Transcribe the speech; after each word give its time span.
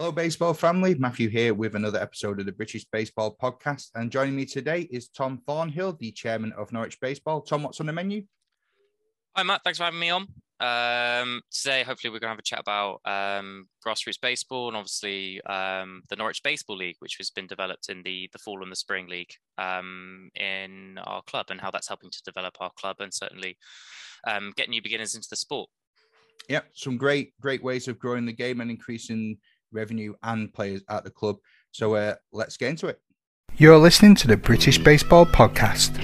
Hello, 0.00 0.10
baseball 0.10 0.54
family. 0.54 0.94
Matthew 0.94 1.28
here 1.28 1.52
with 1.52 1.74
another 1.74 2.00
episode 2.00 2.40
of 2.40 2.46
the 2.46 2.52
British 2.52 2.86
Baseball 2.86 3.36
Podcast. 3.36 3.90
And 3.94 4.10
joining 4.10 4.34
me 4.34 4.46
today 4.46 4.88
is 4.90 5.08
Tom 5.08 5.42
Thornhill, 5.46 5.92
the 5.92 6.10
chairman 6.10 6.54
of 6.56 6.72
Norwich 6.72 6.98
Baseball. 7.02 7.42
Tom, 7.42 7.64
what's 7.64 7.80
on 7.80 7.86
the 7.86 7.92
menu? 7.92 8.22
Hi, 9.36 9.42
Matt. 9.42 9.60
Thanks 9.62 9.76
for 9.76 9.84
having 9.84 10.00
me 10.00 10.08
on. 10.08 10.26
Um, 10.58 11.42
today, 11.52 11.82
hopefully, 11.82 12.10
we're 12.10 12.18
going 12.18 12.30
to 12.30 12.32
have 12.32 12.38
a 12.38 12.42
chat 12.42 12.60
about 12.60 13.02
um, 13.04 13.68
grassroots 13.86 14.18
baseball 14.18 14.68
and 14.68 14.76
obviously 14.78 15.42
um, 15.42 16.00
the 16.08 16.16
Norwich 16.16 16.42
Baseball 16.42 16.78
League, 16.78 16.96
which 17.00 17.16
has 17.18 17.28
been 17.28 17.46
developed 17.46 17.90
in 17.90 18.02
the 18.02 18.30
the 18.32 18.38
fall 18.38 18.62
and 18.62 18.72
the 18.72 18.76
spring 18.76 19.06
league 19.06 19.34
um, 19.58 20.30
in 20.34 20.96
our 21.04 21.20
club, 21.24 21.48
and 21.50 21.60
how 21.60 21.70
that's 21.70 21.88
helping 21.88 22.08
to 22.08 22.22
develop 22.24 22.56
our 22.60 22.70
club 22.74 22.96
and 23.00 23.12
certainly 23.12 23.58
um, 24.26 24.54
get 24.56 24.70
new 24.70 24.80
beginners 24.80 25.14
into 25.14 25.28
the 25.28 25.36
sport. 25.36 25.68
Yeah, 26.48 26.62
some 26.72 26.96
great 26.96 27.38
great 27.38 27.62
ways 27.62 27.86
of 27.86 27.98
growing 27.98 28.24
the 28.24 28.32
game 28.32 28.62
and 28.62 28.70
increasing 28.70 29.36
revenue 29.72 30.14
and 30.22 30.52
players 30.52 30.82
at 30.88 31.04
the 31.04 31.10
club. 31.10 31.36
So 31.72 31.94
uh, 31.94 32.14
let's 32.32 32.56
get 32.56 32.70
into 32.70 32.86
it. 32.88 33.00
You're 33.56 33.78
listening 33.78 34.14
to 34.16 34.28
the 34.28 34.36
British 34.36 34.78
Baseball 34.78 35.26
Podcast. 35.26 35.96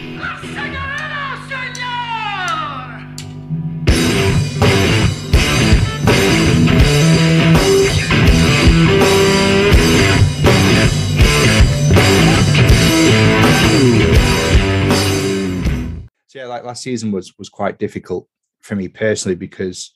So 16.27 16.41
yeah, 16.41 16.46
like 16.46 16.65
last 16.65 16.83
season 16.83 17.12
was 17.12 17.33
was 17.38 17.48
quite 17.48 17.79
difficult 17.79 18.29
for 18.60 18.74
me 18.74 18.88
personally 18.88 19.37
because 19.37 19.93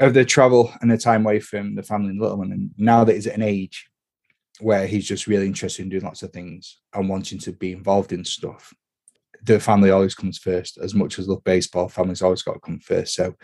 of 0.00 0.14
the 0.14 0.24
travel 0.24 0.72
and 0.80 0.90
the 0.90 0.98
time 0.98 1.24
away 1.24 1.40
from 1.40 1.74
the 1.74 1.82
family 1.82 2.10
and 2.10 2.18
the 2.18 2.22
little 2.22 2.38
one. 2.38 2.52
And 2.52 2.70
now 2.76 3.04
that 3.04 3.14
he's 3.14 3.26
at 3.26 3.34
an 3.34 3.42
age 3.42 3.88
where 4.60 4.86
he's 4.86 5.06
just 5.06 5.26
really 5.26 5.46
interested 5.46 5.82
in 5.82 5.88
doing 5.88 6.04
lots 6.04 6.22
of 6.22 6.32
things 6.32 6.78
and 6.94 7.08
wanting 7.08 7.38
to 7.40 7.52
be 7.52 7.72
involved 7.72 8.12
in 8.12 8.24
stuff, 8.24 8.72
the 9.42 9.60
family 9.60 9.90
always 9.90 10.14
comes 10.14 10.38
first. 10.38 10.78
As 10.78 10.94
much 10.94 11.18
as 11.18 11.28
love 11.28 11.44
baseball, 11.44 11.88
family's 11.88 12.22
always 12.22 12.42
got 12.42 12.54
to 12.54 12.60
come 12.60 12.80
first. 12.80 13.14
So 13.14 13.34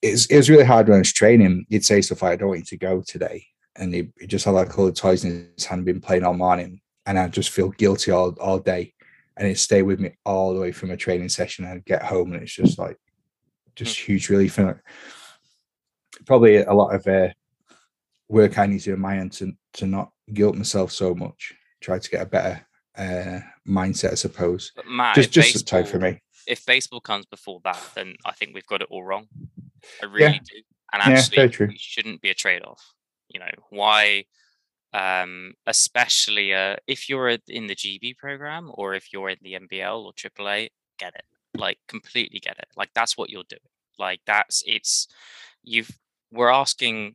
it's 0.00 0.26
it 0.26 0.36
was 0.36 0.50
really 0.50 0.64
hard 0.64 0.88
when 0.88 0.96
I 0.96 0.98
was 0.98 1.12
training. 1.12 1.66
He'd 1.68 1.84
say 1.84 2.00
stuff 2.00 2.22
like, 2.22 2.32
"I 2.32 2.36
don't 2.36 2.48
want 2.48 2.60
you 2.60 2.66
to 2.66 2.76
go 2.76 3.02
today," 3.06 3.46
and 3.76 3.94
he, 3.94 4.08
he 4.18 4.26
just 4.26 4.44
had 4.44 4.52
like 4.52 4.76
all 4.76 4.86
the 4.86 4.92
toys 4.92 5.24
in 5.24 5.50
his 5.56 5.66
hand, 5.66 5.84
been 5.84 6.00
playing 6.00 6.24
all 6.24 6.34
morning, 6.34 6.80
and 7.06 7.18
I 7.18 7.28
just 7.28 7.50
feel 7.50 7.70
guilty 7.70 8.10
all 8.10 8.30
all 8.40 8.58
day, 8.58 8.94
and 9.36 9.46
it 9.46 9.58
stay 9.58 9.82
with 9.82 10.00
me 10.00 10.16
all 10.24 10.54
the 10.54 10.60
way 10.60 10.72
from 10.72 10.90
a 10.90 10.96
training 10.96 11.28
session. 11.28 11.64
I'd 11.64 11.84
get 11.84 12.02
home, 12.02 12.32
and 12.32 12.42
it's 12.42 12.54
just 12.54 12.78
like 12.78 12.96
just 13.76 13.98
hmm. 13.98 14.12
huge 14.12 14.28
relief. 14.28 14.58
And 14.58 14.76
probably 16.26 16.56
a 16.56 16.72
lot 16.72 16.94
of 16.94 17.06
uh, 17.06 17.28
work 18.28 18.58
I 18.58 18.66
need 18.66 18.80
to 18.80 18.84
do 18.86 18.94
on 18.94 19.00
my 19.00 19.18
end 19.18 19.32
to 19.32 19.52
to 19.74 19.86
not 19.86 20.10
guilt 20.32 20.56
myself 20.56 20.92
so 20.92 21.14
much. 21.14 21.54
Try 21.80 21.98
to 21.98 22.10
get 22.10 22.22
a 22.22 22.26
better 22.26 22.66
uh, 22.96 23.40
mindset, 23.66 24.12
I 24.12 24.14
suppose. 24.14 24.72
But 24.74 24.86
Matt, 24.86 25.14
just 25.14 25.32
just 25.32 25.54
baseball, 25.54 25.82
time 25.82 25.90
for 25.90 25.98
me. 25.98 26.20
If 26.46 26.64
baseball 26.66 27.00
comes 27.00 27.26
before 27.26 27.60
that, 27.64 27.80
then 27.94 28.16
I 28.24 28.32
think 28.32 28.54
we've 28.54 28.66
got 28.66 28.82
it 28.82 28.88
all 28.90 29.04
wrong. 29.04 29.26
I 30.02 30.06
really 30.06 30.40
do. 30.44 30.62
And 30.92 31.02
Yeah, 31.06 31.18
actually, 31.18 31.48
true. 31.48 31.68
it 31.68 31.78
shouldn't 31.78 32.20
be 32.20 32.30
a 32.30 32.34
trade-off. 32.34 32.94
You 33.28 33.40
know 33.40 33.50
why? 33.70 34.24
Um, 34.92 35.54
especially 35.66 36.52
uh, 36.52 36.76
if 36.86 37.08
you're 37.08 37.30
in 37.30 37.66
the 37.66 37.74
GB 37.74 38.18
program 38.18 38.70
or 38.74 38.92
if 38.92 39.12
you're 39.12 39.30
in 39.30 39.38
the 39.40 39.54
NBL 39.54 40.04
or 40.04 40.12
AAA, 40.12 40.68
get 40.98 41.14
it. 41.14 41.24
Like 41.54 41.78
completely 41.88 42.40
get 42.40 42.58
it. 42.58 42.68
Like 42.76 42.90
that's 42.94 43.16
what 43.16 43.30
you're 43.30 43.44
doing. 43.48 43.60
Like 43.98 44.20
that's 44.26 44.62
it's 44.66 45.08
you've 45.62 45.90
we're 46.32 46.50
asking. 46.50 47.14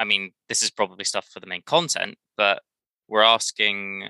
I 0.00 0.04
mean, 0.04 0.32
this 0.48 0.62
is 0.62 0.70
probably 0.70 1.04
stuff 1.04 1.26
for 1.26 1.40
the 1.40 1.46
main 1.46 1.62
content, 1.62 2.18
but 2.36 2.62
we're 3.08 3.22
asking 3.22 4.08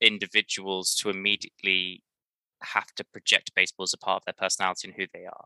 individuals 0.00 0.94
to 0.96 1.10
immediately 1.10 2.02
have 2.62 2.86
to 2.96 3.04
project 3.04 3.52
baseball 3.54 3.84
as 3.84 3.94
a 3.94 3.98
part 3.98 4.22
of 4.22 4.24
their 4.26 4.34
personality 4.48 4.88
and 4.88 4.96
who 4.96 5.06
they 5.12 5.24
are. 5.24 5.44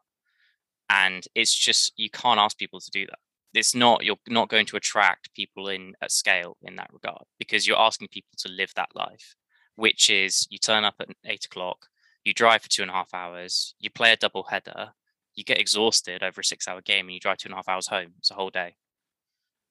And 0.91 1.25
it's 1.35 1.55
just 1.55 1.93
you 1.97 2.11
can't 2.11 2.41
ask 2.41 2.59
people 2.59 2.81
to 2.81 2.91
do 2.91 3.07
that. 3.07 3.19
It's 3.55 3.75
not 3.75 4.05
you're 4.05 4.17
not 4.29 4.49
going 4.49 4.67
to 4.67 4.77
attract 4.77 5.35
people 5.35 5.69
in 5.69 5.95
at 6.03 6.13
scale 6.13 6.57
in 6.63 6.77
that 6.77 6.91
regard 6.93 7.25
because 7.39 7.67
you're 7.67 7.79
asking 7.79 8.09
people 8.09 8.33
to 8.39 8.53
live 8.53 8.73
that 8.77 8.95
life, 8.95 9.35
which 9.77 10.11
is 10.11 10.47
you 10.51 10.59
turn 10.59 10.85
up 10.85 10.95
at 11.01 11.09
eight 11.27 11.45
o'clock, 11.45 11.87
you 12.25 12.35
drive 12.35 12.63
for 12.63 12.69
two 12.69 12.83
and 12.83 12.91
a 12.91 12.95
half 12.95 13.15
hours, 13.15 13.75
you 13.79 13.91
play 13.91 14.13
a 14.13 14.17
double 14.17 14.45
header, 14.45 14.93
you 15.35 15.45
get 15.45 15.59
exhausted 15.59 16.23
over 16.23 16.41
a 16.41 16.45
six 16.45 16.69
hour 16.69 16.81
game 16.81 17.07
and 17.07 17.15
you 17.15 17.21
drive 17.21 17.39
two 17.39 17.49
and 17.49 17.55
a 17.55 17.57
half 17.57 17.69
hours 17.69 17.89
home. 17.89 18.13
It's 18.19 18.31
a 18.31 18.35
whole 18.35 18.51
day. 18.51 18.75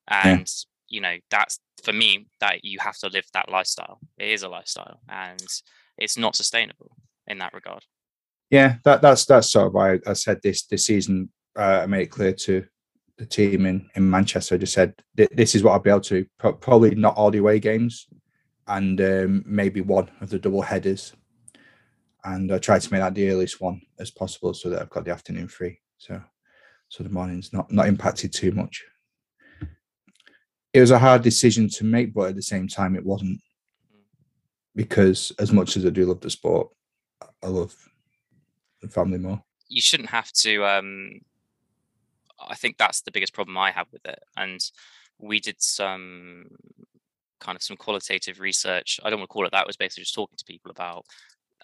And 0.08 0.48
you 0.88 1.02
know, 1.02 1.16
that's 1.30 1.60
for 1.84 1.94
me 1.94 2.28
that 2.40 2.66
you 2.66 2.80
have 2.80 2.98
to 3.00 3.08
live 3.08 3.26
that 3.34 3.50
lifestyle. 3.50 4.00
It 4.18 4.30
is 4.30 4.44
a 4.44 4.50
lifestyle 4.50 5.00
and 5.08 5.46
it's 5.98 6.18
not 6.18 6.36
sustainable 6.36 6.92
in 7.28 7.38
that 7.40 7.54
regard. 7.54 7.86
Yeah, 8.50 8.76
that 8.84 9.02
that's 9.02 9.26
that's 9.26 9.52
sort 9.52 9.68
of 9.68 9.74
why 9.74 10.00
I 10.06 10.14
said 10.14 10.42
this 10.44 10.66
this 10.66 10.86
season. 10.86 11.30
Uh, 11.58 11.82
I 11.84 11.86
made 11.86 12.04
it 12.04 12.12
clear 12.12 12.34
to 12.34 12.66
the 13.18 13.26
team 13.26 13.66
in 13.66 13.90
in 13.96 14.10
Manchester. 14.10 14.56
I 14.56 14.58
just 14.58 14.74
said 14.74 14.94
this 15.16 15.56
is 15.56 15.64
what 15.64 15.72
I'll 15.72 15.80
be 15.80 15.90
able 15.90 16.02
to. 16.02 16.26
Probably 16.38 16.96
not 16.96 17.16
all 17.16 17.32
the 17.32 17.38
away 17.38 17.60
games, 17.60 18.08
and 18.68 19.00
um, 19.00 19.44
maybe 19.46 19.80
one 19.80 20.10
of 20.20 20.30
the 20.30 20.40
double 20.40 20.62
headers. 20.62 21.14
And 22.24 22.52
I 22.54 22.60
tried 22.60 22.82
to 22.82 22.92
make 22.92 23.02
that 23.02 23.16
the 23.16 23.30
earliest 23.30 23.60
one 23.62 23.82
as 24.00 24.12
possible, 24.12 24.54
so 24.54 24.70
that 24.70 24.82
I've 24.82 24.90
got 24.90 25.06
the 25.06 25.12
afternoon 25.12 25.48
free. 25.48 25.80
So, 25.98 26.22
so 26.90 27.04
the 27.04 27.10
morning's 27.10 27.52
not 27.54 27.72
not 27.72 27.88
impacted 27.88 28.32
too 28.34 28.52
much. 28.52 28.84
It 30.74 30.82
was 30.82 30.92
a 30.92 31.00
hard 31.00 31.22
decision 31.24 31.68
to 31.70 31.84
make, 31.84 32.14
but 32.14 32.30
at 32.30 32.36
the 32.36 32.42
same 32.42 32.68
time, 32.68 32.96
it 32.96 33.04
wasn't 33.06 33.42
because 34.76 35.32
as 35.40 35.52
much 35.52 35.76
as 35.76 35.86
I 35.86 35.90
do 35.90 36.06
love 36.06 36.22
the 36.22 36.30
sport, 36.30 36.70
I 37.44 37.48
love 37.48 37.76
the 38.82 38.88
family 38.88 39.18
more. 39.18 39.44
you 39.68 39.82
shouldn't 39.82 40.10
have 40.10 40.32
to 40.34 40.66
um 40.66 41.20
i 42.40 42.56
think 42.56 42.78
that's 42.78 43.02
the 43.02 43.12
biggest 43.12 43.34
problem 43.34 43.58
i 43.58 43.72
have 43.72 43.88
with 43.94 44.06
it 44.06 44.20
and 44.36 44.60
we 45.20 45.40
did 45.40 45.62
some 45.62 46.48
kind 47.40 47.56
of 47.56 47.62
some 47.64 47.78
qualitative 47.78 48.40
research 48.40 49.00
i 49.04 49.10
don't 49.10 49.20
want 49.20 49.30
to 49.30 49.34
call 49.34 49.46
it 49.46 49.52
that 49.52 49.62
it 49.62 49.68
was 49.68 49.78
basically 49.78 50.02
just 50.02 50.16
talking 50.16 50.36
to 50.38 50.46
people 50.46 50.72
about 50.72 51.06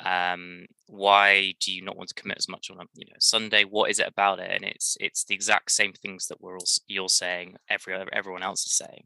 um 0.06 0.68
why 0.86 1.54
do 1.60 1.74
you 1.74 1.82
not 1.82 1.98
want 1.98 2.10
to 2.10 2.16
commit 2.16 2.38
as 2.38 2.48
much 2.48 2.70
on 2.70 2.80
a 2.80 2.84
you 2.96 3.06
know 3.06 3.16
sunday? 3.20 3.64
What 3.64 3.90
is 3.90 4.00
it 4.00 4.08
about 4.08 4.40
it? 4.40 4.50
And 4.52 4.64
it's 4.64 4.98
it's 5.00 5.24
the 5.24 5.36
exact 5.36 5.72
same 5.72 5.94
things 5.94 6.28
that 6.28 6.42
we're 6.42 6.58
all 6.58 6.66
you're 6.88 7.10
saying 7.10 7.56
every 7.70 7.96
everyone 8.14 8.44
else 8.44 8.66
is 8.66 8.74
saying. 8.74 9.06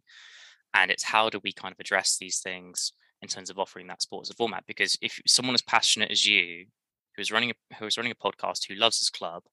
And 0.73 0.91
it's 0.91 1.03
how 1.03 1.29
do 1.29 1.39
we 1.43 1.53
kind 1.53 1.73
of 1.73 1.79
address 1.79 2.17
these 2.17 2.39
things 2.39 2.93
in 3.21 3.27
terms 3.27 3.49
of 3.49 3.59
offering 3.59 3.87
that 3.87 4.01
sport 4.01 4.25
as 4.25 4.29
a 4.29 4.35
format? 4.35 4.63
Because 4.67 4.97
if 5.01 5.21
someone 5.27 5.53
as 5.53 5.61
passionate 5.61 6.11
as 6.11 6.25
you 6.25 6.65
who's 7.15 7.31
running 7.31 7.51
a 7.51 7.75
who's 7.75 7.97
running 7.97 8.13
a 8.13 8.27
podcast 8.27 8.67
who 8.67 8.75
loves 8.75 8.99
his 8.99 9.09
club 9.09 9.43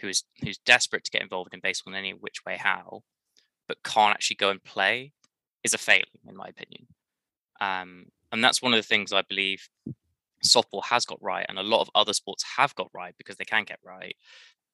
who 0.00 0.08
is 0.08 0.24
who's 0.42 0.58
desperate 0.58 1.04
to 1.04 1.10
get 1.10 1.22
involved 1.22 1.54
in 1.54 1.60
baseball 1.60 1.92
in 1.94 1.98
any 1.98 2.12
which 2.12 2.44
way 2.46 2.56
how 2.56 3.02
but 3.68 3.82
can't 3.84 4.14
actually 4.14 4.36
go 4.36 4.50
and 4.50 4.62
play 4.64 5.12
is 5.64 5.74
a 5.74 5.78
failing 5.78 6.04
in 6.28 6.36
my 6.36 6.48
opinion. 6.48 6.86
Um, 7.60 8.06
and 8.32 8.42
that's 8.42 8.62
one 8.62 8.72
of 8.72 8.78
the 8.78 8.86
things 8.86 9.12
i 9.12 9.22
believe 9.22 9.68
softball 10.44 10.82
has 10.84 11.04
got 11.04 11.18
right 11.22 11.46
and 11.48 11.58
a 11.58 11.62
lot 11.62 11.80
of 11.80 11.90
other 11.94 12.12
sports 12.12 12.44
have 12.56 12.74
got 12.74 12.88
right 12.94 13.14
because 13.18 13.36
they 13.36 13.44
can 13.44 13.64
get 13.64 13.78
right 13.84 14.16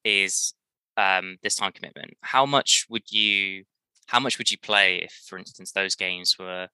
is 0.03 0.53
um, 0.97 1.37
this 1.43 1.55
time 1.55 1.71
commitment 1.71 2.11
how 2.21 2.45
much 2.45 2.85
would 2.89 3.09
you 3.11 3.63
how 4.07 4.19
much 4.19 4.37
would 4.37 4.51
you 4.51 4.57
play 4.57 4.97
if 4.97 5.11
for 5.27 5.37
instance 5.37 5.71
those 5.71 5.95
games 5.95 6.37
were 6.39 6.67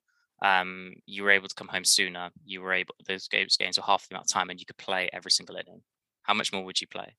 um, 0.43 0.93
you 1.05 1.23
were 1.23 1.31
able 1.31 1.47
to 1.47 1.55
come 1.55 1.67
home 1.67 1.85
sooner 1.85 2.29
you 2.43 2.61
were 2.61 2.73
able 2.73 2.95
those 3.07 3.27
games 3.27 3.57
games 3.57 3.77
were 3.77 3.83
half 3.85 4.07
the 4.07 4.15
amount 4.15 4.25
of 4.25 4.31
time 4.31 4.49
and 4.49 4.59
you 4.59 4.65
could 4.65 4.77
play 4.77 5.09
every 5.13 5.31
single 5.31 5.55
inning 5.55 5.81
how 6.23 6.33
much 6.33 6.51
more 6.51 6.63
would 6.63 6.81
you 6.81 6.87
play 6.87 7.15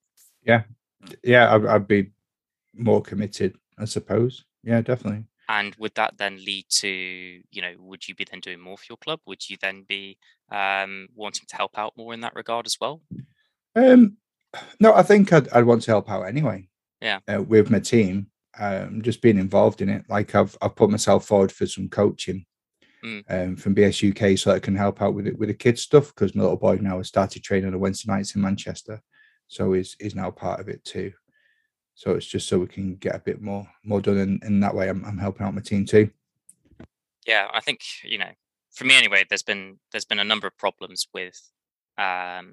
yeah, 1.23 1.55
I'd, 1.55 1.67
I'd 1.67 1.89
be 1.89 2.11
more 2.75 3.03
committed, 3.03 3.57
I 3.79 3.85
suppose. 3.85 4.45
Yeah, 4.63 4.81
definitely. 4.81 5.25
And 5.49 5.75
would 5.77 5.95
that 5.95 6.17
then 6.19 6.37
lead 6.45 6.65
to 6.69 6.89
you 6.89 7.63
know 7.63 7.75
would 7.79 8.07
you 8.09 8.15
be 8.15 8.25
then 8.31 8.41
doing 8.41 8.61
more 8.61 8.77
for 8.77 8.87
your 8.89 8.97
club 8.99 9.21
would 9.27 9.49
you 9.49 9.57
then 9.61 9.85
be 9.89 10.17
um, 10.51 11.09
wanting 11.15 11.47
to 11.49 11.57
help 11.57 11.79
out 11.79 11.93
more 11.97 12.15
in 12.15 12.21
that 12.21 12.35
regard 12.35 12.67
as 12.67 12.77
well 12.81 13.01
Um, 13.75 14.17
no, 14.81 14.95
I 14.95 15.03
think 15.03 15.33
I'd, 15.33 15.49
I'd 15.51 15.65
want 15.67 15.83
to 15.83 15.91
help 15.91 16.11
out 16.11 16.23
anyway. 16.23 16.69
Yeah. 17.01 17.19
uh, 17.29 17.43
with 17.43 17.71
my 17.71 17.79
team, 17.79 18.29
um, 18.59 19.03
just 19.03 19.21
being 19.21 19.39
involved 19.39 19.83
in 19.83 19.89
it. 19.91 20.05
Like 20.09 20.35
I've 20.35 20.57
I've 20.63 20.75
put 20.77 20.89
myself 20.91 21.27
forward 21.27 21.53
for 21.53 21.67
some 21.67 21.89
coaching 21.89 22.47
Mm. 23.05 23.23
um, 23.29 23.57
from 23.57 23.75
BSUK 23.75 24.39
so 24.39 24.51
that 24.51 24.57
I 24.57 24.61
can 24.61 24.75
help 24.75 25.03
out 25.03 25.13
with 25.15 25.27
it 25.27 25.39
with 25.39 25.49
the 25.51 25.55
kids 25.55 25.83
stuff 25.83 26.07
because 26.15 26.35
my 26.35 26.43
little 26.43 26.57
boy 26.57 26.77
now 26.81 26.97
has 26.97 27.09
started 27.09 27.43
training 27.45 27.73
on 27.73 27.79
Wednesday 27.79 28.11
nights 28.11 28.35
in 28.35 28.41
Manchester, 28.41 29.03
so 29.49 29.75
he's 29.75 29.95
he's 30.01 30.15
now 30.15 30.31
part 30.31 30.61
of 30.61 30.69
it 30.69 30.83
too. 30.83 31.13
So 31.97 32.13
it's 32.13 32.27
just 32.27 32.47
so 32.49 32.59
we 32.61 32.67
can 32.69 32.95
get 32.97 33.17
a 33.17 33.19
bit 33.19 33.41
more 33.43 33.67
more 33.83 34.01
done, 34.01 34.19
and 34.19 34.43
in 34.45 34.61
that 34.61 34.75
way, 34.75 34.89
I'm 34.89 35.05
I'm 35.05 35.19
helping 35.19 35.45
out 35.47 35.55
my 35.55 35.63
team 35.63 35.85
too. 35.85 36.11
yeah 37.27 37.49
i 37.53 37.61
think 37.61 37.81
you 38.05 38.19
know 38.19 38.31
for 38.73 38.85
me 38.85 38.97
anyway 38.97 39.25
there's 39.29 39.43
been 39.43 39.79
there's 39.91 40.05
been 40.05 40.21
a 40.21 40.25
number 40.25 40.47
of 40.47 40.57
problems 40.57 41.09
with 41.13 41.41
um 41.99 42.53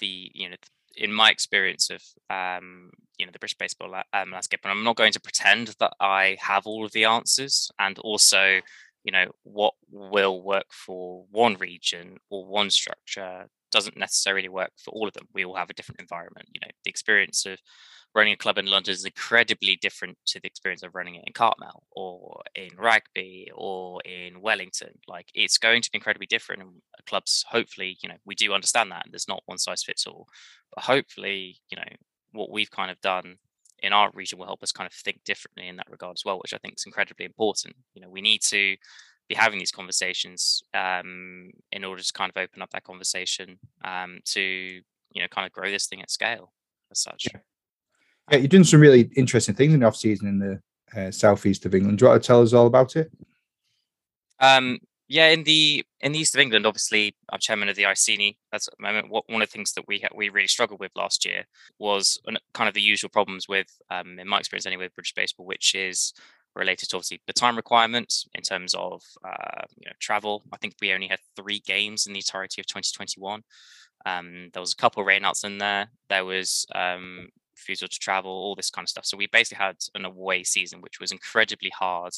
the 0.00 0.30
you 0.34 0.48
know 0.48 0.56
in 0.96 1.12
my 1.12 1.30
experience 1.30 1.90
of 1.90 2.02
um 2.30 2.90
you 3.18 3.24
know 3.26 3.32
the 3.32 3.38
British 3.38 3.56
baseball 3.56 3.94
um, 4.12 4.30
landscape, 4.30 4.60
and 4.62 4.70
I'm 4.70 4.84
not 4.84 4.96
going 4.96 5.12
to 5.12 5.20
pretend 5.20 5.68
that 5.78 5.92
I 6.00 6.36
have 6.40 6.66
all 6.66 6.84
of 6.84 6.92
the 6.92 7.04
answers. 7.04 7.70
And 7.78 7.98
also, 8.00 8.60
you 9.06 9.12
know, 9.12 9.26
what 9.44 9.72
will 9.88 10.42
work 10.42 10.66
for 10.72 11.24
one 11.30 11.54
region 11.54 12.16
or 12.28 12.44
one 12.44 12.70
structure 12.70 13.46
doesn't 13.70 13.96
necessarily 13.96 14.48
work 14.48 14.72
for 14.84 14.90
all 14.90 15.06
of 15.06 15.14
them. 15.14 15.28
We 15.32 15.44
all 15.44 15.54
have 15.54 15.70
a 15.70 15.74
different 15.74 16.00
environment. 16.00 16.48
You 16.52 16.60
know, 16.60 16.72
the 16.84 16.90
experience 16.90 17.46
of 17.46 17.58
running 18.16 18.32
a 18.32 18.36
club 18.36 18.58
in 18.58 18.66
London 18.66 18.92
is 18.92 19.04
incredibly 19.04 19.76
different 19.76 20.18
to 20.26 20.40
the 20.40 20.48
experience 20.48 20.82
of 20.82 20.96
running 20.96 21.14
it 21.14 21.24
in 21.24 21.32
Cartmel 21.32 21.84
or 21.92 22.42
in 22.56 22.70
Rugby 22.76 23.48
or 23.54 24.00
in 24.04 24.40
Wellington. 24.40 24.98
Like 25.06 25.28
it's 25.34 25.58
going 25.58 25.82
to 25.82 25.90
be 25.92 25.98
incredibly 25.98 26.26
different. 26.26 26.62
And 26.62 26.72
clubs, 27.06 27.44
hopefully, 27.48 27.98
you 28.02 28.08
know, 28.08 28.16
we 28.24 28.34
do 28.34 28.54
understand 28.54 28.90
that. 28.90 29.06
There's 29.08 29.28
not 29.28 29.42
one 29.46 29.58
size 29.58 29.84
fits 29.84 30.06
all. 30.08 30.26
But 30.74 30.82
hopefully, 30.82 31.60
you 31.70 31.76
know, 31.76 31.88
what 32.32 32.50
we've 32.50 32.70
kind 32.72 32.90
of 32.90 33.00
done 33.02 33.36
in 33.86 33.92
our 33.92 34.10
region 34.14 34.38
will 34.38 34.46
help 34.46 34.62
us 34.62 34.72
kind 34.72 34.86
of 34.86 34.92
think 34.92 35.20
differently 35.24 35.68
in 35.68 35.76
that 35.76 35.90
regard 35.90 36.16
as 36.16 36.24
well, 36.24 36.38
which 36.38 36.52
I 36.52 36.58
think 36.58 36.74
is 36.76 36.84
incredibly 36.86 37.24
important. 37.24 37.74
You 37.94 38.02
know, 38.02 38.10
we 38.10 38.20
need 38.20 38.42
to 38.42 38.76
be 39.28 39.34
having 39.34 39.58
these 39.58 39.72
conversations 39.72 40.62
um, 40.74 41.50
in 41.72 41.84
order 41.84 42.02
to 42.02 42.12
kind 42.12 42.30
of 42.34 42.40
open 42.40 42.62
up 42.62 42.70
that 42.70 42.84
conversation 42.84 43.58
um, 43.84 44.18
to 44.26 44.40
you 44.40 45.22
know 45.22 45.28
kind 45.28 45.46
of 45.46 45.52
grow 45.52 45.70
this 45.70 45.86
thing 45.86 46.02
at 46.02 46.10
scale 46.10 46.52
as 46.90 47.00
such. 47.00 47.26
Yeah. 47.32 47.40
Yeah, 48.30 48.38
you're 48.38 48.48
doing 48.48 48.64
some 48.64 48.80
really 48.80 49.08
interesting 49.16 49.54
things 49.54 49.72
in 49.72 49.80
the 49.80 49.86
off 49.86 49.96
season 49.96 50.26
in 50.26 50.38
the 50.40 51.00
uh, 51.00 51.12
southeast 51.12 51.64
of 51.64 51.76
England. 51.76 51.98
Do 51.98 52.04
you 52.06 52.10
want 52.10 52.22
to 52.22 52.26
tell 52.26 52.42
us 52.42 52.52
all 52.52 52.66
about 52.66 52.96
it? 52.96 53.10
Um, 54.40 54.80
yeah, 55.08 55.28
in 55.28 55.44
the 55.44 55.84
in 56.00 56.12
the 56.12 56.18
east 56.18 56.34
of 56.34 56.40
England, 56.40 56.66
obviously, 56.66 57.14
I'm 57.30 57.38
chairman 57.38 57.68
of 57.68 57.76
the 57.76 57.86
Iceni. 57.86 58.36
That's 58.50 58.68
at 58.68 58.80
moment. 58.80 59.08
What, 59.08 59.24
one 59.28 59.40
of 59.40 59.48
the 59.48 59.52
things 59.52 59.72
that 59.74 59.86
we 59.86 60.04
we 60.14 60.28
really 60.30 60.48
struggled 60.48 60.80
with 60.80 60.92
last 60.96 61.24
year 61.24 61.44
was 61.78 62.20
kind 62.54 62.68
of 62.68 62.74
the 62.74 62.80
usual 62.80 63.10
problems 63.10 63.48
with, 63.48 63.68
um, 63.90 64.18
in 64.18 64.28
my 64.28 64.38
experience 64.38 64.66
anyway, 64.66 64.84
with 64.86 64.94
British 64.94 65.14
baseball, 65.14 65.46
which 65.46 65.74
is 65.74 66.12
related 66.56 66.88
to 66.88 66.96
obviously 66.96 67.20
the 67.26 67.32
time 67.32 67.54
requirements 67.56 68.26
in 68.34 68.42
terms 68.42 68.74
of 68.74 69.02
uh, 69.24 69.62
you 69.78 69.86
know 69.86 69.92
travel. 70.00 70.42
I 70.52 70.56
think 70.56 70.74
we 70.80 70.92
only 70.92 71.08
had 71.08 71.20
three 71.36 71.60
games 71.60 72.06
in 72.06 72.12
the 72.12 72.18
entirety 72.18 72.60
of 72.60 72.66
2021. 72.66 73.42
Um, 74.06 74.50
there 74.52 74.60
was 74.60 74.72
a 74.72 74.76
couple 74.76 75.02
of 75.02 75.08
rainouts 75.08 75.44
in 75.44 75.58
there. 75.58 75.88
There 76.08 76.24
was 76.24 76.66
um, 76.74 77.28
refusal 77.54 77.88
to 77.88 77.98
travel, 77.98 78.30
all 78.30 78.54
this 78.54 78.70
kind 78.70 78.84
of 78.84 78.90
stuff. 78.90 79.06
So 79.06 79.16
we 79.16 79.28
basically 79.28 79.64
had 79.64 79.76
an 79.94 80.04
away 80.04 80.42
season, 80.44 80.80
which 80.80 81.00
was 81.00 81.12
incredibly 81.12 81.70
hard 81.70 82.12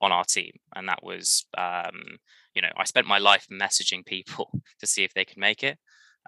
on 0.00 0.12
our 0.12 0.24
team. 0.24 0.52
And 0.74 0.88
that 0.88 1.02
was, 1.02 1.46
um, 1.56 2.18
you 2.54 2.62
know, 2.62 2.70
I 2.76 2.84
spent 2.84 3.06
my 3.06 3.18
life 3.18 3.46
messaging 3.50 4.04
people 4.04 4.50
to 4.80 4.86
see 4.86 5.04
if 5.04 5.14
they 5.14 5.24
could 5.24 5.38
make 5.38 5.62
it, 5.62 5.78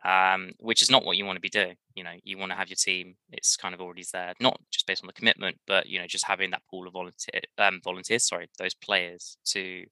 um, 0.04 0.52
which 0.58 0.82
is 0.82 0.90
not 0.90 1.04
what 1.04 1.16
you 1.16 1.24
want 1.24 1.36
to 1.36 1.40
be 1.40 1.48
doing. 1.48 1.76
You 1.94 2.04
know, 2.04 2.14
you 2.22 2.38
want 2.38 2.52
to 2.52 2.56
have 2.56 2.68
your 2.68 2.76
team, 2.76 3.16
it's 3.32 3.56
kind 3.56 3.74
of 3.74 3.80
already 3.80 4.04
there, 4.12 4.34
not 4.40 4.60
just 4.70 4.86
based 4.86 5.02
on 5.02 5.08
the 5.08 5.12
commitment, 5.12 5.58
but, 5.66 5.86
you 5.86 5.98
know, 5.98 6.06
just 6.06 6.26
having 6.26 6.50
that 6.50 6.62
pool 6.70 6.86
of 6.86 6.92
volunteer, 6.92 7.40
um, 7.58 7.80
volunteers, 7.82 8.26
sorry, 8.26 8.48
those 8.58 8.74
players 8.74 9.36
to 9.46 9.84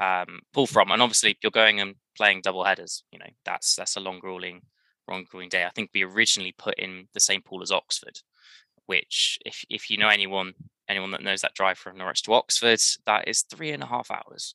um, 0.00 0.40
pull 0.52 0.66
from. 0.66 0.90
And 0.90 1.02
obviously, 1.02 1.36
you're 1.42 1.50
going 1.50 1.80
and 1.80 1.94
playing 2.16 2.42
double 2.42 2.64
headers, 2.64 3.04
you 3.12 3.18
know, 3.18 3.30
that's, 3.44 3.76
that's 3.76 3.96
a 3.96 4.00
long 4.00 4.18
grueling 4.18 4.62
on 5.10 5.26
Green 5.28 5.48
Day. 5.48 5.64
I 5.64 5.70
think 5.70 5.90
we 5.92 6.04
originally 6.04 6.54
put 6.56 6.78
in 6.78 7.08
the 7.14 7.20
same 7.20 7.42
pool 7.42 7.62
as 7.62 7.72
Oxford, 7.72 8.18
which 8.86 9.38
if 9.44 9.64
if 9.68 9.90
you 9.90 9.98
know 9.98 10.08
anyone 10.08 10.54
anyone 10.90 11.12
that 11.12 11.22
knows 11.22 11.40
that 11.42 11.54
drive 11.54 11.78
from 11.78 11.96
Norwich 11.96 12.22
to 12.24 12.34
Oxford, 12.34 12.80
that 13.06 13.28
is 13.28 13.42
three 13.42 13.70
and 13.70 13.82
a 13.82 13.86
half 13.86 14.10
hours 14.10 14.54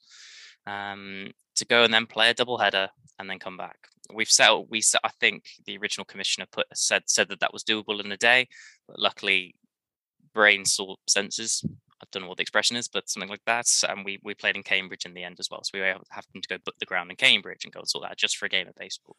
um, 0.68 1.32
to 1.56 1.66
go 1.66 1.84
and 1.84 1.94
then 1.94 2.06
play 2.06 2.30
a 2.30 2.34
double 2.34 2.58
header 2.58 2.90
and 3.18 3.30
then 3.30 3.40
come 3.40 3.58
back. 3.58 3.78
We've 4.14 4.30
set 4.30 4.70
we 4.70 4.82
set, 4.82 5.02
I 5.04 5.10
think 5.20 5.46
the 5.66 5.78
original 5.78 6.06
commissioner 6.06 6.46
put 6.52 6.68
said 6.76 7.04
said 7.08 7.30
that 7.30 7.40
that 7.40 7.54
was 7.54 7.64
doable 7.64 8.04
in 8.04 8.12
a 8.12 8.18
day, 8.18 8.48
but 8.88 9.00
luckily 9.00 9.56
brain 10.34 10.66
saw 10.66 10.96
senses. 11.08 11.64
I 12.02 12.06
don't 12.12 12.24
know 12.24 12.28
what 12.28 12.38
the 12.38 12.44
expression 12.44 12.76
is, 12.76 12.88
but 12.88 13.10
something 13.10 13.30
like 13.30 13.46
that. 13.48 13.68
And 13.90 14.06
we 14.06 14.20
we 14.24 14.36
played 14.36 14.58
in 14.58 14.64
Cambridge 14.64 15.06
in 15.06 15.16
the 15.16 15.24
end 15.24 15.38
as 15.40 15.50
well. 15.50 15.64
So 15.64 15.72
we 15.74 15.80
were 15.80 15.96
having 16.10 16.42
to 16.42 16.48
go 16.48 16.58
book 16.64 16.76
the 16.80 16.86
ground 16.86 17.10
in 17.10 17.16
Cambridge 17.16 17.64
and 17.64 17.74
go 17.74 17.80
and 17.80 17.90
sort 17.90 18.04
that 18.04 18.18
just 18.18 18.38
for 18.38 18.46
a 18.46 18.50
game 18.50 18.68
of 18.68 18.76
baseball 18.76 19.16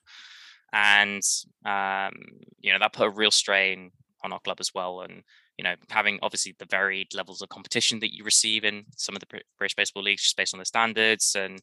and 0.72 1.22
um, 1.64 2.12
you 2.60 2.72
know 2.72 2.78
that 2.78 2.92
put 2.92 3.06
a 3.06 3.10
real 3.10 3.30
strain 3.30 3.90
on 4.22 4.32
our 4.32 4.40
club 4.40 4.58
as 4.60 4.74
well. 4.74 5.02
And 5.02 5.22
you 5.58 5.64
know, 5.64 5.74
having 5.90 6.18
obviously 6.22 6.54
the 6.58 6.66
varied 6.66 7.14
levels 7.14 7.42
of 7.42 7.48
competition 7.48 7.98
that 8.00 8.14
you 8.14 8.24
receive 8.24 8.64
in 8.64 8.84
some 8.96 9.16
of 9.16 9.20
the 9.20 9.40
British 9.58 9.74
baseball 9.74 10.02
leagues, 10.02 10.22
just 10.22 10.36
based 10.36 10.54
on 10.54 10.58
the 10.58 10.64
standards 10.64 11.36
and 11.38 11.60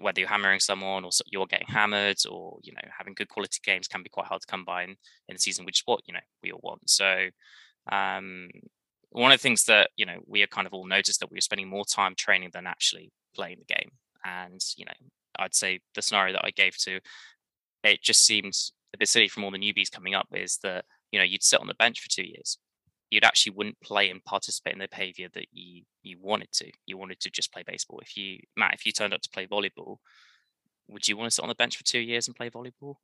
whether 0.00 0.20
you're 0.20 0.28
hammering 0.28 0.60
someone 0.60 1.04
or 1.04 1.10
you're 1.26 1.46
getting 1.46 1.68
hammered, 1.68 2.18
or 2.28 2.58
you 2.62 2.72
know, 2.72 2.80
having 2.96 3.14
good 3.14 3.28
quality 3.28 3.58
games 3.64 3.88
can 3.88 4.02
be 4.02 4.10
quite 4.10 4.26
hard 4.26 4.40
to 4.40 4.46
come 4.46 4.64
by 4.64 4.82
in, 4.82 4.90
in 4.90 5.34
the 5.34 5.38
season, 5.38 5.64
which 5.64 5.78
is 5.78 5.82
what 5.86 6.00
you 6.06 6.14
know 6.14 6.20
we 6.42 6.52
all 6.52 6.60
want. 6.62 6.88
So. 6.88 7.28
Um, 7.90 8.50
one 9.10 9.32
of 9.32 9.38
the 9.38 9.42
things 9.42 9.64
that 9.64 9.90
you 9.96 10.04
know 10.04 10.18
we 10.26 10.40
have 10.40 10.50
kind 10.50 10.66
of 10.66 10.74
all 10.74 10.86
noticed 10.86 11.20
that 11.20 11.30
we 11.30 11.36
were 11.36 11.40
spending 11.40 11.68
more 11.68 11.84
time 11.84 12.14
training 12.14 12.50
than 12.52 12.66
actually 12.66 13.10
playing 13.34 13.58
the 13.58 13.74
game 13.74 13.90
and 14.24 14.60
you 14.76 14.84
know 14.84 14.92
i'd 15.38 15.54
say 15.54 15.80
the 15.94 16.02
scenario 16.02 16.32
that 16.32 16.44
i 16.44 16.50
gave 16.50 16.76
to 16.76 17.00
it 17.84 18.02
just 18.02 18.24
seems 18.24 18.72
a 18.94 18.98
bit 18.98 19.08
silly 19.08 19.28
from 19.28 19.44
all 19.44 19.50
the 19.50 19.58
newbies 19.58 19.90
coming 19.90 20.14
up 20.14 20.26
is 20.34 20.58
that 20.62 20.84
you 21.10 21.18
know 21.18 21.24
you'd 21.24 21.42
sit 21.42 21.60
on 21.60 21.66
the 21.66 21.74
bench 21.74 22.00
for 22.00 22.10
two 22.10 22.26
years 22.26 22.58
you'd 23.10 23.24
actually 23.24 23.54
wouldn't 23.54 23.80
play 23.80 24.10
and 24.10 24.24
participate 24.24 24.74
in 24.74 24.78
the 24.80 24.88
behavior 24.88 25.28
that 25.34 25.46
you 25.52 25.82
you 26.02 26.18
wanted 26.20 26.52
to. 26.52 26.70
You 26.86 26.98
wanted 26.98 27.20
to 27.20 27.30
just 27.30 27.52
play 27.52 27.62
baseball. 27.66 28.00
If 28.00 28.16
you 28.16 28.38
matt 28.56 28.74
if 28.74 28.86
you 28.86 28.92
turned 28.92 29.14
up 29.14 29.22
to 29.22 29.30
play 29.30 29.46
volleyball 29.46 29.96
would 30.90 31.06
you 31.06 31.18
want 31.18 31.30
to 31.30 31.34
sit 31.34 31.42
on 31.42 31.50
the 31.50 31.54
bench 31.54 31.76
for 31.76 31.84
two 31.84 31.98
years 31.98 32.26
and 32.26 32.34
play 32.34 32.48
volleyball? 32.48 32.94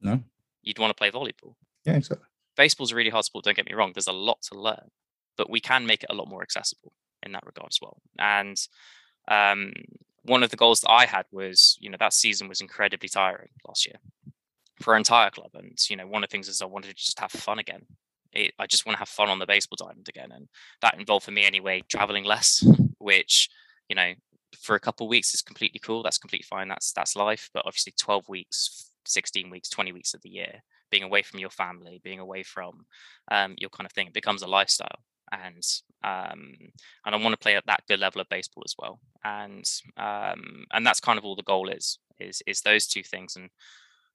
No. 0.00 0.22
You'd 0.62 0.78
want 0.78 0.90
to 0.90 0.94
play 0.94 1.10
volleyball? 1.10 1.54
Yeah 1.84 1.96
exactly. 1.96 2.26
Baseball's 2.56 2.92
a 2.92 2.96
really 2.96 3.10
hard 3.10 3.24
sport 3.24 3.44
don't 3.44 3.56
get 3.56 3.66
me 3.66 3.74
wrong 3.74 3.92
there's 3.94 4.06
a 4.06 4.12
lot 4.12 4.40
to 4.42 4.58
learn 4.58 4.90
but 5.36 5.50
we 5.50 5.60
can 5.60 5.86
make 5.86 6.02
it 6.02 6.10
a 6.10 6.14
lot 6.14 6.28
more 6.28 6.42
accessible 6.42 6.92
in 7.22 7.32
that 7.32 7.44
regard 7.44 7.68
as 7.70 7.78
well. 7.80 8.00
And 8.18 8.56
um, 9.28 9.72
one 10.22 10.42
of 10.42 10.50
the 10.50 10.56
goals 10.56 10.80
that 10.80 10.90
I 10.90 11.06
had 11.06 11.26
was, 11.30 11.76
you 11.80 11.90
know, 11.90 11.96
that 12.00 12.12
season 12.12 12.48
was 12.48 12.60
incredibly 12.60 13.08
tiring 13.08 13.50
last 13.66 13.86
year 13.86 13.96
for 14.80 14.92
our 14.92 14.98
entire 14.98 15.30
club. 15.30 15.50
And, 15.54 15.78
you 15.88 15.96
know, 15.96 16.06
one 16.06 16.22
of 16.22 16.28
the 16.28 16.32
things 16.32 16.48
is 16.48 16.62
I 16.62 16.66
wanted 16.66 16.88
to 16.88 16.94
just 16.94 17.18
have 17.20 17.30
fun 17.30 17.58
again. 17.58 17.82
It, 18.36 18.54
I 18.58 18.66
just 18.66 18.86
want 18.86 18.94
to 18.94 19.00
have 19.00 19.08
fun 19.08 19.28
on 19.28 19.38
the 19.38 19.46
baseball 19.46 19.76
diamond 19.78 20.08
again. 20.08 20.30
And 20.32 20.48
that 20.82 20.98
involved 20.98 21.24
for 21.24 21.30
me 21.32 21.44
anyway, 21.44 21.82
traveling 21.88 22.24
less, 22.24 22.64
which, 22.98 23.48
you 23.88 23.96
know, 23.96 24.12
for 24.58 24.76
a 24.76 24.80
couple 24.80 25.08
weeks 25.08 25.34
is 25.34 25.42
completely 25.42 25.80
cool. 25.80 26.02
That's 26.02 26.18
completely 26.18 26.46
fine. 26.48 26.68
That's, 26.68 26.92
that's 26.92 27.16
life. 27.16 27.50
But 27.52 27.64
obviously 27.66 27.94
12 27.98 28.28
weeks, 28.28 28.90
16 29.06 29.50
weeks, 29.50 29.68
20 29.68 29.92
weeks 29.92 30.14
of 30.14 30.22
the 30.22 30.30
year, 30.30 30.62
being 30.90 31.02
away 31.02 31.22
from 31.22 31.40
your 31.40 31.50
family, 31.50 32.00
being 32.04 32.20
away 32.20 32.42
from 32.42 32.86
um, 33.30 33.54
your 33.58 33.70
kind 33.70 33.86
of 33.86 33.92
thing, 33.92 34.06
it 34.06 34.14
becomes 34.14 34.42
a 34.42 34.46
lifestyle 34.46 35.00
and 35.32 35.62
um, 36.04 36.54
and 37.04 37.14
I 37.14 37.16
want 37.16 37.32
to 37.32 37.38
play 37.38 37.56
at 37.56 37.66
that 37.66 37.82
good 37.88 37.98
level 37.98 38.20
of 38.20 38.28
baseball 38.28 38.62
as 38.64 38.74
well. 38.78 39.00
And 39.24 39.64
um, 39.96 40.64
and 40.72 40.86
that's 40.86 41.00
kind 41.00 41.18
of 41.18 41.24
all 41.24 41.36
the 41.36 41.42
goal 41.42 41.68
is 41.68 41.98
is 42.20 42.42
is 42.46 42.60
those 42.60 42.86
two 42.86 43.02
things. 43.02 43.36
And 43.36 43.50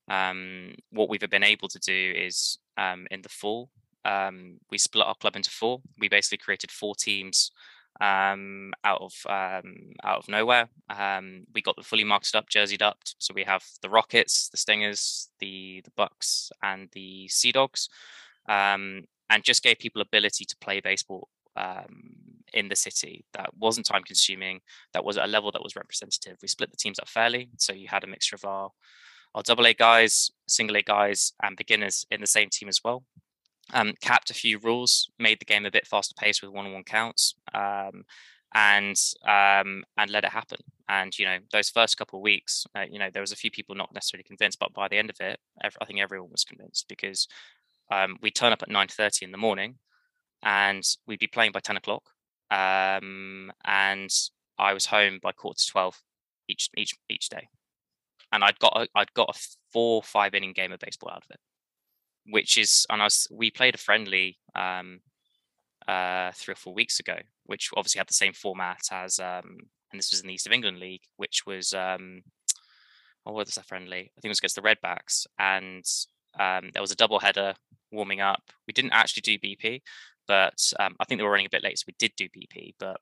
um, 0.10 0.76
what 0.92 1.10
we've 1.10 1.20
been 1.20 1.44
able 1.44 1.68
to 1.70 1.80
do 1.80 2.14
is 2.16 2.60
um, 2.78 3.08
in 3.12 3.22
the 3.22 3.30
fall 3.30 3.70
um, 4.06 4.60
we 4.70 4.78
split 4.78 5.06
our 5.06 5.16
club 5.16 5.36
into 5.36 5.50
four. 5.50 5.82
We 6.00 6.10
basically 6.10 6.40
created 6.40 6.72
four 6.72 6.96
teams 6.96 7.52
um, 8.00 8.74
out 8.84 9.02
of 9.02 9.14
um, 9.30 9.94
out 10.04 10.20
of 10.20 10.30
nowhere. 10.30 10.70
Um, 10.90 11.46
we 11.54 11.62
got 11.62 11.76
the 11.76 11.84
fully 11.84 12.04
marked 12.04 12.36
up, 12.36 12.50
jerseyed 12.50 12.82
up. 12.82 12.98
So 13.20 13.34
we 13.34 13.44
have 13.44 13.64
the 13.82 13.90
Rockets, 13.90 14.50
the 14.50 14.58
Stingers, 14.58 15.30
the 15.40 15.82
the 15.84 15.92
Bucks, 15.96 16.52
and 16.64 16.90
the 16.94 17.28
Sea 17.28 17.52
Dogs. 17.52 17.90
Um, 18.50 19.04
and 19.30 19.44
just 19.44 19.64
gave 19.64 19.80
people 19.80 20.02
ability 20.02 20.46
to 20.46 20.58
play 20.58 20.82
baseball 20.82 21.30
um, 21.56 22.14
in 22.54 22.68
the 22.68 22.76
city 22.76 23.26
that 23.34 23.50
wasn't 23.58 23.86
time 23.86 24.04
consuming 24.04 24.60
that 24.94 25.04
was 25.04 25.18
at 25.18 25.26
a 25.26 25.32
level 25.32 25.52
that 25.52 25.64
was 25.64 25.76
representative 25.76 26.38
we 26.42 26.48
split 26.48 26.70
the 26.70 26.78
teams 26.78 27.00
up 27.00 27.08
fairly 27.08 27.50
so 27.58 27.74
you 27.74 27.88
had 27.88 28.04
a 28.04 28.08
mixture 28.08 28.36
of 28.36 28.44
our 28.46 28.70
our 29.36 29.44
double 29.44 29.66
a 29.68 29.74
guys 29.74 30.32
single 30.48 30.76
a 30.76 30.82
guys 30.82 31.34
and 31.44 31.56
beginners 31.56 32.06
in 32.12 32.20
the 32.20 32.28
same 32.28 32.50
team 32.50 32.68
as 32.68 32.82
well 32.84 33.04
um, 33.74 33.94
capped 34.02 34.30
a 34.30 34.34
few 34.34 34.60
rules 34.60 35.10
made 35.20 35.40
the 35.40 35.46
game 35.46 35.66
a 35.66 35.72
bit 35.72 35.88
faster 35.88 36.14
paced 36.18 36.42
with 36.42 36.52
one-on-one 36.52 36.84
counts 36.84 37.36
um, 37.54 38.04
and 38.54 38.96
um, 39.26 39.84
and 39.98 40.10
let 40.10 40.26
it 40.26 40.32
happen. 40.32 40.60
And 40.90 41.18
you 41.18 41.26
know 41.26 41.38
those 41.54 41.70
first 41.70 41.98
couple 41.98 42.20
of 42.20 42.24
weeks 42.24 42.66
uh, 42.76 42.86
you 42.90 43.00
know 43.00 43.10
there 43.12 43.22
was 43.22 43.32
a 43.32 43.38
few 43.38 43.50
people 43.50 43.76
not 43.76 43.94
necessarily 43.94 44.24
convinced 44.24 44.60
but 44.60 44.74
by 44.74 44.90
the 44.90 44.98
end 44.98 45.10
of 45.10 45.16
it 45.22 45.40
i 45.64 45.86
think 45.86 46.02
everyone 46.02 46.32
was 46.32 46.44
convinced 46.44 46.86
because 46.90 47.30
um, 47.92 48.18
we'd 48.22 48.36
turn 48.36 48.52
up 48.52 48.62
at 48.62 48.70
9.30 48.70 49.24
in 49.24 49.32
the 49.32 49.38
morning 49.38 49.76
and 50.44 50.84
we'd 51.08 51.20
be 51.20 51.28
playing 51.28 51.54
by 51.54 51.62
10 51.62 51.78
o'clock 51.78 52.04
um, 52.50 53.54
and 53.64 54.10
i 54.60 54.74
was 54.74 54.88
home 54.88 55.20
by 55.24 55.32
quarter 55.32 55.62
to 55.62 55.68
12 55.72 56.02
each 56.50 56.70
each 56.76 56.94
each 57.10 57.30
day. 57.30 57.48
And 58.34 58.44
i'd 58.44 58.60
got 58.60 58.74
a, 58.76 58.88
i'd 58.96 59.14
got 59.14 59.36
a 59.36 59.40
four 59.72 60.04
five 60.04 60.34
inning 60.36 60.54
game 60.54 60.74
of 60.74 60.80
baseball 60.80 61.12
out 61.12 61.24
of 61.24 61.32
it 61.32 61.40
which 62.30 62.58
is 62.58 62.86
and 62.90 63.02
us. 63.02 63.28
we 63.32 63.50
played 63.52 63.76
a 63.76 63.80
friendly 63.80 64.38
um, 64.56 65.00
uh, 65.88 66.32
three 66.34 66.54
or 66.54 66.56
four 66.56 66.74
weeks 66.74 67.00
ago 67.00 67.18
which 67.46 67.70
obviously 67.76 68.00
had 68.00 68.08
the 68.08 68.14
same 68.14 68.34
format 68.34 68.82
as 68.92 69.20
um, 69.20 69.58
and 69.92 70.00
this 70.00 70.12
was 70.12 70.22
in 70.22 70.28
the 70.28 70.34
east 70.34 70.46
of 70.46 70.54
england 70.54 70.80
league 70.80 71.04
which 71.18 71.46
was 71.46 71.74
um, 71.74 72.22
oh, 73.26 73.34
what 73.34 73.46
was 73.46 73.56
that 73.56 73.66
friendly 73.66 74.12
i 74.18 74.22
think 74.22 74.26
it 74.26 74.30
was 74.30 74.40
against 74.40 74.56
the 74.56 74.62
redbacks 74.62 75.26
and 75.40 75.86
um, 76.40 76.70
there 76.74 76.82
was 76.82 76.92
a 76.92 76.96
double 76.96 77.20
header 77.20 77.54
warming 77.92 78.22
up. 78.22 78.42
We 78.68 78.74
didn't 78.74 78.94
actually 78.94 79.22
do 79.22 79.38
BP, 79.38 79.82
but 80.28 80.72
um, 80.80 80.96
I 81.00 81.06
think 81.06 81.20
they 81.20 81.24
were 81.24 81.32
running 81.32 81.46
a 81.46 81.52
bit 81.52 81.64
late, 81.64 81.78
so 81.78 81.86
we 81.88 81.96
did 82.00 82.14
do 82.16 82.30
BP. 82.30 82.76
But 82.80 83.00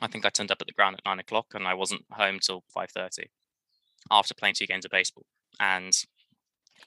I 0.00 0.06
think 0.08 0.26
I 0.26 0.30
turned 0.30 0.50
up 0.50 0.60
at 0.60 0.66
the 0.66 0.72
ground 0.72 0.96
at 0.96 1.04
nine 1.04 1.20
o'clock, 1.20 1.46
and 1.54 1.66
I 1.66 1.74
wasn't 1.74 2.04
home 2.10 2.38
till 2.40 2.64
five 2.72 2.90
thirty 2.90 3.30
after 4.10 4.34
playing 4.34 4.54
two 4.56 4.66
games 4.66 4.84
of 4.84 4.90
baseball, 4.90 5.26
and 5.60 5.92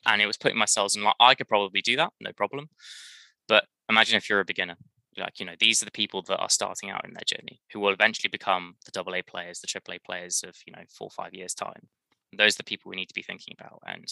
and 0.05 0.21
it 0.21 0.27
was 0.27 0.37
putting 0.37 0.57
myself 0.57 0.95
in 0.95 1.03
like 1.03 1.15
I 1.19 1.35
could 1.35 1.47
probably 1.47 1.81
do 1.81 1.95
that, 1.97 2.11
no 2.19 2.31
problem. 2.33 2.69
But 3.47 3.65
imagine 3.89 4.17
if 4.17 4.29
you're 4.29 4.39
a 4.39 4.45
beginner, 4.45 4.77
like 5.17 5.39
you 5.39 5.45
know 5.45 5.55
these 5.59 5.81
are 5.81 5.85
the 5.85 5.91
people 5.91 6.21
that 6.23 6.39
are 6.39 6.49
starting 6.49 6.89
out 6.89 7.05
in 7.05 7.13
their 7.13 7.23
journey 7.25 7.61
who 7.71 7.79
will 7.79 7.93
eventually 7.93 8.29
become 8.29 8.75
the 8.85 8.91
double 8.91 9.15
A 9.15 9.21
players, 9.21 9.59
the 9.59 9.67
triple 9.67 9.93
A 9.93 9.99
players 9.99 10.43
of 10.47 10.55
you 10.65 10.73
know 10.73 10.83
four 10.89 11.07
or 11.07 11.11
five 11.11 11.33
years 11.33 11.53
time. 11.53 11.87
And 12.31 12.39
those 12.39 12.55
are 12.55 12.59
the 12.59 12.63
people 12.63 12.89
we 12.89 12.95
need 12.95 13.09
to 13.09 13.13
be 13.13 13.23
thinking 13.23 13.55
about, 13.59 13.81
and 13.85 14.07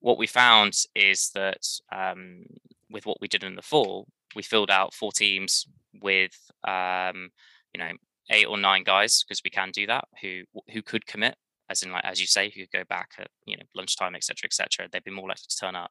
what 0.00 0.18
we 0.18 0.26
found 0.26 0.74
is 0.94 1.30
that 1.34 1.66
um, 1.92 2.44
with 2.90 3.06
what 3.06 3.20
we 3.20 3.28
did 3.28 3.44
in 3.44 3.56
the 3.56 3.62
fall, 3.62 4.06
we 4.34 4.42
filled 4.42 4.70
out 4.70 4.94
four 4.94 5.12
teams 5.12 5.66
with 6.02 6.36
um, 6.66 7.30
you 7.72 7.80
know 7.80 7.92
eight 8.30 8.46
or 8.46 8.58
nine 8.58 8.82
guys 8.82 9.22
because 9.22 9.42
we 9.44 9.50
can 9.50 9.70
do 9.70 9.86
that 9.86 10.04
who 10.20 10.42
who 10.72 10.82
could 10.82 11.06
commit 11.06 11.36
as 11.68 11.82
in 11.82 11.92
like 11.92 12.04
as 12.04 12.20
you 12.20 12.26
say 12.26 12.50
who 12.50 12.60
could 12.62 12.78
go 12.78 12.84
back 12.88 13.10
at 13.18 13.28
you 13.44 13.56
know 13.56 13.62
lunchtime 13.74 14.14
etc 14.14 14.46
etc 14.46 14.88
they'd 14.90 15.04
be 15.04 15.10
more 15.10 15.28
likely 15.28 15.44
to 15.48 15.56
turn 15.56 15.76
up. 15.76 15.90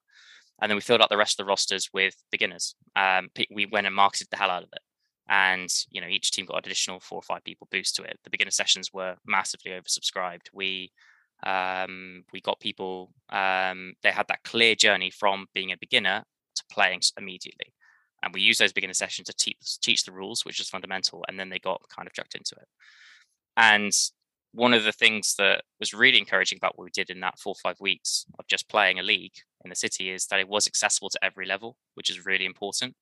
And 0.61 0.69
then 0.69 0.77
we 0.77 0.81
filled 0.81 1.01
out 1.01 1.09
the 1.09 1.17
rest 1.17 1.37
of 1.37 1.45
the 1.45 1.49
rosters 1.49 1.89
with 1.93 2.15
beginners. 2.31 2.75
Um, 2.95 3.29
we 3.51 3.65
went 3.65 3.87
and 3.87 3.95
marketed 3.95 4.27
the 4.31 4.37
hell 4.37 4.49
out 4.49 4.63
of 4.63 4.69
it. 4.71 4.79
And 5.27 5.69
you 5.89 6.01
know 6.01 6.07
each 6.07 6.31
team 6.31 6.45
got 6.45 6.57
an 6.57 6.65
additional 6.65 6.99
four 6.99 7.19
or 7.19 7.23
five 7.23 7.43
people 7.43 7.67
boost 7.71 7.95
to 7.95 8.03
it. 8.03 8.19
The 8.23 8.29
beginner 8.29 8.51
sessions 8.51 8.93
were 8.93 9.15
massively 9.25 9.71
oversubscribed. 9.71 10.47
We 10.53 10.91
um, 11.45 12.23
we 12.31 12.41
got 12.41 12.59
people 12.59 13.11
um, 13.29 13.93
they 14.03 14.11
had 14.11 14.27
that 14.29 14.43
clear 14.43 14.75
journey 14.75 15.09
from 15.09 15.47
being 15.53 15.71
a 15.71 15.77
beginner 15.77 16.23
to 16.55 16.63
playing 16.71 17.01
immediately. 17.17 17.73
And 18.23 18.33
we 18.33 18.41
used 18.41 18.59
those 18.59 18.73
beginner 18.73 18.93
sessions 18.93 19.27
to 19.27 19.35
teach, 19.35 19.79
teach 19.81 20.03
the 20.03 20.11
rules 20.11 20.45
which 20.45 20.59
is 20.59 20.69
fundamental 20.69 21.23
and 21.27 21.39
then 21.39 21.49
they 21.49 21.59
got 21.59 21.81
kind 21.95 22.07
of 22.07 22.13
chucked 22.13 22.35
into 22.35 22.55
it. 22.55 22.67
And 23.57 23.91
one 24.55 24.73
of 24.73 24.83
the 24.83 24.91
things 24.91 25.35
that 25.37 25.63
was 25.79 25.93
really 25.93 26.17
encouraging 26.17 26.57
about 26.57 26.77
what 26.77 26.85
we 26.85 26.91
did 26.91 27.09
in 27.09 27.19
that 27.19 27.39
four 27.39 27.51
or 27.51 27.61
five 27.61 27.79
weeks 27.79 28.25
of 28.39 28.47
just 28.47 28.69
playing 28.69 28.99
a 28.99 29.03
league 29.03 29.35
in 29.63 29.69
the 29.69 29.75
city 29.75 30.09
is 30.09 30.27
that 30.27 30.39
it 30.39 30.47
was 30.47 30.67
accessible 30.67 31.09
to 31.09 31.23
every 31.23 31.45
level 31.45 31.77
which 31.95 32.09
is 32.09 32.25
really 32.25 32.45
important 32.45 32.95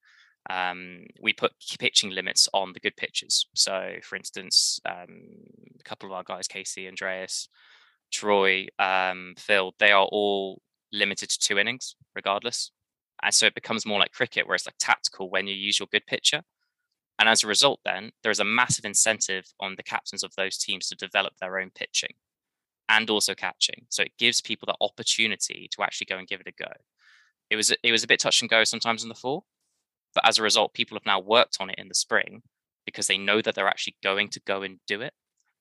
um, 0.50 1.05
we 1.22 1.31
put 1.31 1.53
pitching 1.79 2.10
limits 2.10 2.50
on 2.53 2.74
the 2.74 2.79
good 2.79 2.95
pitches 2.98 3.48
so 3.55 3.93
for 4.03 4.15
instance 4.15 4.79
um, 4.86 5.22
a 5.79 5.83
couple 5.83 6.10
of 6.10 6.13
our 6.13 6.24
guys 6.24 6.48
casey 6.48 6.88
andreas 6.88 7.48
Troy, 8.13 8.67
um, 8.79 9.33
Phil, 9.38 9.74
they 9.79 9.91
are 9.91 10.05
all 10.05 10.62
limited 10.93 11.29
to 11.29 11.39
two 11.39 11.57
innings 11.57 11.95
regardless. 12.15 12.72
And 13.22 13.33
so 13.33 13.48
it 13.48 13.55
becomes 13.55 13.86
more 13.86 14.00
like 14.00 14.12
cricket, 14.12 14.48
where 14.48 14.55
it's 14.55 14.67
like 14.67 14.75
tactical 14.79 15.29
when 15.29 15.48
you 15.48 15.55
use 15.55 15.79
your 15.79 15.88
good 15.91 16.05
pitcher. 16.05 16.41
And 17.20 17.29
as 17.29 17.43
a 17.43 17.48
result, 17.48 17.79
then 17.86 18.12
there 18.22 18.32
is 18.32 18.39
a 18.39 18.46
massive 18.46 18.86
incentive 18.86 19.46
on 19.60 19.75
the 19.75 19.84
captains 19.84 20.24
of 20.24 20.34
those 20.36 20.58
teams 20.58 20.88
to 20.88 20.96
develop 20.96 21.34
their 21.39 21.60
own 21.60 21.70
pitching 21.74 22.13
and 22.89 23.10
also 23.10 23.34
catching. 23.34 23.86
So 23.89 24.03
it 24.03 24.17
gives 24.17 24.41
people 24.41 24.65
the 24.65 24.86
opportunity 24.86 25.70
to 25.72 25.84
actually 25.84 26.05
go 26.05 26.17
and 26.17 26.27
give 26.27 26.41
it 26.41 26.48
a 26.48 26.63
go. 26.63 26.72
It 27.50 27.55
was 27.55 27.72
it 27.84 27.91
was 27.91 28.03
a 28.03 28.08
bit 28.08 28.20
touch 28.20 28.41
and 28.41 28.50
go 28.50 28.63
sometimes 28.63 29.03
in 29.03 29.10
the 29.10 29.15
fall, 29.15 29.46
but 30.15 30.27
as 30.27 30.38
a 30.39 30.43
result, 30.43 30.74
people 30.74 30.96
have 30.96 31.05
now 31.05 31.20
worked 31.20 31.58
on 31.60 31.70
it 31.70 31.77
in 31.77 31.88
the 31.88 31.93
spring 31.93 32.41
because 32.86 33.08
they 33.08 33.17
know 33.17 33.41
that 33.41 33.55
they're 33.55 33.67
actually 33.67 33.96
going 34.03 34.29
to 34.29 34.41
go 34.41 34.63
and 34.63 34.79
do 34.88 35.01
it 35.01 35.13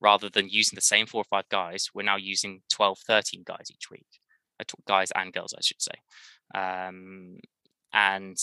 rather 0.02 0.28
than 0.28 0.48
using 0.48 0.74
the 0.74 0.82
same 0.82 1.06
four 1.06 1.20
or 1.20 1.24
five 1.24 1.48
guys, 1.48 1.88
we're 1.94 2.02
now 2.02 2.16
using 2.16 2.60
12, 2.70 2.98
13 3.06 3.44
guys 3.46 3.70
each 3.72 3.88
week, 3.90 4.06
uh, 4.60 4.64
guys 4.86 5.12
and 5.14 5.32
girls, 5.32 5.54
I 5.56 5.60
should 5.62 5.80
say. 5.80 5.92
Um, 6.54 7.38
and 7.92 8.36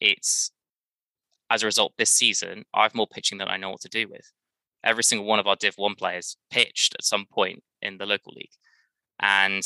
it's 0.00 0.50
as 1.50 1.62
a 1.62 1.66
result, 1.66 1.94
this 1.96 2.10
season, 2.10 2.64
I 2.74 2.82
have 2.82 2.94
more 2.94 3.06
pitching 3.06 3.38
than 3.38 3.48
I 3.48 3.56
know 3.56 3.70
what 3.70 3.80
to 3.82 3.88
do 3.88 4.08
with. 4.08 4.32
Every 4.84 5.04
single 5.04 5.26
one 5.26 5.38
of 5.38 5.46
our 5.46 5.56
Div 5.56 5.74
1 5.76 5.94
players 5.94 6.36
pitched 6.50 6.94
at 6.94 7.04
some 7.04 7.26
point 7.26 7.62
in 7.82 7.98
the 7.98 8.06
local 8.06 8.32
league. 8.34 8.50
And 9.20 9.62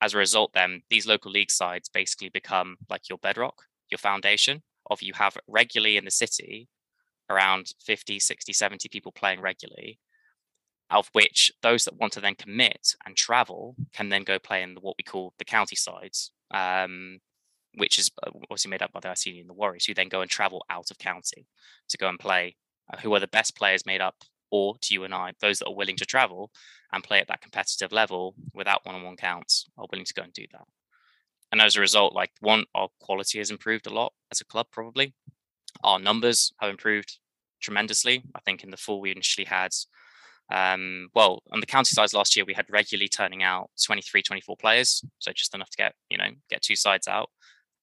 as 0.00 0.14
a 0.14 0.18
result, 0.18 0.52
then 0.54 0.82
these 0.90 1.06
local 1.06 1.30
league 1.30 1.50
sides 1.50 1.88
basically 1.88 2.28
become 2.28 2.76
like 2.88 3.08
your 3.08 3.18
bedrock, 3.18 3.62
your 3.90 3.98
foundation 3.98 4.62
of 4.90 5.02
you 5.02 5.12
have 5.14 5.36
regularly 5.48 5.96
in 5.96 6.04
the 6.04 6.10
city 6.10 6.68
around 7.30 7.72
50, 7.84 8.18
60, 8.18 8.52
70 8.52 8.88
people 8.88 9.12
playing 9.12 9.40
regularly 9.40 9.98
of 10.90 11.08
which 11.12 11.52
those 11.62 11.84
that 11.84 11.96
want 11.96 12.12
to 12.12 12.20
then 12.20 12.34
commit 12.34 12.94
and 13.06 13.16
travel 13.16 13.74
can 13.92 14.08
then 14.08 14.22
go 14.22 14.38
play 14.38 14.62
in 14.62 14.76
what 14.80 14.94
we 14.98 15.04
call 15.04 15.32
the 15.38 15.44
county 15.44 15.76
sides, 15.76 16.30
um, 16.52 17.18
which 17.76 17.98
is 17.98 18.10
uh, 18.22 18.30
obviously 18.50 18.70
made 18.70 18.82
up 18.82 18.92
by 18.92 19.00
the 19.00 19.08
Iceni 19.08 19.40
and 19.40 19.48
the 19.48 19.54
Warriors, 19.54 19.84
who 19.86 19.94
then 19.94 20.08
go 20.08 20.20
and 20.20 20.30
travel 20.30 20.64
out 20.70 20.90
of 20.90 20.98
county 20.98 21.46
to 21.88 21.98
go 21.98 22.08
and 22.08 22.18
play. 22.18 22.56
Uh, 22.92 22.98
who 22.98 23.14
are 23.14 23.20
the 23.20 23.26
best 23.26 23.56
players 23.56 23.86
made 23.86 24.02
up, 24.02 24.16
or 24.50 24.76
to 24.82 24.92
you 24.92 25.04
and 25.04 25.14
I, 25.14 25.32
those 25.40 25.58
that 25.58 25.68
are 25.68 25.74
willing 25.74 25.96
to 25.96 26.04
travel 26.04 26.50
and 26.92 27.02
play 27.02 27.18
at 27.18 27.28
that 27.28 27.40
competitive 27.40 27.92
level 27.92 28.34
without 28.52 28.84
one-on-one 28.84 29.16
counts 29.16 29.64
are 29.78 29.86
willing 29.90 30.04
to 30.04 30.12
go 30.12 30.22
and 30.22 30.32
do 30.34 30.44
that. 30.52 30.66
And 31.50 31.62
as 31.62 31.76
a 31.76 31.80
result, 31.80 32.14
like 32.14 32.30
one, 32.40 32.64
our 32.74 32.88
quality 33.00 33.38
has 33.38 33.50
improved 33.50 33.86
a 33.86 33.94
lot 33.94 34.12
as 34.30 34.42
a 34.42 34.44
club, 34.44 34.66
probably. 34.70 35.14
Our 35.82 35.98
numbers 35.98 36.52
have 36.58 36.68
improved 36.68 37.18
tremendously. 37.62 38.22
I 38.34 38.40
think 38.40 38.62
in 38.62 38.70
the 38.70 38.76
fall 38.76 39.00
we 39.00 39.12
initially 39.12 39.46
had 39.46 39.72
um, 40.52 41.08
well, 41.14 41.42
on 41.52 41.60
the 41.60 41.66
county 41.66 41.90
sides 41.94 42.12
last 42.12 42.36
year, 42.36 42.44
we 42.44 42.54
had 42.54 42.66
regularly 42.70 43.08
turning 43.08 43.42
out 43.42 43.70
23, 43.82 44.22
24 44.22 44.56
players, 44.56 45.02
so 45.18 45.32
just 45.32 45.54
enough 45.54 45.70
to 45.70 45.76
get 45.76 45.94
you 46.10 46.18
know 46.18 46.28
get 46.50 46.62
two 46.62 46.76
sides 46.76 47.08
out. 47.08 47.30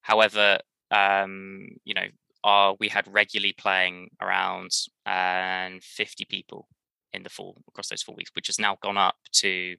However, 0.02 0.60
um, 0.90 1.68
you 1.84 1.94
know, 1.94 2.06
our, 2.44 2.76
we 2.80 2.88
had 2.88 3.08
regularly 3.08 3.54
playing 3.58 4.10
around 4.22 4.72
and 5.06 5.76
um, 5.76 5.80
50 5.82 6.26
people 6.26 6.68
in 7.14 7.24
the 7.24 7.30
fall 7.30 7.62
across 7.68 7.90
those 7.90 8.02
four 8.02 8.16
weeks, 8.16 8.32
which 8.34 8.48
has 8.48 8.60
now 8.60 8.78
gone 8.82 8.98
up 8.98 9.16
to 9.34 9.76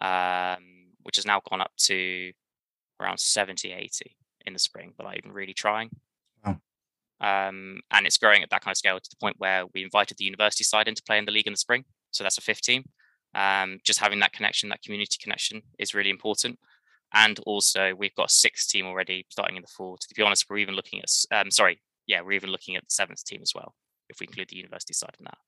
um, 0.00 0.92
which 1.02 1.16
has 1.16 1.26
now 1.26 1.40
gone 1.48 1.60
up 1.60 1.72
to 1.76 2.32
around 3.00 3.18
70, 3.18 3.72
80 3.72 4.16
in 4.46 4.52
the 4.52 4.58
spring 4.58 4.92
without 4.96 5.16
even 5.16 5.32
really 5.32 5.54
trying. 5.54 5.90
Um, 7.20 7.80
and 7.90 8.06
it's 8.06 8.18
growing 8.18 8.42
at 8.42 8.50
that 8.50 8.62
kind 8.62 8.72
of 8.72 8.78
scale 8.78 8.98
to 8.98 9.10
the 9.10 9.16
point 9.16 9.36
where 9.38 9.64
we 9.74 9.82
invited 9.82 10.18
the 10.18 10.24
university 10.24 10.64
side 10.64 10.86
into 10.86 11.02
play 11.02 11.18
in 11.18 11.24
the 11.24 11.32
league 11.32 11.46
in 11.46 11.52
the 11.52 11.58
spring. 11.58 11.84
So 12.10 12.24
that's 12.24 12.38
a 12.38 12.42
fifth 12.42 12.62
team. 12.62 12.84
Um, 13.34 13.78
just 13.84 13.98
having 14.00 14.20
that 14.20 14.32
connection, 14.32 14.68
that 14.68 14.82
community 14.82 15.16
connection 15.20 15.62
is 15.78 15.94
really 15.94 16.10
important. 16.10 16.58
And 17.14 17.38
also, 17.40 17.94
we've 17.96 18.14
got 18.14 18.30
a 18.30 18.32
sixth 18.32 18.68
team 18.68 18.86
already 18.86 19.26
starting 19.30 19.56
in 19.56 19.62
the 19.62 19.68
fall. 19.68 19.96
To 19.96 20.14
be 20.14 20.22
honest, 20.22 20.46
we're 20.48 20.58
even 20.58 20.74
looking 20.74 21.00
at, 21.00 21.10
um, 21.30 21.50
sorry, 21.50 21.80
yeah, 22.06 22.20
we're 22.20 22.32
even 22.32 22.50
looking 22.50 22.76
at 22.76 22.82
the 22.82 22.90
seventh 22.90 23.24
team 23.24 23.40
as 23.42 23.52
well, 23.54 23.74
if 24.08 24.20
we 24.20 24.26
include 24.26 24.48
the 24.48 24.56
university 24.56 24.94
side 24.94 25.14
in 25.18 25.24
that, 25.24 25.38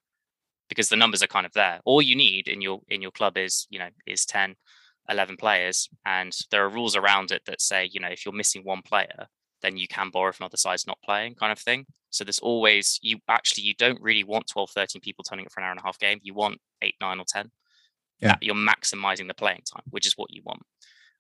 because 0.69 0.89
the 0.89 0.97
numbers 0.97 1.23
are 1.23 1.27
kind 1.29 1.47
of 1.47 1.53
there. 1.53 1.81
All 1.85 2.01
you 2.01 2.17
need 2.17 2.49
in 2.49 2.61
your 2.61 2.81
in 2.89 3.03
your 3.03 3.11
club 3.11 3.37
is, 3.37 3.67
you 3.71 3.79
know, 3.79 3.89
is 4.07 4.25
10, 4.25 4.55
11 5.11 5.37
players, 5.37 5.89
and 6.07 6.35
there 6.51 6.65
are 6.65 6.71
rules 6.71 6.97
around 6.97 7.31
it 7.31 7.43
that 7.47 7.61
say, 7.61 7.89
you 7.93 8.01
know, 8.01 8.09
if 8.09 8.25
you're 8.25 8.35
missing 8.35 8.63
one 8.65 8.83
player, 8.83 9.27
then 9.63 9.77
you 9.77 9.89
can 9.89 10.11
borrow 10.11 10.33
from 10.33 10.47
other 10.47 10.57
sides 10.57 10.87
not 10.87 10.99
playing, 11.05 11.35
kind 11.35 11.53
of 11.53 11.59
thing. 11.59 11.87
So 12.11 12.25
there's 12.25 12.39
always 12.39 12.99
you 13.03 13.19
actually 13.29 13.65
you 13.65 13.75
don't 13.75 14.01
really 14.01 14.25
want 14.25 14.49
12, 14.49 14.71
13 14.71 15.01
people 15.01 15.25
turning 15.25 15.47
up 15.47 15.53
for 15.53 15.61
an 15.61 15.65
hour 15.65 15.73
and 15.73 15.81
a 15.81 15.85
half 15.85 15.99
game. 15.99 16.21
You 16.23 16.35
want 16.35 16.59
eight, 16.83 16.95
nine, 17.01 17.21
or 17.21 17.25
ten. 17.27 17.51
Yeah. 18.21 18.37
You're 18.41 18.55
maximizing 18.55 19.29
the 19.29 19.35
playing 19.35 19.63
time, 19.73 19.85
which 19.91 20.07
is 20.07 20.15
what 20.17 20.31
you 20.31 20.43
want. 20.45 20.63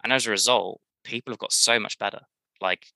And 0.02 0.12
as 0.12 0.26
a 0.26 0.30
result, 0.30 0.80
people 1.04 1.33
have 1.33 1.38
got 1.38 1.52
so 1.52 1.78
much 1.78 1.99
better. 1.99 2.21
Like 2.61 2.87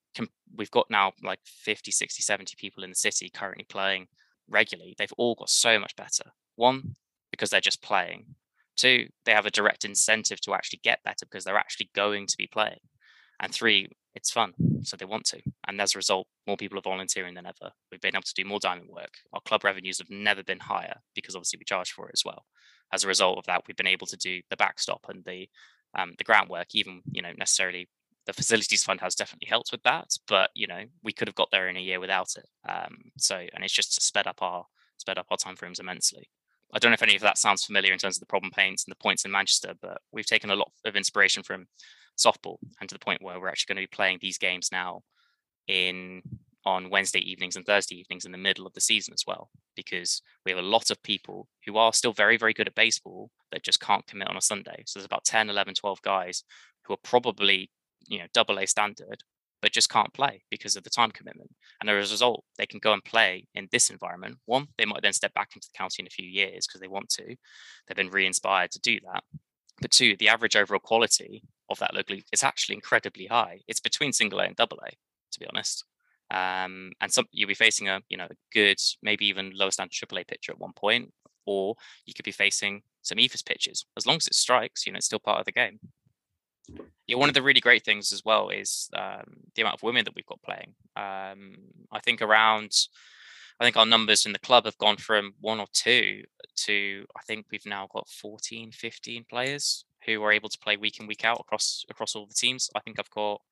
we've 0.57 0.71
got 0.71 0.91
now 0.91 1.13
like 1.23 1.41
50, 1.45 1.91
60, 1.91 2.23
70 2.23 2.55
people 2.59 2.85
in 2.85 2.91
the 2.91 2.97
city 2.97 3.31
currently 3.31 3.65
playing 3.69 4.07
regularly. 4.49 4.95
They've 4.99 5.13
all 5.17 5.35
got 5.35 5.51
so 5.51 5.79
much 5.79 5.97
better. 5.97 6.25
One, 6.57 6.97
because 7.31 7.51
they're 7.51 7.61
just 7.61 7.83
playing. 7.83 8.27
Two, 8.77 9.09
they 9.25 9.33
have 9.33 9.47
a 9.47 9.51
direct 9.51 9.85
incentive 9.85 10.41
to 10.43 10.55
actually 10.55 10.81
get 10.83 11.03
better 11.05 11.25
because 11.25 11.45
they're 11.45 11.57
actually 11.57 11.91
going 11.95 12.27
to 12.27 12.37
be 12.37 12.47
playing. 12.47 12.81
And 13.41 13.53
three, 13.53 13.89
it's 14.15 14.31
fun, 14.31 14.53
so 14.83 14.97
they 14.97 15.05
want 15.05 15.25
to. 15.27 15.41
And 15.67 15.81
as 15.81 15.95
a 15.95 15.99
result, 15.99 16.29
more 16.47 16.57
people 16.57 16.79
are 16.79 16.83
volunteering 16.83 17.35
than 17.35 17.47
ever. 17.47 17.73
We've 17.91 18.01
been 18.01 18.15
able 18.15 18.23
to 18.23 18.35
do 18.35 18.45
more 18.45 18.61
diamond 18.61 18.89
work. 18.89 19.15
Our 19.33 19.41
club 19.41 19.65
revenues 19.65 19.99
have 19.99 20.11
never 20.11 20.43
been 20.45 20.61
higher 20.61 21.01
because 21.15 21.35
obviously 21.35 21.59
we 21.59 21.65
charge 21.65 21.93
for 21.93 22.09
it 22.09 22.15
as 22.15 22.23
well. 22.25 22.45
As 22.93 23.03
a 23.03 23.09
result 23.09 23.39
of 23.39 23.47
that, 23.47 23.63
we've 23.67 23.77
been 23.77 23.87
able 23.89 24.07
to 24.07 24.17
do 24.17 24.41
the 24.51 24.57
backstop 24.57 25.07
and 25.09 25.25
the 25.25 25.49
um, 25.97 26.15
the 26.19 26.25
groundwork. 26.25 26.69
Even 26.75 27.03
you 27.11 27.23
know 27.23 27.33
necessarily 27.37 27.89
the 28.27 28.33
facilities 28.33 28.83
fund 28.83 29.01
has 29.01 29.15
definitely 29.15 29.49
helped 29.49 29.71
with 29.73 29.83
that, 29.83 30.09
but 30.27 30.51
you 30.55 30.67
know 30.67 30.85
we 31.03 31.13
could 31.13 31.29
have 31.29 31.35
got 31.35 31.51
there 31.51 31.69
in 31.69 31.77
a 31.77 31.81
year 31.81 32.01
without 32.01 32.29
it. 32.37 32.47
Um, 32.69 32.97
so 33.19 33.37
and 33.37 33.65
it's 33.65 33.73
just 33.73 34.01
sped 34.03 34.27
up 34.27 34.43
our 34.43 34.65
sped 34.97 35.19
up 35.19 35.27
our 35.31 35.37
time 35.37 35.57
frames 35.57 35.81
immensely. 35.81 36.29
I 36.73 36.79
don't 36.79 36.91
know 36.91 36.95
if 36.95 37.03
any 37.03 37.15
of 37.15 37.23
that 37.23 37.39
sounds 37.39 37.65
familiar 37.65 37.93
in 37.93 37.99
terms 37.99 38.17
of 38.17 38.21
the 38.21 38.27
problem 38.27 38.51
paints 38.51 38.85
and 38.85 38.91
the 38.91 39.03
points 39.03 39.25
in 39.25 39.31
Manchester, 39.31 39.75
but 39.81 39.99
we've 40.13 40.27
taken 40.27 40.51
a 40.51 40.57
lot 40.57 40.73
of 40.85 40.97
inspiration 40.97 41.43
from 41.43 41.67
softball 42.19 42.57
and 42.81 42.89
to 42.89 42.95
the 42.95 42.99
point 43.05 43.23
where 43.23 43.39
we're 43.39 43.49
actually 43.49 43.75
going 43.75 43.85
to 43.85 43.91
be 43.91 43.97
playing 43.97 44.19
these 44.21 44.39
games 44.39 44.71
now 44.73 45.03
in 45.69 46.23
on 46.67 46.91
Wednesday 46.91 47.21
evenings 47.21 47.57
and 47.57 47.67
Thursday 47.67 47.97
evenings 47.97 48.25
in 48.25 48.33
the 48.33 48.39
middle 48.39 48.67
of 48.67 48.73
the 48.73 48.81
season 48.81 49.13
as 49.13 49.25
well, 49.27 49.51
because 49.77 50.23
we 50.45 50.53
have 50.53 50.59
a 50.59 50.67
lot 50.67 50.91
of 50.91 51.03
people 51.03 51.49
who 51.67 51.77
are 51.77 51.93
still 51.93 52.13
very, 52.13 52.37
very 52.37 52.53
good 52.53 52.69
at 52.69 52.75
baseball 52.75 53.31
that 53.53 53.63
just 53.63 53.81
can't 53.81 54.07
commit 54.07 54.29
on 54.29 54.37
a 54.37 54.43
Sunday. 54.43 54.83
So 54.87 54.99
there's 54.99 55.07
about 55.07 55.25
10, 55.25 55.51
11, 55.51 55.75
12 55.75 56.03
guys 56.03 56.45
who 56.85 56.95
are 56.95 56.99
probably, 57.03 57.71
you 58.07 58.19
know, 58.19 58.27
double 58.33 58.59
A 58.59 58.67
standard, 58.67 59.23
but 59.61 59.73
just 59.73 59.91
can't 59.91 60.13
play 60.13 60.43
because 60.51 60.77
of 60.77 60.85
the 60.85 60.91
time 60.91 61.11
commitment. 61.11 61.51
And 61.81 61.89
as 61.89 62.11
a 62.11 62.15
result, 62.15 62.45
they 62.59 62.67
can 62.67 62.81
go 62.81 62.93
and 62.93 63.05
play 63.05 63.47
in 63.55 63.69
this 63.71 63.91
environment. 63.91 64.37
One, 64.45 64.67
they 64.77 64.85
might 64.85 65.03
then 65.03 65.13
step 65.13 65.35
back 65.35 65.51
into 65.55 65.69
the 65.73 65.79
county 65.79 65.97
in 66.03 66.07
a 66.07 66.11
few 66.11 66.29
years 66.29 66.67
because 66.67 66.81
they 66.81 66.89
want 66.89 67.09
to. 67.11 67.37
They've 67.87 67.97
been 67.97 68.11
re-inspired 68.11 68.73
to 68.73 68.81
do 68.81 69.01
that. 69.13 69.25
But 69.81 69.91
two, 69.91 70.17
the 70.19 70.29
average 70.29 70.57
overall 70.57 70.81
quality 70.81 71.45
of 71.71 71.79
that 71.79 71.95
local 71.95 72.17
is 72.33 72.43
actually 72.43 72.77
incredibly 72.77 73.27
high. 73.27 73.61
It's 73.67 73.81
between 73.81 74.13
single 74.13 74.41
A 74.41 74.45
and 74.45 74.57
double 74.57 74.79
A, 74.87 74.91
to 74.91 75.41
be 75.41 75.47
honest. 75.47 75.85
Um, 76.31 76.93
and 77.01 77.13
some 77.13 77.27
you'll 77.33 77.49
be 77.49 77.55
facing 77.55 77.89
a 77.89 78.01
you 78.09 78.17
know 78.17 78.29
good, 78.53 78.79
maybe 79.03 79.27
even 79.27 79.53
lower 79.55 79.71
standard 79.71 79.93
AAA 79.93 80.27
pitcher 80.27 80.53
at 80.53 80.59
one 80.59 80.73
point, 80.73 81.13
or 81.47 81.77
you 82.07 82.15
could 82.15 82.25
be 82.25 82.33
facing 82.33 82.83
some 83.03 83.19
eephus 83.19 83.45
pitches. 83.45 83.87
As 83.97 84.07
long 84.07 84.17
as 84.17 84.27
it 84.27 84.35
strikes, 84.35 84.87
you 84.87 84.93
know, 84.93 84.97
it's 84.97 85.07
still 85.07 85.19
part 85.19 85.41
of 85.41 85.45
the 85.45 85.53
game. 85.53 85.79
Yeah, 87.07 87.17
one 87.17 87.29
of 87.29 87.35
the 87.35 87.43
really 87.43 87.61
great 87.61 87.85
things 87.85 88.13
as 88.13 88.25
well 88.25 88.49
is 88.49 88.89
um, 88.97 89.25
the 89.55 89.63
amount 89.63 89.75
of 89.75 89.83
women 89.83 90.05
that 90.05 90.15
we've 90.15 90.27
got 90.27 90.43
playing. 90.43 90.75
Um, 90.97 91.57
I 91.93 92.01
think 92.01 92.23
around, 92.23 92.73
I 93.61 93.65
think 93.65 93.77
our 93.77 93.85
numbers 93.85 94.25
in 94.25 94.33
the 94.33 94.39
club 94.39 94.65
have 94.65 94.79
gone 94.79 94.97
from 94.97 95.35
one 95.41 95.61
or 95.61 95.67
two 95.73 96.23
to 96.57 97.05
I 97.17 97.21
think 97.27 97.47
we've 97.51 97.67
now 97.67 97.89
got 97.93 98.09
14, 98.09 98.73
15 98.73 99.27
players 99.29 99.85
who 100.07 100.23
are 100.23 100.33
able 100.33 100.49
to 100.49 100.59
play 100.59 100.77
week 100.77 101.01
in 101.01 101.07
week 101.07 101.25
out 101.25 101.41
across 101.41 101.85
across 101.91 102.15
all 102.15 102.27
the 102.27 102.35
teams. 102.35 102.71
I 102.75 102.81
think 102.81 102.99
I've 102.99 103.11
got, 103.11 103.43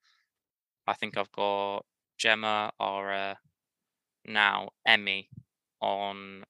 I 0.87 0.95
think 0.95 1.19
I've 1.19 1.33
got 1.33 1.85
Gemma, 2.19 2.73
Ara, 2.81 3.39
now 4.25 4.71
Emmy 4.87 5.29
on 5.81 6.45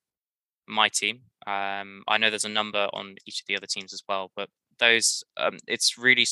my 0.67 0.89
team. 0.89 1.21
Um, 1.47 2.03
I 2.07 2.19
know 2.19 2.31
there's 2.31 2.45
a 2.45 2.49
number 2.49 2.89
on 2.93 3.17
each 3.27 3.41
of 3.41 3.47
the 3.47 3.57
other 3.57 3.67
teams 3.67 3.93
as 3.93 4.03
well, 4.09 4.31
but 4.37 4.49
those 4.79 5.25
um, 5.37 5.59
it's 5.67 5.99
really 5.99 6.27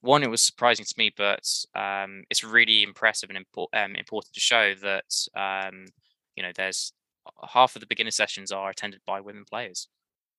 one. 0.00 0.22
It 0.22 0.30
was 0.30 0.42
surprising 0.42 0.84
to 0.84 0.94
me, 0.96 1.12
but 1.16 1.46
um, 1.74 2.24
it's 2.30 2.44
really 2.44 2.82
impressive 2.82 3.30
and 3.30 3.36
import, 3.36 3.70
um, 3.74 3.94
important 3.96 4.32
to 4.34 4.40
show 4.40 4.74
that 4.74 5.12
um, 5.36 5.86
you 6.36 6.42
know 6.42 6.52
there's 6.54 6.92
half 7.48 7.76
of 7.76 7.80
the 7.80 7.86
beginner 7.86 8.10
sessions 8.10 8.52
are 8.52 8.70
attended 8.70 9.00
by 9.06 9.20
women 9.20 9.44
players, 9.48 9.88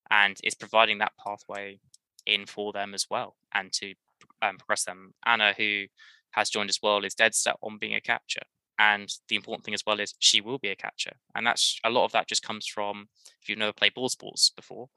and 0.10 0.38
it's 0.44 0.56
providing 0.56 1.00
that 1.00 1.14
pathway 1.24 1.80
in 2.26 2.46
for 2.46 2.72
them 2.74 2.94
as 2.94 3.06
well, 3.10 3.36
and 3.54 3.72
to 3.74 3.94
um, 4.42 4.58
progress 4.58 4.86
them. 4.86 5.14
Anna, 5.26 5.54
who 5.56 5.86
has 6.32 6.50
joined 6.50 6.70
as 6.70 6.80
well, 6.82 7.04
is 7.04 7.16
dead 7.16 7.36
set 7.36 7.56
on 7.62 7.78
being 7.78 7.96
a 7.96 8.02
catcher. 8.02 8.42
And 8.78 9.14
the 9.28 9.36
important 9.36 9.66
thing 9.66 9.74
as 9.74 9.86
well 9.86 10.00
is 10.00 10.14
she 10.20 10.40
will 10.40 10.58
be 10.58 10.70
a 10.70 10.76
catcher. 10.76 11.12
And 11.36 11.46
that's 11.46 11.80
a 11.84 11.90
lot 11.90 12.06
of 12.06 12.14
that 12.14 12.28
just 12.28 12.44
comes 12.44 12.66
from 12.66 13.10
if 13.42 13.50
you've 13.50 13.60
never 13.60 13.74
played 13.74 13.94
ball 13.94 14.08
sports 14.08 14.52
before, 14.56 14.88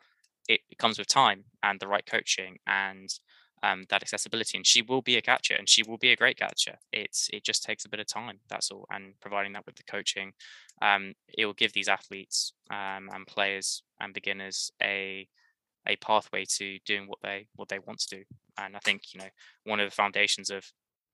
it, 0.49 0.61
it 0.71 0.79
comes 0.79 0.99
with 0.99 1.09
time 1.09 1.45
and 1.63 1.81
the 1.81 1.89
right 1.89 2.07
coaching 2.07 2.59
and 2.67 3.13
um, 3.65 3.85
that 3.91 4.03
accessibility. 4.03 4.57
And 4.57 4.67
she 4.67 4.83
will 4.83 5.03
be 5.03 5.17
a 5.17 5.23
catcher 5.23 5.55
and 5.55 5.69
she 5.69 5.83
will 5.83 5.99
be 5.99 6.11
a 6.11 6.17
great 6.17 6.37
catcher. 6.37 6.77
It's 6.93 7.29
it 7.33 7.45
just 7.45 7.65
takes 7.65 7.85
a 7.85 7.89
bit 7.89 8.01
of 8.01 8.07
time. 8.07 8.39
That's 8.49 8.71
all. 8.71 8.87
And 8.91 9.15
providing 9.21 9.53
that 9.55 9.67
with 9.67 9.77
the 9.77 9.85
coaching, 9.85 10.33
um, 10.81 11.15
it 11.37 11.47
will 11.47 11.53
give 11.53 11.73
these 11.73 11.89
athletes 11.89 12.53
um, 12.71 13.09
and 13.13 13.27
players 13.27 13.83
and 14.01 14.15
beginners 14.15 14.71
a 14.81 15.27
a 15.89 15.97
pathway 15.97 16.45
to 16.45 16.79
doing 16.87 17.09
what 17.09 17.19
they 17.23 17.47
what 17.57 17.69
they 17.69 17.81
want 17.81 17.99
to 18.01 18.17
do. 18.17 18.23
And 18.59 18.77
I 18.77 18.79
think 18.81 19.13
you 19.13 19.21
know 19.21 19.29
one 19.65 19.81
of 19.81 19.89
the 19.89 19.95
foundations 19.95 20.51
of 20.51 20.65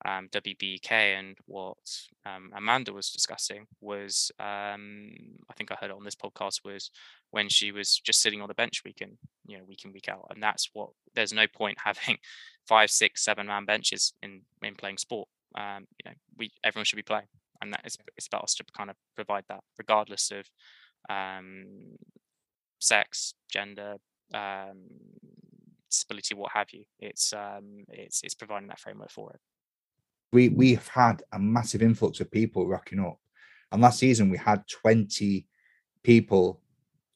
um, 0.05 0.29
WBK 0.29 0.91
and 0.91 1.37
what 1.45 1.77
um, 2.25 2.51
Amanda 2.55 2.93
was 2.93 3.09
discussing 3.09 3.67
was, 3.81 4.31
um, 4.39 5.11
I 5.49 5.53
think 5.55 5.71
I 5.71 5.75
heard 5.75 5.89
it 5.89 5.95
on 5.95 6.05
this 6.05 6.15
podcast, 6.15 6.63
was 6.63 6.91
when 7.31 7.49
she 7.49 7.71
was 7.71 7.99
just 7.99 8.21
sitting 8.21 8.41
on 8.41 8.47
the 8.47 8.53
bench 8.53 8.81
week 8.85 9.01
in, 9.01 9.17
you 9.45 9.57
know, 9.57 9.63
week 9.67 9.83
in, 9.83 9.91
week 9.91 10.07
out. 10.09 10.27
And 10.29 10.41
that's 10.41 10.69
what, 10.73 10.89
there's 11.15 11.33
no 11.33 11.47
point 11.47 11.77
having 11.83 12.17
five, 12.67 12.89
six, 12.89 13.23
seven 13.23 13.47
man 13.47 13.65
benches 13.65 14.13
in, 14.23 14.41
in 14.63 14.75
playing 14.75 14.97
sport. 14.97 15.27
Um, 15.55 15.87
you 16.03 16.09
know, 16.09 16.15
we, 16.37 16.51
everyone 16.63 16.85
should 16.85 16.95
be 16.95 17.01
playing. 17.01 17.27
And 17.61 17.73
that 17.73 17.81
is, 17.83 17.97
it's 18.15 18.27
about 18.27 18.45
us 18.45 18.55
to 18.55 18.63
kind 18.75 18.89
of 18.89 18.95
provide 19.15 19.43
that 19.49 19.61
regardless 19.77 20.31
of 20.31 20.45
um, 21.09 21.65
sex, 22.79 23.33
gender, 23.51 23.95
um, 24.33 24.85
disability, 25.91 26.35
what 26.35 26.53
have 26.53 26.67
you. 26.71 26.85
It's, 26.99 27.33
it's, 27.89 28.21
it's 28.23 28.35
providing 28.35 28.69
that 28.69 28.79
framework 28.79 29.11
for 29.11 29.31
it 29.33 29.41
we 30.31 30.49
we've 30.49 30.87
had 30.87 31.23
a 31.31 31.39
massive 31.39 31.81
influx 31.81 32.19
of 32.19 32.31
people 32.31 32.67
rocking 32.67 32.99
up. 32.99 33.19
And 33.71 33.81
last 33.81 33.99
season 33.99 34.29
we 34.29 34.37
had 34.37 34.63
20 34.67 35.45
people 36.03 36.61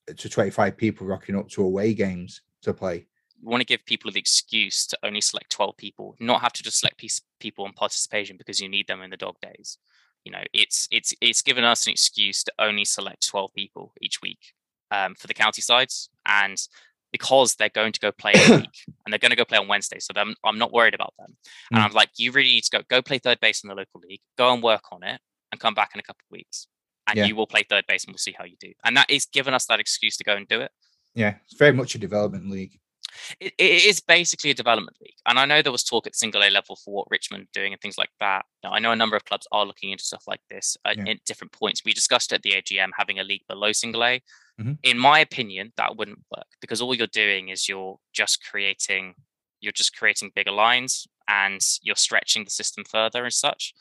to 0.08 0.30
25 0.30 0.78
people 0.78 1.08
rocking 1.08 1.36
up 1.36 1.50
to 1.50 1.64
away 1.64 1.94
games 1.94 2.42
to 2.62 2.74
play. 2.74 3.08
We 3.42 3.50
want 3.50 3.62
to 3.62 3.66
give 3.66 3.86
people 3.86 4.12
the 4.12 4.20
excuse 4.20 4.88
to 4.88 4.98
only 5.04 5.22
select 5.22 5.52
12 5.52 5.76
people, 5.78 6.16
not 6.20 6.42
have 6.42 6.54
to 6.54 6.64
just 6.64 6.80
select 6.80 7.04
people 7.40 7.66
on 7.66 7.74
participation 7.74 8.38
because 8.38 8.60
you 8.60 8.70
need 8.70 8.88
them 8.88 9.02
in 9.02 9.10
the 9.10 9.18
dog 9.18 9.36
days. 9.42 9.78
You 10.24 10.32
know, 10.32 10.44
it's 10.54 10.88
it's 10.92 11.14
it's 11.20 11.42
given 11.42 11.66
us 11.66 11.86
an 11.86 11.92
excuse 11.92 12.44
to 12.44 12.54
only 12.58 12.86
select 12.86 13.28
12 13.28 13.54
people 13.54 13.94
each 14.02 14.22
week 14.22 14.54
um, 14.90 15.16
for 15.16 15.28
the 15.28 15.34
county 15.34 15.62
sides, 15.62 16.10
and 16.26 16.58
because 17.14 17.56
they're 17.56 17.70
going 17.70 17.94
to 17.94 18.00
go 18.02 18.12
play 18.12 18.34
a 18.36 18.52
week 18.58 18.84
and 19.06 19.14
they're 19.14 19.20
going 19.20 19.30
to 19.30 19.38
go 19.38 19.46
play 19.46 19.58
on 19.58 19.70
Wednesday. 19.70 20.00
So 20.00 20.12
I'm, 20.18 20.36
I'm 20.44 20.58
not 20.58 20.74
worried 20.74 20.96
about 20.96 21.14
them. 21.18 21.38
And 21.72 21.80
mm. 21.80 21.86
I'm 21.86 21.94
like, 21.94 22.10
you 22.18 22.34
really 22.34 22.50
need 22.50 22.64
to 22.66 22.78
go 22.78 22.84
go 22.90 23.02
play 23.02 23.20
third 23.20 23.40
base 23.40 23.64
in 23.64 23.70
the 23.70 23.76
local 23.76 24.02
league, 24.02 24.20
go 24.38 24.54
and 24.54 24.62
work 24.62 24.92
on 24.92 25.04
it, 25.04 25.22
and 25.54 25.62
come 25.62 25.76
back 25.76 25.92
in 25.94 26.00
a 26.00 26.04
couple 26.04 26.24
of 26.30 26.32
weeks. 26.32 26.68
And 27.08 27.18
yeah. 27.18 27.26
you 27.26 27.36
will 27.36 27.48
play 27.48 27.64
third 27.70 27.86
base 27.88 28.04
and 28.04 28.12
we'll 28.12 28.18
see 28.18 28.36
how 28.38 28.44
you 28.44 28.56
do. 28.60 28.74
And 28.84 28.98
that 28.98 29.10
is 29.10 29.26
giving 29.26 29.54
us 29.54 29.66
that 29.68 29.80
excuse 29.80 30.18
to 30.18 30.24
go 30.24 30.36
and 30.36 30.48
do 30.48 30.62
it. 30.62 30.72
Yeah, 31.14 31.36
it's 31.46 31.58
very 31.58 31.74
much 31.74 31.96
a 31.96 32.00
development 32.00 32.50
league. 32.50 32.80
It, 33.40 33.54
it 33.58 33.86
is 33.86 34.00
basically 34.00 34.52
a 34.52 34.54
development 34.54 34.98
league. 35.02 35.16
And 35.28 35.40
I 35.40 35.46
know 35.46 35.62
there 35.62 35.72
was 35.72 35.84
talk 35.84 36.08
at 36.08 36.16
single 36.16 36.44
A 36.44 36.50
level 36.50 36.76
for 36.76 36.94
what 36.94 37.08
Richmond 37.10 37.48
doing 37.54 37.74
and 37.74 37.82
things 37.82 37.98
like 37.98 38.10
that. 38.20 38.46
Now, 38.64 38.72
I 38.72 38.80
know 38.80 38.92
a 38.92 38.96
number 38.96 39.16
of 39.16 39.26
clubs 39.26 39.48
are 39.52 39.66
looking 39.66 39.92
into 39.92 40.04
stuff 40.04 40.24
like 40.28 40.42
this 40.50 40.78
uh, 40.86 40.94
yeah. 40.96 41.12
at 41.12 41.26
different 41.26 41.52
points. 41.52 41.82
We 41.86 41.94
discussed 41.94 42.34
at 42.34 42.42
the 42.42 42.52
AGM 42.52 42.90
having 42.98 43.20
a 43.20 43.24
league 43.24 43.44
below 43.48 43.72
single 43.72 44.04
A. 44.04 44.22
Mm-hmm. 44.60 44.74
In 44.84 44.98
my 44.98 45.20
opinion, 45.20 45.74
that 45.78 45.98
wouldn't 45.98 46.24
work 46.36 46.48
because 46.62 46.82
all 46.82 46.94
you're 46.94 47.08
doing 47.08 47.50
is 47.50 47.68
you're 47.68 47.98
just 48.14 48.40
creating 48.50 49.16
you're 49.62 49.72
just 49.72 49.96
creating 49.98 50.32
bigger 50.36 50.52
lines 50.52 51.08
and 51.28 51.62
you're 51.82 51.96
stretching 51.96 52.44
the 52.44 52.52
system 52.52 52.84
further 52.84 53.24
and 53.24 53.34
such. 53.34 53.74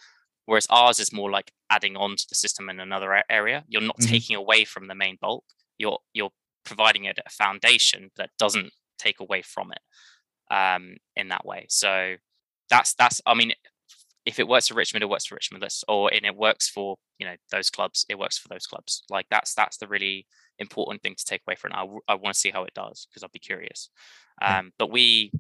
Whereas 0.47 0.67
ours 0.71 0.99
is 0.99 1.13
more 1.13 1.31
like 1.31 1.51
adding 1.71 1.97
on 1.97 2.17
to 2.17 2.27
the 2.29 2.35
system 2.35 2.71
in 2.71 2.81
another 2.81 3.23
area. 3.29 3.65
You're 3.69 3.83
not 3.83 3.99
mm-hmm. 3.99 4.11
taking 4.11 4.37
away 4.37 4.65
from 4.65 4.87
the 4.87 4.95
main 4.95 5.19
bulk. 5.21 5.45
You're 5.79 5.99
you're 6.15 6.31
providing 6.65 7.05
it 7.05 7.19
a 7.25 7.31
foundation 7.31 8.11
that 8.17 8.31
doesn't 8.39 8.73
take 9.03 9.21
away 9.21 9.43
from 9.43 9.73
it 9.73 10.55
um, 10.55 10.97
in 11.17 11.29
that 11.29 11.45
way. 11.45 11.67
So 11.69 12.15
that's 12.71 12.95
that's 12.95 13.21
I 13.27 13.35
mean, 13.35 13.53
if 14.25 14.39
it 14.39 14.49
works 14.49 14.69
for 14.69 14.75
Richmond, 14.75 15.03
it 15.03 15.09
works 15.09 15.27
for 15.27 15.35
Richmond. 15.35 15.63
Let's, 15.63 15.85
or 15.89 16.13
and 16.13 16.25
it 16.25 16.37
works 16.37 16.69
for 16.69 16.97
you 17.19 17.27
know 17.27 17.35
those 17.51 17.71
clubs, 17.71 18.07
it 18.09 18.19
works 18.19 18.39
for 18.39 18.49
those 18.49 18.67
clubs. 18.67 19.03
Like 19.11 19.27
that's 19.31 19.55
that's 19.55 19.79
the 19.79 19.89
really 19.89 20.27
important 20.59 21.03
thing 21.03 21.15
to 21.17 21.25
take 21.25 21.43
away 21.47 21.57
from 21.57 21.73
it. 21.73 21.77
I, 21.77 22.13
I 22.13 22.15
want 22.15 22.35
to 22.35 22.41
see 22.41 22.51
how 22.51 22.65
it 22.65 22.75
does 22.75 23.07
because 23.09 23.23
I'll 23.23 23.31
be 23.33 23.39
curious. 23.39 23.91
Um, 24.41 24.73
but 24.79 24.91
we, 24.91 25.33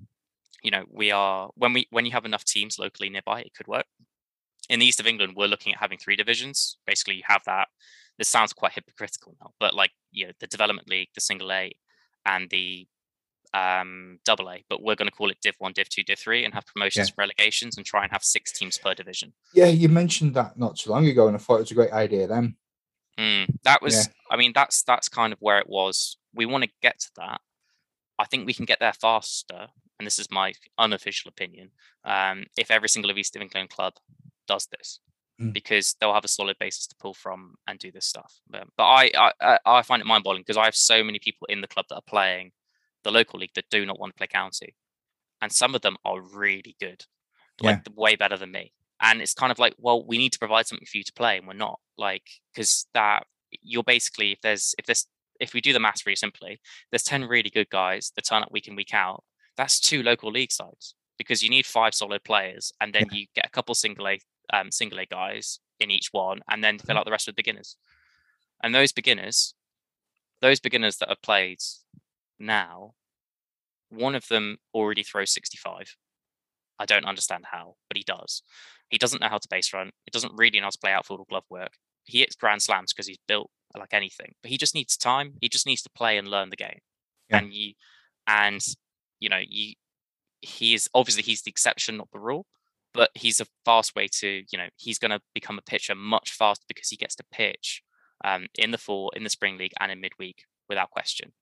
you 0.62 0.70
know, 0.70 0.84
we 0.90 1.10
are 1.10 1.50
when 1.54 1.72
we 1.72 1.86
when 1.90 2.06
you 2.06 2.12
have 2.12 2.24
enough 2.24 2.44
teams 2.44 2.78
locally 2.78 3.08
nearby, 3.08 3.40
it 3.40 3.54
could 3.54 3.66
work. 3.68 3.86
In 4.68 4.78
the 4.78 4.86
east 4.86 5.00
of 5.00 5.06
England, 5.06 5.34
we're 5.36 5.48
looking 5.48 5.72
at 5.72 5.80
having 5.80 5.98
three 5.98 6.16
divisions. 6.16 6.78
Basically, 6.86 7.16
you 7.16 7.22
have 7.26 7.42
that. 7.46 7.68
This 8.18 8.28
sounds 8.28 8.52
quite 8.52 8.72
hypocritical 8.72 9.34
now, 9.40 9.52
but 9.58 9.74
like 9.74 9.90
you 10.10 10.26
know, 10.26 10.32
the 10.40 10.46
development 10.46 10.88
league, 10.88 11.08
the 11.14 11.20
single 11.20 11.50
A, 11.52 11.72
and 12.26 12.48
the 12.50 12.86
um, 13.54 14.18
double 14.24 14.50
A, 14.50 14.64
but 14.68 14.82
we're 14.82 14.94
going 14.94 15.08
to 15.08 15.14
call 15.14 15.30
it 15.30 15.38
Div 15.42 15.54
One, 15.58 15.72
Div 15.72 15.88
Two, 15.88 16.02
Div 16.02 16.18
Three, 16.18 16.44
and 16.44 16.54
have 16.54 16.66
promotions, 16.66 17.08
yeah. 17.10 17.14
relegations, 17.18 17.76
and 17.76 17.84
try 17.84 18.02
and 18.02 18.12
have 18.12 18.24
six 18.24 18.52
teams 18.52 18.78
per 18.78 18.94
division. 18.94 19.32
Yeah, 19.54 19.66
you 19.66 19.88
mentioned 19.88 20.34
that 20.34 20.58
not 20.58 20.76
too 20.76 20.90
long 20.90 21.06
ago, 21.06 21.26
and 21.26 21.36
I 21.36 21.38
thought 21.38 21.56
it 21.56 21.60
was 21.60 21.70
a 21.70 21.74
great 21.74 21.92
idea 21.92 22.26
then. 22.26 22.56
Mm, 23.18 23.46
that 23.64 23.82
was, 23.82 23.94
yeah. 23.94 24.12
I 24.30 24.36
mean, 24.36 24.52
that's 24.54 24.82
that's 24.84 25.08
kind 25.08 25.32
of 25.32 25.38
where 25.40 25.58
it 25.58 25.68
was. 25.68 26.16
We 26.34 26.46
want 26.46 26.64
to 26.64 26.70
get 26.80 26.98
to 27.00 27.10
that. 27.16 27.40
I 28.18 28.24
think 28.24 28.46
we 28.46 28.54
can 28.54 28.64
get 28.64 28.80
there 28.80 28.92
faster, 28.92 29.68
and 29.98 30.06
this 30.06 30.18
is 30.18 30.30
my 30.30 30.54
unofficial 30.78 31.28
opinion. 31.28 31.70
Um, 32.04 32.44
if 32.56 32.70
every 32.70 32.88
single 32.88 33.10
of 33.10 33.18
East 33.18 33.36
England 33.36 33.68
club 33.68 33.94
does 34.48 34.66
this, 34.66 35.00
mm. 35.40 35.52
because 35.52 35.94
they'll 36.00 36.14
have 36.14 36.24
a 36.24 36.28
solid 36.28 36.56
basis 36.58 36.86
to 36.86 36.96
pull 36.98 37.12
from 37.12 37.54
and 37.66 37.78
do 37.78 37.92
this 37.92 38.06
stuff. 38.06 38.40
But, 38.48 38.66
but 38.78 38.84
I, 38.84 39.10
I 39.40 39.58
I 39.66 39.82
find 39.82 40.00
it 40.00 40.06
mind 40.06 40.24
boggling 40.24 40.42
because 40.42 40.56
I 40.56 40.64
have 40.64 40.76
so 40.76 41.04
many 41.04 41.18
people 41.18 41.46
in 41.50 41.60
the 41.60 41.68
club 41.68 41.86
that 41.90 41.96
are 41.96 42.02
playing 42.06 42.52
the 43.04 43.10
local 43.10 43.40
league 43.40 43.54
that 43.54 43.70
do 43.70 43.84
not 43.86 43.98
want 43.98 44.12
to 44.12 44.18
play 44.18 44.26
county, 44.26 44.74
and 45.40 45.52
some 45.52 45.74
of 45.74 45.82
them 45.82 45.96
are 46.04 46.20
really 46.20 46.76
good, 46.80 47.04
like 47.60 47.82
yeah. 47.86 47.92
way 47.96 48.16
better 48.16 48.36
than 48.36 48.52
me 48.52 48.72
and 49.02 49.20
it's 49.20 49.34
kind 49.34 49.52
of 49.52 49.58
like 49.58 49.74
well 49.78 50.06
we 50.06 50.16
need 50.16 50.32
to 50.32 50.38
provide 50.38 50.66
something 50.66 50.86
for 50.86 50.96
you 50.96 51.04
to 51.04 51.12
play 51.12 51.36
and 51.36 51.46
we're 51.46 51.52
not 51.52 51.78
like 51.98 52.22
because 52.54 52.86
that 52.94 53.26
you're 53.60 53.82
basically 53.82 54.32
if 54.32 54.40
there's 54.40 54.74
if 54.78 54.86
there's 54.86 55.06
if 55.40 55.52
we 55.52 55.60
do 55.60 55.72
the 55.72 55.80
maths 55.80 56.06
really 56.06 56.16
simply 56.16 56.60
there's 56.90 57.02
10 57.02 57.24
really 57.24 57.50
good 57.50 57.68
guys 57.68 58.12
that 58.14 58.22
turn 58.22 58.42
up 58.42 58.52
week 58.52 58.68
in 58.68 58.76
week 58.76 58.94
out 58.94 59.22
that's 59.56 59.80
two 59.80 60.02
local 60.02 60.30
league 60.30 60.52
sides 60.52 60.94
because 61.18 61.42
you 61.42 61.50
need 61.50 61.66
five 61.66 61.94
solid 61.94 62.22
players 62.24 62.72
and 62.80 62.94
then 62.94 63.04
yeah. 63.10 63.18
you 63.18 63.26
get 63.34 63.46
a 63.46 63.50
couple 63.50 63.74
single 63.74 64.08
a 64.08 64.18
um, 64.52 64.70
single 64.70 64.98
a 64.98 65.06
guys 65.06 65.58
in 65.80 65.90
each 65.90 66.08
one 66.12 66.40
and 66.48 66.62
then 66.62 66.78
fill 66.78 66.94
mm-hmm. 66.94 66.98
out 66.98 67.04
the 67.04 67.10
rest 67.10 67.26
with 67.26 67.36
beginners 67.36 67.76
and 68.62 68.74
those 68.74 68.92
beginners 68.92 69.54
those 70.40 70.60
beginners 70.60 70.96
that 70.98 71.08
have 71.08 71.22
played 71.22 71.58
now 72.42 72.94
one 73.88 74.14
of 74.14 74.26
them 74.28 74.58
already 74.74 75.02
throws 75.02 75.32
65 75.32 75.96
I 76.78 76.84
don't 76.84 77.04
understand 77.04 77.44
how, 77.52 77.76
but 77.88 77.96
he 77.96 78.02
does. 78.02 78.42
He 78.88 78.98
doesn't 78.98 79.20
know 79.20 79.28
how 79.28 79.38
to 79.38 79.48
base 79.48 79.72
run. 79.72 79.92
He 80.04 80.10
doesn't 80.10 80.32
really 80.34 80.58
know 80.58 80.66
how 80.66 80.70
to 80.70 80.78
play 80.78 80.90
outfield 80.90 81.20
or 81.20 81.26
glove 81.28 81.44
work. 81.48 81.72
He 82.04 82.20
hits 82.20 82.34
grand 82.34 82.60
slams 82.60 82.92
because 82.92 83.06
he's 83.06 83.20
built 83.28 83.50
like 83.78 83.92
anything, 83.92 84.34
but 84.42 84.50
he 84.50 84.58
just 84.58 84.74
needs 84.74 84.96
time. 84.96 85.34
He 85.40 85.48
just 85.48 85.66
needs 85.66 85.82
to 85.82 85.90
play 85.90 86.18
and 86.18 86.26
learn 86.26 86.50
the 86.50 86.56
game. 86.56 86.80
Yeah. 87.30 87.38
And 87.38 87.52
you, 87.52 87.74
and 88.26 88.60
you 89.20 89.28
know, 89.28 89.38
you, 89.46 89.74
he 90.40 90.74
is 90.74 90.88
obviously 90.92 91.22
he's 91.22 91.42
the 91.42 91.50
exception, 91.50 91.98
not 91.98 92.10
the 92.10 92.18
rule 92.18 92.46
but 92.94 93.10
he's 93.14 93.40
a 93.40 93.46
fast 93.64 93.94
way 93.94 94.08
to, 94.20 94.42
you 94.50 94.58
know, 94.58 94.68
he's 94.76 94.98
going 94.98 95.10
to 95.10 95.20
become 95.34 95.58
a 95.58 95.62
pitcher 95.62 95.94
much 95.94 96.32
faster 96.32 96.64
because 96.68 96.88
he 96.88 96.96
gets 96.96 97.14
to 97.16 97.24
pitch 97.32 97.82
um, 98.24 98.46
in 98.58 98.70
the 98.70 98.78
fall, 98.78 99.10
in 99.16 99.24
the 99.24 99.30
spring 99.30 99.56
league, 99.58 99.72
and 99.80 99.90
in 99.90 100.00
midweek 100.00 100.44
without 100.68 100.90
question. 100.90 101.32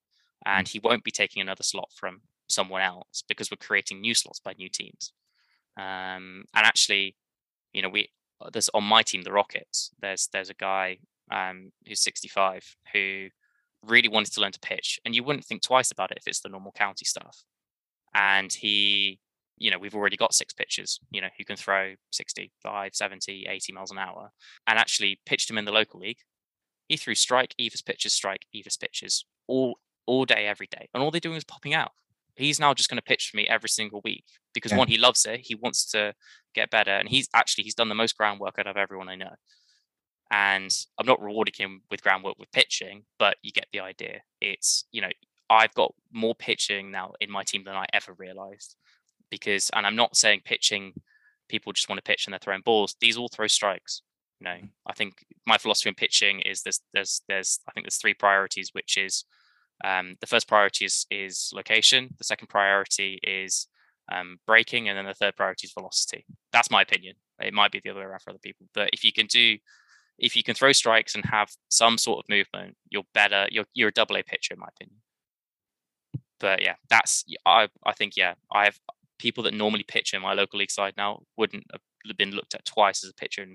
And 0.47 0.67
mm. 0.67 0.71
he 0.71 0.79
won't 0.79 1.05
be 1.05 1.11
taking 1.11 1.43
another 1.43 1.63
slot 1.63 1.91
from 1.95 2.21
someone 2.49 2.83
else 2.83 3.23
because 3.29 3.51
we're 3.51 3.57
creating 3.57 4.01
new 4.01 4.15
slots 4.15 4.41
by 4.41 4.55
new 4.59 4.69
teams. 4.69 5.13
Um, 5.77 6.45
and 6.55 6.67
actually, 6.67 7.17
you 7.73 7.83
know, 7.83 7.89
we 7.89 8.11
there's 8.53 8.71
on 8.71 8.85
my 8.85 9.03
team, 9.03 9.23
the 9.23 9.33
Rockets. 9.33 9.91
There's 10.01 10.29
there's 10.33 10.51
a 10.51 10.55
guy 10.55 10.99
um, 11.31 11.73
who's 11.87 12.01
65 12.01 12.65
who 12.93 13.29
really 13.87 14.09
wanted 14.09 14.33
to 14.35 14.41
learn 14.41 14.53
to 14.53 14.61
pitch, 14.61 14.99
and 15.05 15.15
you 15.15 15.23
wouldn't 15.23 15.45
think 15.45 15.63
twice 15.63 15.91
about 15.91 16.11
it 16.11 16.19
if 16.19 16.27
it's 16.27 16.41
the 16.41 16.49
normal 16.49 16.73
county 16.73 17.05
stuff. 17.05 17.45
And 18.15 18.53
he 18.53 19.21
you 19.61 19.71
know, 19.71 19.79
we've 19.79 19.95
already 19.95 20.17
got 20.17 20.35
six 20.35 20.55
pitchers, 20.55 20.99
you 21.11 21.21
know, 21.21 21.29
who 21.37 21.45
can 21.45 21.55
throw 21.55 21.95
65, 22.13 22.95
70, 22.95 23.47
80 23.47 23.73
miles 23.75 23.91
an 23.91 23.99
hour, 23.99 24.33
and 24.67 24.79
actually 24.79 25.21
pitched 25.27 25.51
him 25.51 25.59
in 25.59 25.67
the 25.67 25.71
local 25.71 26.01
league. 26.01 26.17
He 26.89 26.97
threw 26.97 27.15
strike, 27.15 27.55
eephus 27.61 27.85
pitches, 27.85 28.15
strike, 28.15 28.47
eephus 28.57 28.81
pitches 28.81 29.27
all 29.47 29.79
all 30.11 30.25
day, 30.25 30.49
every 30.49 30.67
day. 30.67 30.89
And 30.93 31.03
all 31.03 31.13
they're 31.13 31.21
doing 31.21 31.37
is 31.37 31.45
popping 31.45 31.73
out. 31.73 31.93
He's 32.35 32.59
now 32.59 32.75
just 32.75 32.91
going 32.91 32.97
to 32.97 33.03
pitch 33.03 33.29
for 33.31 33.37
me 33.37 33.47
every 33.47 33.69
single 33.69 34.01
week 34.03 34.25
because 34.55 34.73
yeah. 34.73 34.79
one, 34.79 34.89
he 34.89 34.99
loves 34.99 35.25
it. 35.25 35.41
He 35.45 35.55
wants 35.55 35.89
to 35.93 36.15
get 36.53 36.69
better. 36.69 36.91
And 36.91 37.09
he's 37.09 37.29
actually 37.33 37.63
he's 37.65 37.77
done 37.77 37.89
the 37.89 37.95
most 37.95 38.17
groundwork 38.17 38.59
out 38.59 38.67
of 38.67 38.77
everyone 38.77 39.09
I 39.09 39.15
know. 39.15 39.35
And 40.33 40.71
I'm 40.99 41.07
not 41.07 41.23
rewarding 41.23 41.55
him 41.57 41.83
with 41.93 42.03
groundwork 42.03 42.39
with 42.39 42.51
pitching, 42.51 43.05
but 43.21 43.37
you 43.43 43.53
get 43.53 43.67
the 43.73 43.81
idea. 43.81 44.23
It's, 44.41 44.85
you 44.91 45.01
know, 45.01 45.11
I've 45.49 45.75
got 45.75 45.95
more 46.13 46.35
pitching 46.35 46.91
now 46.91 47.13
in 47.21 47.31
my 47.31 47.45
team 47.45 47.63
than 47.65 47.77
I 47.77 47.87
ever 47.93 48.15
realized 48.19 48.75
because, 49.31 49.71
and 49.75 49.87
I'm 49.87 49.97
not 49.97 50.17
saying 50.17 50.43
pitching, 50.45 50.93
people 51.49 51.73
just 51.73 51.89
want 51.89 51.99
to 51.99 52.09
pitch 52.09 52.27
and 52.27 52.33
they're 52.33 52.41
throwing 52.41 52.63
balls. 52.65 52.97
These 53.01 53.17
all 53.17 53.29
throw 53.29 53.47
strikes. 53.47 54.03
You 54.41 54.47
know, 54.47 54.57
mm. 54.57 54.71
I 54.87 54.95
think 54.95 55.15
my 55.47 55.59
philosophy 55.59 55.91
in 55.91 55.95
pitching 55.95 56.41
is 56.41 56.63
there's 56.63 56.81
there's 56.95 57.23
there's 57.29 57.61
I 57.69 57.73
think 57.73 57.85
there's 57.85 57.99
three 57.99 58.15
priorities, 58.15 58.71
which 58.73 58.97
is 58.97 59.25
um, 59.85 60.17
the 60.21 60.27
first 60.27 60.49
priority 60.49 60.85
is 60.85 61.07
is 61.11 61.51
location, 61.55 62.11
the 62.19 62.25
second 62.25 62.49
priority 62.49 63.19
is 63.23 63.67
um, 64.13 64.39
breaking, 64.47 64.89
and 64.89 64.99
then 64.99 65.07
the 65.07 65.15
third 65.15 65.37
priority 65.37 65.67
is 65.67 65.73
velocity. 65.73 66.25
That's 66.53 66.71
my 66.71 66.83
opinion. 66.83 67.15
It 67.41 67.55
might 67.55 67.73
be 67.73 67.81
the 67.83 67.91
other 67.91 68.01
way 68.01 68.07
around 68.07 68.21
for 68.21 68.31
other 68.31 68.39
people, 68.43 68.67
but 68.75 68.91
if 68.93 69.05
you 69.05 69.13
can 69.13 69.27
do 69.27 69.57
if 70.21 70.37
you 70.37 70.43
can 70.43 70.55
throw 70.55 70.73
strikes 70.73 71.15
and 71.15 71.25
have 71.25 71.49
some 71.71 71.97
sort 71.97 72.19
of 72.19 72.29
movement, 72.29 72.77
you're 72.91 73.05
better. 73.15 73.47
You're 73.51 73.65
you're 73.75 73.89
a 73.89 73.93
double 73.93 74.17
A 74.17 74.23
pitcher, 74.23 74.55
in 74.55 74.61
my 74.61 74.69
opinion. 74.77 74.97
But 76.39 76.63
yeah, 76.63 76.75
that's 76.89 77.25
I 77.47 77.69
I 77.85 77.93
think 77.93 78.17
yeah 78.17 78.35
I've 78.53 78.79
people 79.19 79.45
that 79.45 79.55
normally 79.55 79.85
pitch 79.87 80.15
in 80.15 80.23
my 80.23 80.35
local 80.35 80.59
league 80.59 80.71
side 80.71 80.95
now 80.97 81.21
wouldn't 81.37 81.65
have 81.73 82.17
been 82.17 82.31
looked 82.31 82.55
at 82.55 82.65
twice 82.65 83.05
as 83.05 83.11
a 83.11 83.15
pitcher 83.15 83.47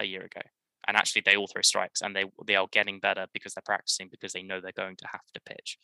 a 0.00 0.04
year 0.04 0.22
ago. 0.22 0.40
And 0.86 0.96
actually, 0.96 1.22
they 1.24 1.36
all 1.36 1.46
throw 1.46 1.62
strikes, 1.62 2.02
and 2.02 2.14
they 2.14 2.24
they 2.46 2.56
are 2.56 2.66
getting 2.70 3.00
better 3.00 3.26
because 3.32 3.54
they're 3.54 3.62
practicing 3.64 4.08
because 4.10 4.32
they 4.32 4.42
know 4.42 4.60
they're 4.60 4.72
going 4.72 4.96
to 4.96 5.06
have 5.10 5.26
to 5.34 5.40
pitch. 5.40 5.78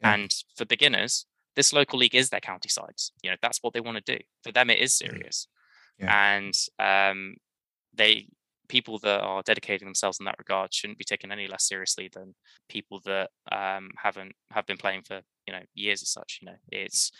Yeah. 0.00 0.14
And 0.14 0.30
for 0.56 0.64
beginners, 0.64 1.26
this 1.56 1.72
local 1.72 1.98
league 1.98 2.14
is 2.14 2.30
their 2.30 2.40
county 2.40 2.68
sides. 2.68 3.12
You 3.22 3.30
know, 3.30 3.36
that's 3.40 3.58
what 3.62 3.72
they 3.72 3.80
want 3.80 4.04
to 4.04 4.16
do. 4.16 4.22
For 4.42 4.52
them, 4.52 4.70
it 4.70 4.78
is 4.78 4.92
mm. 4.92 5.10
serious. 5.10 5.48
Yeah. 5.98 6.34
And 6.34 6.54
um, 6.78 7.36
they 7.94 8.28
people 8.68 8.98
that 9.00 9.20
are 9.20 9.42
dedicating 9.42 9.86
themselves 9.86 10.18
in 10.18 10.24
that 10.24 10.38
regard 10.38 10.72
shouldn't 10.72 10.98
be 10.98 11.04
taken 11.04 11.30
any 11.30 11.46
less 11.46 11.68
seriously 11.68 12.08
than 12.12 12.34
people 12.70 13.00
that 13.04 13.28
um, 13.50 13.90
haven't 14.02 14.32
have 14.50 14.66
been 14.66 14.78
playing 14.78 15.02
for 15.02 15.20
you 15.46 15.52
know 15.52 15.60
years 15.74 16.02
as 16.02 16.10
such. 16.10 16.38
You 16.40 16.46
know, 16.46 16.56
it's 16.70 17.12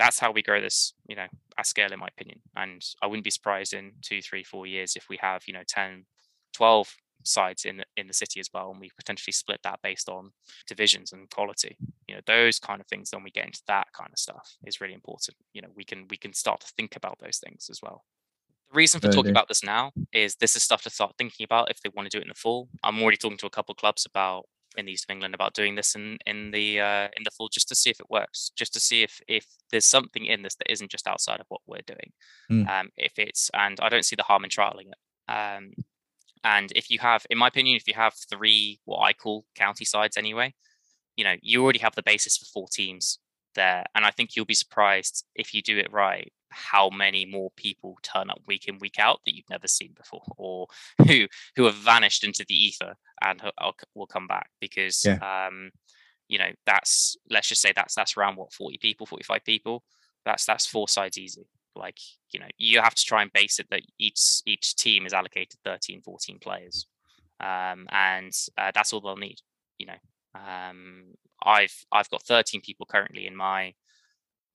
that's 0.00 0.18
how 0.18 0.32
we 0.32 0.42
grow 0.42 0.62
this, 0.62 0.94
you 1.08 1.14
know, 1.14 1.26
at 1.58 1.66
scale, 1.66 1.92
in 1.92 1.98
my 1.98 2.08
opinion. 2.08 2.40
And 2.56 2.82
I 3.02 3.06
wouldn't 3.06 3.24
be 3.24 3.30
surprised 3.30 3.74
in 3.74 3.92
two, 4.00 4.22
three, 4.22 4.42
four 4.42 4.66
years 4.66 4.96
if 4.96 5.10
we 5.10 5.18
have, 5.20 5.42
you 5.46 5.52
know, 5.52 5.62
10, 5.68 6.06
12 6.54 6.94
sides 7.22 7.64
in 7.64 7.78
the, 7.78 7.84
in 7.96 8.06
the 8.06 8.12
city 8.12 8.40
as 8.40 8.48
well, 8.52 8.70
and 8.70 8.80
we 8.80 8.90
potentially 8.96 9.32
split 9.32 9.60
that 9.64 9.80
based 9.82 10.08
on 10.08 10.30
divisions 10.66 11.12
and 11.12 11.30
quality. 11.30 11.76
You 12.08 12.16
know, 12.16 12.20
those 12.26 12.58
kind 12.58 12.80
of 12.80 12.86
things. 12.86 13.10
Then 13.10 13.22
we 13.22 13.30
get 13.30 13.46
into 13.46 13.62
that 13.66 13.88
kind 13.92 14.10
of 14.12 14.18
stuff 14.18 14.56
is 14.66 14.80
really 14.80 14.94
important. 14.94 15.36
You 15.52 15.62
know, 15.62 15.68
we 15.74 15.84
can 15.84 16.06
we 16.10 16.16
can 16.16 16.32
start 16.32 16.60
to 16.60 16.72
think 16.76 16.96
about 16.96 17.18
those 17.20 17.38
things 17.38 17.68
as 17.70 17.80
well. 17.82 18.04
The 18.70 18.76
reason 18.76 19.00
for 19.00 19.08
talking 19.08 19.32
about 19.32 19.48
this 19.48 19.64
now 19.64 19.90
is 20.12 20.36
this 20.36 20.54
is 20.54 20.62
stuff 20.62 20.82
to 20.82 20.90
start 20.90 21.14
thinking 21.18 21.44
about 21.44 21.70
if 21.70 21.80
they 21.80 21.90
want 21.94 22.08
to 22.08 22.16
do 22.16 22.20
it 22.20 22.24
in 22.24 22.28
the 22.28 22.34
fall. 22.34 22.68
I'm 22.84 23.02
already 23.02 23.16
talking 23.16 23.38
to 23.38 23.46
a 23.46 23.50
couple 23.50 23.72
of 23.72 23.78
clubs 23.78 24.06
about 24.06 24.44
in 24.76 24.86
the 24.86 24.92
east 24.92 25.06
of 25.08 25.12
England 25.12 25.34
about 25.34 25.54
doing 25.54 25.74
this 25.74 25.96
in 25.96 26.18
in 26.26 26.52
the 26.52 26.80
uh, 26.80 27.08
in 27.16 27.24
the 27.24 27.30
fall 27.30 27.48
just 27.48 27.68
to 27.68 27.74
see 27.74 27.90
if 27.90 27.98
it 27.98 28.08
works, 28.08 28.52
just 28.56 28.72
to 28.74 28.80
see 28.80 29.02
if 29.02 29.20
if 29.26 29.46
there's 29.70 29.86
something 29.86 30.24
in 30.24 30.42
this 30.42 30.54
that 30.56 30.70
isn't 30.70 30.90
just 30.90 31.08
outside 31.08 31.40
of 31.40 31.46
what 31.48 31.60
we're 31.66 31.80
doing. 31.86 32.12
Mm. 32.50 32.68
Um, 32.68 32.90
if 32.96 33.12
it's 33.18 33.50
and 33.54 33.78
I 33.80 33.88
don't 33.88 34.04
see 34.04 34.16
the 34.16 34.22
harm 34.22 34.44
in 34.44 34.50
trialing 34.50 34.90
it. 34.92 35.32
Um, 35.32 35.72
and 36.44 36.72
if 36.74 36.90
you 36.90 36.98
have, 37.00 37.26
in 37.30 37.38
my 37.38 37.48
opinion, 37.48 37.76
if 37.76 37.86
you 37.86 37.94
have 37.94 38.14
three 38.30 38.80
what 38.84 39.00
I 39.00 39.12
call 39.12 39.44
county 39.54 39.84
sides 39.84 40.16
anyway, 40.16 40.54
you 41.16 41.24
know 41.24 41.34
you 41.42 41.62
already 41.62 41.80
have 41.80 41.94
the 41.94 42.02
basis 42.02 42.36
for 42.36 42.46
four 42.46 42.68
teams 42.68 43.18
there, 43.54 43.84
and 43.94 44.04
I 44.04 44.10
think 44.10 44.36
you'll 44.36 44.46
be 44.46 44.54
surprised 44.54 45.24
if 45.34 45.54
you 45.54 45.62
do 45.62 45.78
it 45.78 45.92
right 45.92 46.32
how 46.50 46.90
many 46.90 47.24
more 47.24 47.50
people 47.56 47.96
turn 48.02 48.28
up 48.28 48.40
week 48.46 48.66
in 48.66 48.78
week 48.78 48.98
out 48.98 49.20
that 49.24 49.34
you've 49.34 49.48
never 49.48 49.68
seen 49.68 49.92
before 49.96 50.22
or 50.36 50.66
who 51.06 51.26
who 51.56 51.64
have 51.64 51.76
vanished 51.76 52.24
into 52.24 52.44
the 52.48 52.54
ether 52.54 52.94
and 53.22 53.40
will 53.94 54.06
come 54.06 54.26
back 54.26 54.50
because 54.60 55.04
yeah. 55.04 55.46
um 55.46 55.70
you 56.28 56.38
know 56.38 56.50
that's 56.66 57.16
let's 57.30 57.48
just 57.48 57.62
say 57.62 57.72
that's 57.74 57.94
that's 57.94 58.16
around 58.16 58.36
what 58.36 58.52
40 58.52 58.78
people 58.78 59.06
45 59.06 59.44
people? 59.44 59.82
That's 60.24 60.44
that's 60.44 60.66
four 60.66 60.88
sides 60.88 61.18
easy 61.18 61.46
like 61.76 61.98
you 62.32 62.40
know 62.40 62.46
you 62.58 62.80
have 62.80 62.94
to 62.94 63.04
try 63.04 63.22
and 63.22 63.32
base 63.32 63.58
it 63.58 63.66
that 63.70 63.82
each 63.98 64.42
each 64.46 64.74
team 64.76 65.06
is 65.06 65.12
allocated 65.12 65.58
13 65.64 66.02
14 66.02 66.38
players 66.40 66.86
um 67.40 67.86
and 67.90 68.32
uh, 68.58 68.70
that's 68.74 68.92
all 68.92 69.00
they'll 69.00 69.16
need 69.16 69.38
you 69.78 69.86
know 69.86 69.94
um 70.34 71.04
i've 71.44 71.74
i've 71.92 72.10
got 72.10 72.22
13 72.22 72.60
people 72.60 72.86
currently 72.86 73.26
in 73.26 73.36
my 73.36 73.72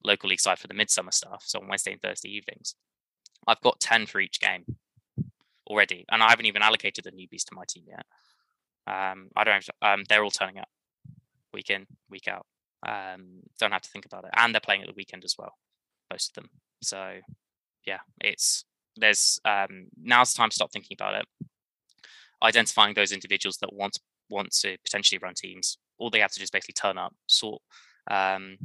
local 0.05 0.29
league 0.29 0.39
side 0.39 0.59
for 0.59 0.67
the 0.67 0.73
midsummer 0.73 1.11
stuff. 1.11 1.43
So 1.45 1.59
on 1.59 1.67
Wednesday 1.67 1.93
and 1.93 2.01
Thursday 2.01 2.29
evenings, 2.29 2.75
I've 3.47 3.61
got 3.61 3.79
10 3.79 4.05
for 4.05 4.19
each 4.19 4.39
game 4.39 4.63
already. 5.67 6.05
And 6.11 6.23
I 6.23 6.29
haven't 6.29 6.45
even 6.45 6.61
allocated 6.61 7.03
the 7.03 7.11
newbies 7.11 7.43
to 7.45 7.55
my 7.55 7.63
team 7.67 7.85
yet. 7.87 8.05
Um, 8.87 9.29
I 9.35 9.43
don't, 9.43 9.67
um, 9.81 10.03
they're 10.07 10.23
all 10.23 10.31
turning 10.31 10.59
up 10.59 10.69
week 11.53 11.69
in, 11.69 11.87
week 12.09 12.27
out. 12.27 12.45
Um, 12.87 13.41
don't 13.59 13.71
have 13.71 13.81
to 13.81 13.89
think 13.89 14.05
about 14.05 14.25
it. 14.25 14.31
And 14.35 14.53
they're 14.53 14.61
playing 14.61 14.81
at 14.81 14.87
the 14.87 14.93
weekend 14.95 15.25
as 15.25 15.35
well, 15.37 15.53
most 16.11 16.29
of 16.29 16.43
them. 16.43 16.49
So 16.81 17.15
yeah, 17.85 17.99
it's, 18.21 18.65
there's, 18.95 19.39
um, 19.45 19.87
now's 20.01 20.33
the 20.33 20.37
time 20.37 20.49
to 20.49 20.55
stop 20.55 20.71
thinking 20.71 20.95
about 20.99 21.15
it. 21.15 21.25
Identifying 22.43 22.93
those 22.93 23.11
individuals 23.11 23.57
that 23.57 23.73
want, 23.73 23.99
want 24.29 24.51
to 24.61 24.77
potentially 24.83 25.19
run 25.21 25.33
teams. 25.35 25.77
All 25.97 26.09
they 26.09 26.19
have 26.19 26.31
to 26.31 26.39
do 26.39 26.43
is 26.43 26.51
basically 26.51 26.73
turn 26.73 26.97
up, 26.97 27.13
sort, 27.27 27.61
um, 28.09 28.57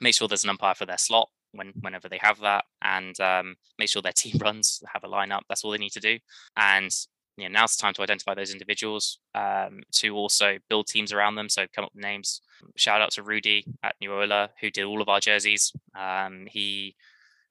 make 0.00 0.14
sure 0.14 0.28
there's 0.28 0.44
an 0.44 0.50
umpire 0.50 0.74
for 0.74 0.86
their 0.86 0.98
slot 0.98 1.28
when 1.52 1.72
whenever 1.80 2.08
they 2.08 2.18
have 2.20 2.38
that, 2.40 2.64
and 2.82 3.18
um, 3.20 3.56
make 3.78 3.88
sure 3.88 4.02
their 4.02 4.12
team 4.16 4.36
runs, 4.40 4.82
have 4.92 5.04
a 5.04 5.08
lineup. 5.08 5.42
That's 5.48 5.64
all 5.64 5.70
they 5.70 5.78
need 5.78 5.92
to 5.92 6.00
do. 6.00 6.18
And 6.56 6.90
you 7.38 7.48
know, 7.48 7.60
now's 7.60 7.76
the 7.76 7.82
time 7.82 7.94
to 7.94 8.02
identify 8.02 8.34
those 8.34 8.52
individuals, 8.52 9.20
um, 9.34 9.80
to 9.92 10.16
also 10.16 10.58
build 10.68 10.88
teams 10.88 11.12
around 11.12 11.36
them. 11.36 11.48
So 11.48 11.66
come 11.72 11.84
up 11.84 11.92
with 11.94 12.02
names. 12.02 12.40
Shout 12.76 13.00
out 13.00 13.12
to 13.12 13.22
Rudy 13.22 13.64
at 13.84 13.94
New 14.00 14.12
Ola 14.12 14.50
who 14.60 14.70
did 14.70 14.84
all 14.84 15.00
of 15.00 15.08
our 15.08 15.20
jerseys. 15.20 15.72
Um, 15.96 16.46
he 16.50 16.96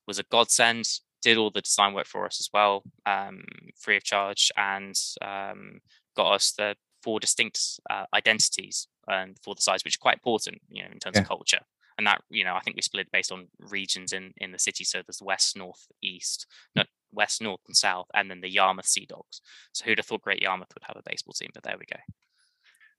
was 0.06 0.20
a 0.20 0.24
godsend. 0.24 0.88
Did 1.22 1.38
all 1.38 1.50
the 1.50 1.62
design 1.62 1.94
work 1.94 2.06
for 2.06 2.26
us 2.26 2.40
as 2.40 2.50
well, 2.54 2.84
um, 3.06 3.44
free 3.80 3.98
of 3.98 4.04
charge, 4.04 4.52
and 4.56 4.96
um, 5.22 5.80
got 6.16 6.34
us 6.34 6.52
the 6.52 6.76
four 7.02 7.20
distinct 7.20 7.80
uh, 7.90 8.06
identities 8.14 8.88
and 9.08 9.36
for 9.44 9.56
the 9.56 9.62
size, 9.62 9.84
which 9.84 9.96
are 9.96 10.00
quite 10.00 10.18
important, 10.18 10.62
you 10.70 10.84
know, 10.84 10.90
in 10.92 11.00
terms 11.00 11.16
yeah. 11.16 11.22
of 11.22 11.28
culture 11.28 11.62
and 11.98 12.06
that 12.06 12.22
you 12.30 12.44
know 12.44 12.56
I 12.56 12.60
think 12.60 12.76
we 12.76 12.82
split 12.82 13.12
based 13.12 13.32
on 13.32 13.48
regions 13.60 14.14
in 14.14 14.34
in 14.38 14.52
the 14.52 14.60
city. 14.60 14.84
So 14.84 15.02
there's 15.06 15.22
west, 15.22 15.58
north, 15.58 15.88
east, 16.02 16.46
no 16.76 16.84
west, 17.18 17.42
north, 17.42 17.60
and 17.68 17.76
south, 17.76 18.08
and 18.14 18.32
then 18.32 18.40
the 18.40 18.50
Yarmouth 18.50 18.86
Sea 18.86 19.06
Dogs. 19.06 19.42
So 19.74 19.84
who'd 19.84 19.98
have 19.98 20.06
thought 20.06 20.22
Great 20.22 20.42
Yarmouth 20.42 20.70
would 20.74 20.84
have 20.84 20.96
a 20.96 21.10
baseball 21.10 21.34
team? 21.34 21.50
But 21.54 21.64
there 21.64 21.76
we 21.78 21.86
go. 21.86 22.00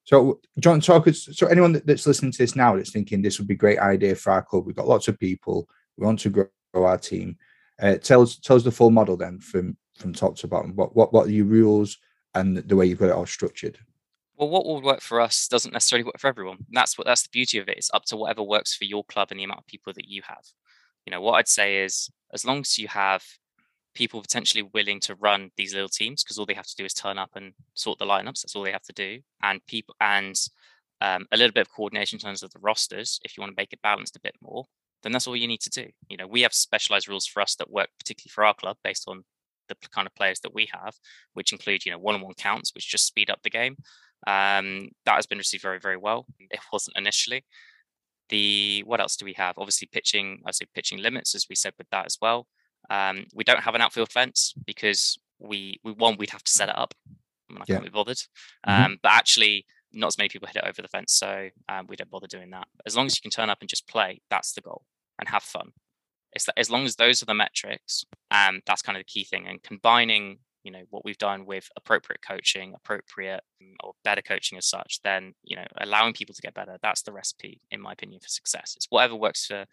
So, 0.04 0.40
John, 0.58 0.82
so, 0.82 1.00
could, 1.00 1.16
so 1.16 1.46
anyone 1.46 1.80
that's 1.84 2.06
listening 2.06 2.32
to 2.32 2.38
this 2.38 2.56
now 2.56 2.76
that's 2.76 2.92
thinking 2.92 3.22
this 3.22 3.38
would 3.38 3.48
be 3.48 3.54
a 3.54 3.58
great 3.58 3.78
idea 3.78 4.14
for 4.14 4.32
our 4.32 4.42
club, 4.42 4.66
we've 4.66 4.76
got 4.76 4.88
lots 4.88 5.08
of 5.08 5.18
people, 5.18 5.68
we 5.96 6.04
want 6.04 6.18
to 6.20 6.30
grow 6.30 6.48
our 6.74 6.98
team. 6.98 7.36
Uh, 7.80 7.96
tell 7.96 8.22
us, 8.22 8.38
tell 8.38 8.56
us 8.56 8.64
the 8.64 8.70
full 8.70 8.90
model 8.90 9.16
then 9.16 9.38
from 9.38 9.76
from 9.96 10.12
top 10.12 10.36
to 10.36 10.46
bottom. 10.46 10.74
What 10.74 10.94
what 10.94 11.12
what 11.12 11.26
are 11.26 11.30
your 11.30 11.46
rules 11.46 11.98
and 12.34 12.56
the 12.56 12.76
way 12.76 12.86
you've 12.86 12.98
got 12.98 13.10
it 13.10 13.14
all 13.14 13.26
structured? 13.26 13.78
well, 14.38 14.48
what 14.48 14.64
will 14.64 14.80
work 14.80 15.00
for 15.00 15.20
us 15.20 15.48
doesn't 15.48 15.72
necessarily 15.72 16.04
work 16.04 16.18
for 16.18 16.28
everyone. 16.28 16.58
that's 16.70 16.96
what 16.96 17.06
that's 17.06 17.22
the 17.22 17.28
beauty 17.32 17.58
of 17.58 17.68
it. 17.68 17.76
It's 17.76 17.90
up 17.92 18.04
to 18.06 18.16
whatever 18.16 18.42
works 18.42 18.74
for 18.74 18.84
your 18.84 19.04
club 19.04 19.28
and 19.30 19.40
the 19.40 19.44
amount 19.44 19.60
of 19.60 19.66
people 19.66 19.92
that 19.92 20.08
you 20.08 20.22
have. 20.26 20.44
you 21.04 21.10
know, 21.10 21.20
what 21.20 21.34
I'd 21.34 21.48
say 21.48 21.82
is 21.82 22.08
as 22.32 22.44
long 22.44 22.60
as 22.60 22.78
you 22.78 22.88
have 22.88 23.24
people 23.94 24.20
potentially 24.20 24.62
willing 24.74 25.00
to 25.00 25.14
run 25.16 25.50
these 25.56 25.74
little 25.74 25.88
teams, 25.88 26.22
because 26.22 26.38
all 26.38 26.46
they 26.46 26.54
have 26.54 26.66
to 26.66 26.76
do 26.76 26.84
is 26.84 26.94
turn 26.94 27.18
up 27.18 27.30
and 27.34 27.52
sort 27.74 27.98
the 27.98 28.06
lineups. 28.06 28.42
That's 28.42 28.54
all 28.54 28.64
they 28.64 28.72
have 28.72 28.82
to 28.82 28.92
do, 28.92 29.20
and 29.42 29.64
people 29.66 29.94
and 30.00 30.36
um, 31.00 31.26
a 31.32 31.36
little 31.36 31.52
bit 31.52 31.62
of 31.62 31.72
coordination 31.72 32.16
in 32.16 32.20
terms 32.20 32.42
of 32.42 32.50
the 32.50 32.58
rosters. 32.60 33.20
If 33.24 33.36
you 33.36 33.40
want 33.40 33.56
to 33.56 33.60
make 33.60 33.72
it 33.72 33.82
balanced 33.82 34.16
a 34.16 34.20
bit 34.20 34.34
more, 34.40 34.64
then 35.02 35.12
that's 35.12 35.26
all 35.26 35.36
you 35.36 35.48
need 35.48 35.60
to 35.60 35.70
do. 35.70 35.88
You 36.08 36.16
know, 36.16 36.26
we 36.26 36.42
have 36.42 36.52
specialized 36.52 37.08
rules 37.08 37.26
for 37.26 37.40
us 37.40 37.54
that 37.56 37.70
work 37.70 37.88
particularly 37.98 38.32
for 38.32 38.44
our 38.44 38.54
club 38.54 38.76
based 38.82 39.04
on 39.08 39.24
the 39.68 39.76
kind 39.92 40.06
of 40.06 40.14
players 40.14 40.40
that 40.40 40.54
we 40.54 40.68
have, 40.72 40.94
which 41.34 41.52
include 41.52 41.84
you 41.84 41.92
know 41.92 41.98
one-on-one 41.98 42.34
counts, 42.34 42.74
which 42.74 42.88
just 42.88 43.06
speed 43.06 43.30
up 43.30 43.40
the 43.42 43.50
game. 43.50 43.76
Um, 44.26 44.88
that 45.04 45.14
has 45.14 45.26
been 45.26 45.38
received 45.38 45.62
very 45.62 45.78
very 45.78 45.96
well. 45.96 46.26
It 46.50 46.60
wasn't 46.72 46.96
initially. 46.96 47.44
The 48.30 48.82
what 48.84 49.00
else 49.00 49.16
do 49.16 49.24
we 49.24 49.34
have? 49.34 49.56
Obviously, 49.56 49.88
pitching. 49.90 50.42
I 50.46 50.50
say 50.50 50.66
pitching 50.74 51.00
limits, 51.00 51.34
as 51.34 51.46
we 51.48 51.56
said 51.56 51.74
with 51.78 51.88
that 51.90 52.06
as 52.06 52.18
well. 52.20 52.46
Um, 52.90 53.26
we 53.34 53.44
don't 53.44 53.60
have 53.60 53.74
an 53.74 53.80
outfield 53.80 54.10
fence 54.10 54.54
because 54.66 55.18
we 55.38 55.80
we 55.84 55.92
one 55.92 56.16
we'd 56.18 56.30
have 56.30 56.44
to 56.44 56.52
set 56.52 56.68
it 56.68 56.78
up. 56.78 56.94
I, 57.50 57.52
mean, 57.52 57.62
I 57.62 57.64
can't 57.64 57.84
be 57.84 57.90
bothered. 57.90 58.16
Mm-hmm. 58.16 58.84
Um, 58.84 58.98
but 59.02 59.12
actually, 59.12 59.66
not 59.92 60.08
as 60.08 60.18
many 60.18 60.28
people 60.28 60.48
hit 60.48 60.56
it 60.56 60.68
over 60.68 60.82
the 60.82 60.88
fence, 60.88 61.12
so 61.12 61.48
um, 61.68 61.86
we 61.88 61.96
don't 61.96 62.10
bother 62.10 62.26
doing 62.26 62.50
that. 62.50 62.66
As 62.86 62.96
long 62.96 63.06
as 63.06 63.16
you 63.16 63.22
can 63.22 63.30
turn 63.30 63.50
up 63.50 63.58
and 63.60 63.68
just 63.68 63.88
play, 63.88 64.20
that's 64.30 64.52
the 64.52 64.60
goal, 64.60 64.82
and 65.18 65.28
have 65.28 65.42
fun. 65.42 65.70
It's 66.32 66.44
that 66.44 66.58
as 66.58 66.70
long 66.70 66.84
as 66.84 66.96
those 66.96 67.22
are 67.22 67.26
the 67.26 67.34
metrics, 67.34 68.04
um, 68.30 68.60
that's 68.66 68.82
kind 68.82 68.96
of 68.96 69.00
the 69.00 69.10
key 69.10 69.24
thing. 69.24 69.46
And 69.48 69.62
combining, 69.62 70.38
you 70.62 70.70
know, 70.70 70.82
what 70.90 71.04
we've 71.04 71.16
done 71.16 71.46
with 71.46 71.68
appropriate 71.76 72.20
coaching, 72.26 72.74
appropriate 72.74 73.40
mm, 73.62 73.74
or 73.82 73.92
better 74.04 74.20
coaching 74.20 74.58
as 74.58 74.66
such, 74.66 75.00
then 75.02 75.34
you 75.42 75.56
know, 75.56 75.64
allowing 75.80 76.12
people 76.12 76.34
to 76.34 76.42
get 76.42 76.54
better. 76.54 76.76
That's 76.82 77.02
the 77.02 77.12
recipe, 77.12 77.60
in 77.70 77.80
my 77.80 77.92
opinion, 77.92 78.20
for 78.20 78.28
success. 78.28 78.74
It's 78.76 78.86
whatever 78.90 79.16
works 79.16 79.46
for 79.46 79.64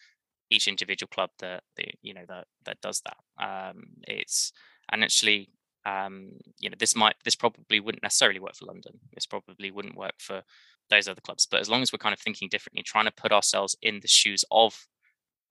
each 0.49 0.67
individual 0.67 1.09
club 1.09 1.29
that, 1.39 1.63
that 1.77 1.85
you 2.01 2.13
know 2.13 2.25
that 2.27 2.45
that 2.65 2.81
does 2.81 3.01
that. 3.01 3.17
Um, 3.43 3.83
it's 4.07 4.51
and 4.91 5.03
actually 5.03 5.49
um, 5.85 6.31
you 6.59 6.69
know 6.69 6.75
this 6.79 6.95
might 6.95 7.15
this 7.23 7.35
probably 7.35 7.79
wouldn't 7.79 8.03
necessarily 8.03 8.39
work 8.39 8.55
for 8.55 8.65
london. 8.65 8.99
This 9.13 9.25
probably 9.25 9.71
wouldn't 9.71 9.97
work 9.97 10.15
for 10.19 10.43
those 10.89 11.07
other 11.07 11.21
clubs. 11.21 11.47
But 11.49 11.61
as 11.61 11.69
long 11.69 11.81
as 11.81 11.91
we're 11.91 11.97
kind 11.97 12.13
of 12.13 12.19
thinking 12.19 12.49
differently 12.49 12.83
trying 12.83 13.05
to 13.05 13.11
put 13.11 13.31
ourselves 13.31 13.75
in 13.81 13.99
the 14.01 14.07
shoes 14.07 14.45
of 14.51 14.87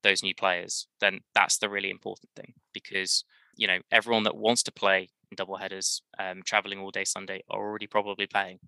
those 0.02 0.22
new 0.22 0.34
players 0.34 0.86
then 1.00 1.20
that's 1.34 1.58
the 1.58 1.68
really 1.68 1.90
important 1.90 2.30
thing. 2.36 2.54
Because 2.72 3.24
you 3.56 3.66
know 3.66 3.78
everyone 3.90 4.24
that 4.24 4.36
wants 4.36 4.62
to 4.64 4.72
play 4.72 5.08
in 5.30 5.36
double 5.36 5.56
headers 5.56 6.02
um, 6.18 6.42
traveling 6.44 6.78
all 6.78 6.90
day 6.90 7.04
sunday 7.04 7.42
are 7.50 7.60
already 7.60 7.86
probably 7.86 8.26
playing. 8.26 8.58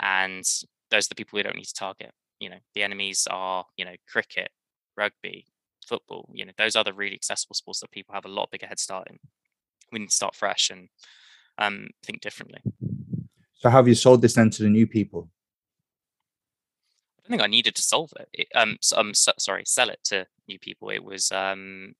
And 0.00 0.44
those 0.90 1.06
are 1.06 1.08
the 1.08 1.14
people 1.14 1.36
we 1.36 1.42
don't 1.42 1.56
need 1.56 1.64
to 1.64 1.74
target. 1.74 2.12
You 2.40 2.50
know 2.50 2.58
the 2.74 2.82
enemies 2.82 3.26
are 3.30 3.64
you 3.76 3.84
know 3.84 3.94
cricket 4.08 4.50
rugby 4.96 5.46
football 5.86 6.28
you 6.32 6.44
know 6.44 6.52
those 6.58 6.76
are 6.76 6.84
the 6.84 6.92
really 6.92 7.14
accessible 7.14 7.54
sports 7.54 7.80
that 7.80 7.90
people 7.90 8.14
have 8.14 8.24
a 8.24 8.28
lot 8.28 8.50
bigger 8.50 8.66
head 8.66 8.78
start 8.78 9.08
in 9.10 9.18
we 9.92 9.98
need 9.98 10.08
to 10.08 10.16
start 10.16 10.34
fresh 10.34 10.70
and 10.70 10.88
um, 11.58 11.90
think 12.02 12.20
differently. 12.20 12.60
So, 13.58 13.70
have 13.70 13.86
you 13.86 13.94
sold 13.94 14.22
this 14.22 14.34
then 14.34 14.50
to 14.50 14.62
the 14.62 14.70
new 14.70 14.86
people? 14.86 15.28
I 17.18 17.22
don't 17.22 17.38
think 17.38 17.42
I 17.42 17.50
needed 17.50 17.74
to 17.76 17.82
solve 17.82 18.12
it. 18.18 18.28
it 18.32 18.48
um, 18.54 18.78
so, 18.80 18.96
um, 18.96 19.14
so, 19.14 19.32
sorry, 19.38 19.62
sell 19.66 19.90
it 19.90 20.00
to 20.04 20.26
new 20.48 20.58
people. 20.58 20.90
It 20.90 21.04
was, 21.04 21.30
um, 21.30 21.94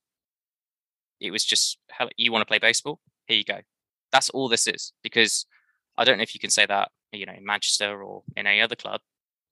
it 1.21 1.31
was 1.31 1.45
just, 1.45 1.77
how 1.89 2.09
you 2.17 2.31
want 2.31 2.41
to 2.41 2.47
play 2.47 2.59
baseball? 2.59 2.99
Here 3.27 3.37
you 3.37 3.45
go. 3.45 3.59
That's 4.11 4.29
all 4.31 4.49
this 4.49 4.67
is. 4.67 4.91
Because 5.01 5.45
I 5.97 6.03
don't 6.03 6.17
know 6.17 6.23
if 6.23 6.33
you 6.33 6.39
can 6.39 6.49
say 6.49 6.65
that, 6.65 6.91
you 7.13 7.25
know, 7.25 7.33
in 7.33 7.45
Manchester 7.45 8.03
or 8.03 8.23
in 8.35 8.47
any 8.47 8.59
other 8.59 8.75
club. 8.75 9.01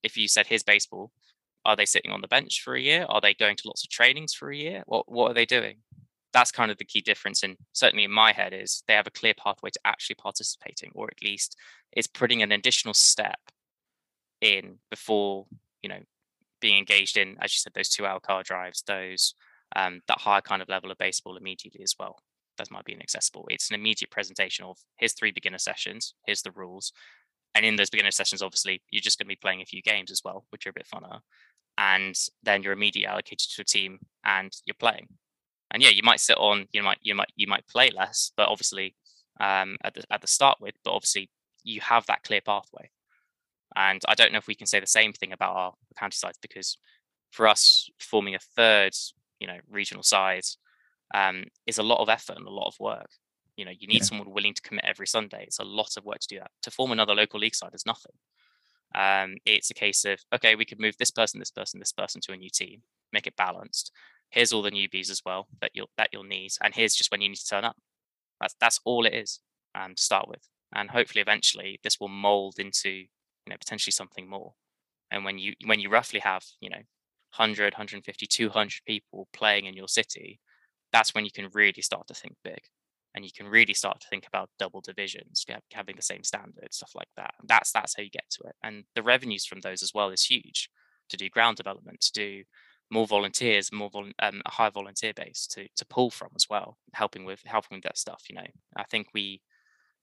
If 0.03 0.17
you 0.17 0.27
said, 0.27 0.47
"Here's 0.47 0.63
baseball," 0.63 1.11
are 1.65 1.75
they 1.75 1.85
sitting 1.85 2.11
on 2.11 2.21
the 2.21 2.27
bench 2.27 2.61
for 2.63 2.75
a 2.75 2.81
year? 2.81 3.05
Are 3.09 3.21
they 3.21 3.33
going 3.33 3.55
to 3.57 3.67
lots 3.67 3.83
of 3.83 3.89
trainings 3.89 4.33
for 4.33 4.51
a 4.51 4.55
year? 4.55 4.83
What 4.85 5.11
What 5.11 5.31
are 5.31 5.33
they 5.35 5.45
doing? 5.45 5.77
that's 6.33 6.51
kind 6.51 6.71
of 6.71 6.77
the 6.77 6.85
key 6.85 7.01
difference 7.01 7.43
and 7.43 7.57
certainly 7.73 8.05
in 8.05 8.11
my 8.11 8.31
head 8.31 8.53
is 8.53 8.83
they 8.87 8.93
have 8.93 9.07
a 9.07 9.11
clear 9.11 9.33
pathway 9.33 9.69
to 9.69 9.79
actually 9.85 10.15
participating 10.15 10.91
or 10.95 11.07
at 11.07 11.23
least 11.23 11.55
it's 11.91 12.07
putting 12.07 12.41
an 12.41 12.51
additional 12.51 12.93
step 12.93 13.39
in 14.41 14.77
before 14.89 15.45
you 15.81 15.89
know 15.89 15.99
being 16.59 16.77
engaged 16.77 17.17
in 17.17 17.35
as 17.41 17.53
you 17.53 17.57
said 17.57 17.73
those 17.73 17.89
two 17.89 18.05
hour 18.05 18.19
car 18.19 18.43
drives 18.43 18.83
those 18.87 19.33
um, 19.75 20.01
that 20.07 20.19
higher 20.19 20.41
kind 20.41 20.61
of 20.61 20.69
level 20.69 20.91
of 20.91 20.97
baseball 20.97 21.37
immediately 21.37 21.81
as 21.81 21.95
well 21.99 22.19
that 22.57 22.71
might 22.71 22.85
be 22.85 22.93
inaccessible 22.93 23.47
it's 23.49 23.69
an 23.69 23.75
immediate 23.75 24.11
presentation 24.11 24.65
of 24.65 24.77
here's 24.97 25.13
three 25.13 25.31
beginner 25.31 25.57
sessions 25.57 26.13
here's 26.25 26.41
the 26.41 26.51
rules 26.51 26.91
and 27.55 27.65
in 27.65 27.75
those 27.75 27.89
beginner 27.89 28.11
sessions 28.11 28.41
obviously 28.41 28.81
you're 28.91 29.01
just 29.01 29.17
going 29.17 29.25
to 29.25 29.29
be 29.29 29.39
playing 29.41 29.61
a 29.61 29.65
few 29.65 29.81
games 29.81 30.11
as 30.11 30.21
well 30.23 30.45
which 30.49 30.65
are 30.65 30.71
a 30.71 30.73
bit 30.73 30.87
funner 30.93 31.19
and 31.81 32.15
then 32.43 32.61
you're 32.61 32.73
immediately 32.73 33.07
allocated 33.07 33.49
to 33.49 33.61
a 33.63 33.65
team 33.65 33.97
and 34.23 34.51
you're 34.65 34.75
playing 34.79 35.07
and 35.71 35.81
yeah, 35.81 35.89
you 35.89 36.03
might 36.03 36.19
sit 36.19 36.37
on, 36.37 36.67
you 36.73 36.83
might 36.83 36.99
you 37.01 37.15
might 37.15 37.31
you 37.35 37.47
might 37.47 37.65
play 37.67 37.89
less, 37.95 38.31
but 38.35 38.49
obviously 38.49 38.95
um, 39.39 39.77
at 39.83 39.93
the 39.93 40.03
at 40.11 40.21
the 40.21 40.27
start 40.27 40.57
with, 40.59 40.75
but 40.83 40.91
obviously 40.91 41.29
you 41.63 41.79
have 41.81 42.05
that 42.07 42.23
clear 42.23 42.41
pathway. 42.41 42.89
And 43.75 44.01
I 44.07 44.15
don't 44.15 44.33
know 44.33 44.37
if 44.37 44.47
we 44.47 44.55
can 44.55 44.67
say 44.67 44.81
the 44.81 44.87
same 44.87 45.13
thing 45.13 45.31
about 45.31 45.55
our 45.55 45.73
county 45.97 46.15
sides 46.15 46.37
because 46.41 46.77
for 47.31 47.47
us 47.47 47.89
forming 47.99 48.35
a 48.35 48.39
third, 48.39 48.93
you 49.39 49.47
know, 49.47 49.57
regional 49.69 50.03
side 50.03 50.43
um, 51.13 51.45
is 51.65 51.77
a 51.77 51.83
lot 51.83 52.01
of 52.01 52.09
effort 52.09 52.37
and 52.37 52.47
a 52.47 52.51
lot 52.51 52.67
of 52.67 52.75
work. 52.79 53.09
You 53.55 53.63
know, 53.63 53.71
you 53.71 53.87
need 53.87 53.99
yeah. 53.99 54.03
someone 54.03 54.31
willing 54.31 54.53
to 54.53 54.61
commit 54.61 54.83
every 54.85 55.07
Sunday. 55.07 55.43
It's 55.43 55.59
a 55.59 55.63
lot 55.63 55.95
of 55.95 56.03
work 56.03 56.19
to 56.19 56.27
do 56.27 56.39
that. 56.39 56.51
To 56.63 56.71
form 56.71 56.91
another 56.91 57.15
local 57.15 57.39
league 57.39 57.55
side 57.55 57.73
is 57.73 57.85
nothing. 57.85 58.13
Um, 58.93 59.35
it's 59.45 59.71
a 59.71 59.75
case 59.75 60.05
of 60.05 60.19
okay, 60.33 60.55
we 60.55 60.65
could 60.65 60.79
move 60.79 60.95
this 60.97 61.11
person, 61.11 61.39
this 61.39 61.51
person, 61.51 61.79
this 61.79 61.93
person 61.93 62.21
to 62.21 62.33
a 62.33 62.37
new 62.37 62.49
team, 62.49 62.81
make 63.13 63.27
it 63.27 63.35
balanced, 63.35 63.91
here's 64.31 64.53
all 64.53 64.61
the 64.61 64.71
newbies 64.71 65.11
as 65.11 65.21
well 65.25 65.47
that 65.61 65.71
you'll 65.73 65.89
that 65.97 66.09
you'll 66.11 66.23
need 66.23 66.51
and 66.63 66.73
here's 66.73 66.95
just 66.95 67.11
when 67.11 67.21
you 67.21 67.29
need 67.29 67.35
to 67.35 67.47
turn 67.47 67.63
up. 67.63 67.77
That's 68.39 68.55
that's 68.59 68.79
all 68.85 69.05
it 69.05 69.13
is 69.13 69.39
um, 69.75 69.93
to 69.95 70.01
start 70.01 70.27
with 70.27 70.47
and 70.73 70.89
hopefully 70.89 71.21
eventually 71.21 71.79
this 71.83 71.99
will 71.99 72.07
mold 72.07 72.55
into 72.57 72.89
you 72.89 73.49
know 73.49 73.57
potentially 73.59 73.91
something 73.91 74.27
more. 74.27 74.53
And 75.11 75.25
when 75.25 75.37
you 75.37 75.53
when 75.65 75.79
you 75.79 75.89
roughly 75.89 76.21
have 76.21 76.43
you 76.59 76.69
know 76.69 76.83
100 77.35 77.73
150 77.73 78.25
200 78.25 78.81
people 78.85 79.27
playing 79.33 79.65
in 79.65 79.75
your 79.75 79.87
city 79.87 80.39
that's 80.91 81.13
when 81.15 81.23
you 81.23 81.31
can 81.31 81.47
really 81.53 81.81
start 81.81 82.05
to 82.07 82.13
think 82.13 82.35
big 82.43 82.59
and 83.15 83.25
you 83.25 83.31
can 83.35 83.47
really 83.47 83.73
start 83.73 83.99
to 83.99 84.07
think 84.07 84.25
about 84.27 84.49
double 84.57 84.81
divisions 84.81 85.45
having 85.73 85.95
the 85.95 86.01
same 86.01 86.23
standards 86.23 86.77
stuff 86.77 86.91
like 86.95 87.09
that 87.17 87.33
that's 87.45 87.71
that's 87.71 87.95
how 87.95 88.03
you 88.03 88.09
get 88.09 88.29
to 88.29 88.43
it 88.47 88.55
and 88.63 88.83
the 88.95 89.03
revenues 89.03 89.45
from 89.45 89.61
those 89.61 89.83
as 89.83 89.93
well 89.93 90.09
is 90.09 90.23
huge 90.23 90.69
to 91.09 91.17
do 91.17 91.29
ground 91.29 91.57
development 91.57 92.01
to 92.01 92.11
do 92.13 92.43
more 92.91 93.07
volunteers, 93.07 93.71
more 93.71 93.89
vol- 93.89 94.11
um, 94.19 94.41
a 94.45 94.51
high 94.51 94.69
volunteer 94.69 95.13
base 95.13 95.47
to 95.47 95.67
to 95.77 95.85
pull 95.85 96.11
from 96.11 96.29
as 96.35 96.47
well, 96.49 96.77
helping 96.93 97.25
with 97.25 97.41
helping 97.45 97.77
with 97.77 97.83
that 97.83 97.97
stuff. 97.97 98.23
You 98.29 98.35
know, 98.35 98.47
I 98.75 98.83
think 98.83 99.07
we 99.13 99.41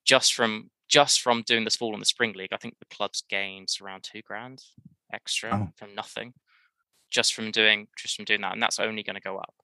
just 0.05 0.35
from 0.35 0.71
just 0.89 1.21
from 1.21 1.43
doing 1.43 1.65
this 1.65 1.77
fall 1.77 1.93
in 1.93 2.01
the 2.01 2.07
spring 2.07 2.33
league, 2.33 2.53
I 2.53 2.57
think 2.57 2.79
the 2.79 2.97
club's 2.97 3.23
gained 3.29 3.69
around 3.83 4.05
two 4.05 4.23
grand 4.23 4.63
extra 5.13 5.51
oh. 5.53 5.69
from 5.77 5.95
nothing, 5.95 6.33
just 7.11 7.35
from 7.35 7.51
doing 7.51 7.89
just 7.97 8.17
from 8.17 8.25
doing 8.25 8.41
that, 8.41 8.55
and 8.55 8.63
that's 8.63 8.81
only 8.81 9.03
going 9.03 9.17
to 9.17 9.21
go 9.21 9.37
up. 9.37 9.55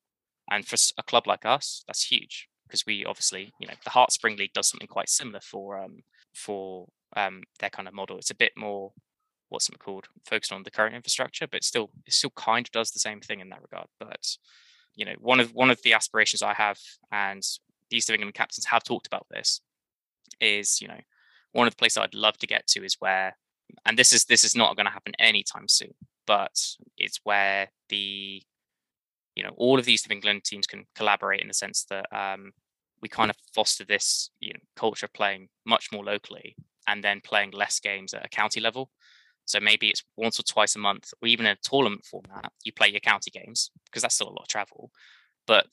And 0.50 0.66
for 0.66 0.76
a 0.98 1.02
club 1.02 1.26
like 1.26 1.46
us, 1.46 1.82
that's 1.86 2.04
huge 2.04 2.48
because 2.66 2.84
we 2.86 3.04
obviously, 3.04 3.52
you 3.58 3.66
know, 3.66 3.74
the 3.84 3.90
Herts 3.90 4.12
Spring 4.12 4.36
League 4.36 4.52
does 4.54 4.68
something 4.68 4.88
quite 4.88 5.08
similar 5.08 5.40
for 5.40 5.78
um 5.78 6.02
for 6.34 6.88
um 7.16 7.42
their 7.60 7.70
kind 7.70 7.88
of 7.88 7.94
model. 7.94 8.18
It's 8.18 8.30
a 8.30 8.36
bit 8.36 8.52
more 8.56 8.92
what's 9.54 9.68
it 9.68 9.78
called 9.78 10.08
focused 10.24 10.52
on 10.52 10.64
the 10.64 10.70
current 10.70 10.94
infrastructure 10.94 11.46
but 11.46 11.62
still 11.62 11.90
it 12.06 12.12
still 12.12 12.32
kind 12.36 12.66
of 12.66 12.72
does 12.72 12.90
the 12.90 12.98
same 12.98 13.20
thing 13.20 13.40
in 13.40 13.48
that 13.48 13.62
regard 13.62 13.86
but 14.00 14.36
you 14.96 15.04
know 15.04 15.14
one 15.18 15.38
of 15.38 15.50
one 15.54 15.70
of 15.70 15.80
the 15.82 15.92
aspirations 15.92 16.42
i 16.42 16.52
have 16.52 16.78
and 17.12 17.42
the 17.90 17.96
east 17.96 18.08
of 18.08 18.14
england 18.14 18.34
captains 18.34 18.66
have 18.66 18.82
talked 18.82 19.06
about 19.06 19.26
this 19.30 19.60
is 20.40 20.80
you 20.80 20.88
know 20.88 20.98
one 21.52 21.66
of 21.66 21.72
the 21.72 21.76
places 21.76 21.98
i'd 21.98 22.14
love 22.14 22.36
to 22.36 22.46
get 22.46 22.66
to 22.66 22.84
is 22.84 22.96
where 22.98 23.36
and 23.86 23.98
this 23.98 24.12
is 24.12 24.24
this 24.24 24.44
is 24.44 24.56
not 24.56 24.76
going 24.76 24.86
to 24.86 24.92
happen 24.92 25.12
anytime 25.18 25.68
soon 25.68 25.94
but 26.26 26.58
it's 26.98 27.20
where 27.24 27.68
the 27.90 28.42
you 29.34 29.42
know 29.42 29.52
all 29.56 29.78
of 29.78 29.84
these 29.84 30.04
of 30.04 30.12
england 30.12 30.44
teams 30.44 30.66
can 30.66 30.84
collaborate 30.94 31.40
in 31.40 31.48
the 31.48 31.54
sense 31.54 31.84
that 31.90 32.06
um, 32.12 32.52
we 33.02 33.08
kind 33.08 33.30
of 33.30 33.36
foster 33.54 33.84
this 33.84 34.30
you 34.40 34.52
know 34.52 34.60
culture 34.76 35.06
of 35.06 35.12
playing 35.12 35.48
much 35.66 35.90
more 35.92 36.04
locally 36.04 36.56
and 36.86 37.02
then 37.02 37.20
playing 37.22 37.50
less 37.50 37.80
games 37.80 38.14
at 38.14 38.24
a 38.24 38.28
county 38.28 38.60
level 38.60 38.90
so 39.46 39.60
maybe 39.60 39.88
it's 39.88 40.02
once 40.16 40.38
or 40.40 40.42
twice 40.42 40.74
a 40.74 40.78
month, 40.78 41.12
or 41.20 41.28
even 41.28 41.46
in 41.46 41.52
a 41.52 41.68
tournament 41.68 42.04
format, 42.04 42.50
you 42.64 42.72
play 42.72 42.88
your 42.88 43.00
county 43.00 43.30
games 43.30 43.70
because 43.86 44.02
that's 44.02 44.14
still 44.14 44.28
a 44.28 44.30
lot 44.30 44.42
of 44.42 44.48
travel. 44.48 44.90
But 45.46 45.66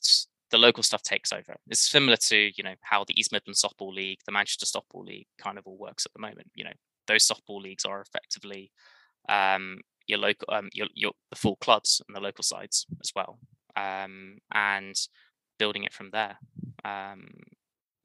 the 0.50 0.58
local 0.58 0.82
stuff 0.82 1.02
takes 1.02 1.32
over. 1.32 1.56
It's 1.68 1.90
similar 1.90 2.16
to 2.16 2.36
you 2.36 2.62
know 2.62 2.74
how 2.82 3.04
the 3.04 3.18
East 3.18 3.32
Midlands 3.32 3.62
Softball 3.62 3.92
League, 3.94 4.20
the 4.26 4.32
Manchester 4.32 4.66
Softball 4.66 5.06
League, 5.06 5.26
kind 5.38 5.58
of 5.58 5.66
all 5.66 5.78
works 5.78 6.04
at 6.04 6.12
the 6.12 6.20
moment. 6.20 6.48
You 6.54 6.64
know 6.64 6.72
those 7.08 7.26
softball 7.26 7.60
leagues 7.60 7.84
are 7.84 8.00
effectively 8.00 8.70
um, 9.28 9.80
your 10.06 10.18
local, 10.18 10.48
um, 10.52 10.68
your, 10.72 10.88
your 10.94 11.12
the 11.30 11.36
full 11.36 11.56
clubs 11.56 12.02
and 12.06 12.16
the 12.16 12.20
local 12.20 12.42
sides 12.42 12.86
as 13.02 13.12
well, 13.14 13.38
um, 13.76 14.38
and 14.52 14.94
building 15.58 15.84
it 15.84 15.92
from 15.92 16.10
there. 16.10 16.36
Um, 16.84 17.28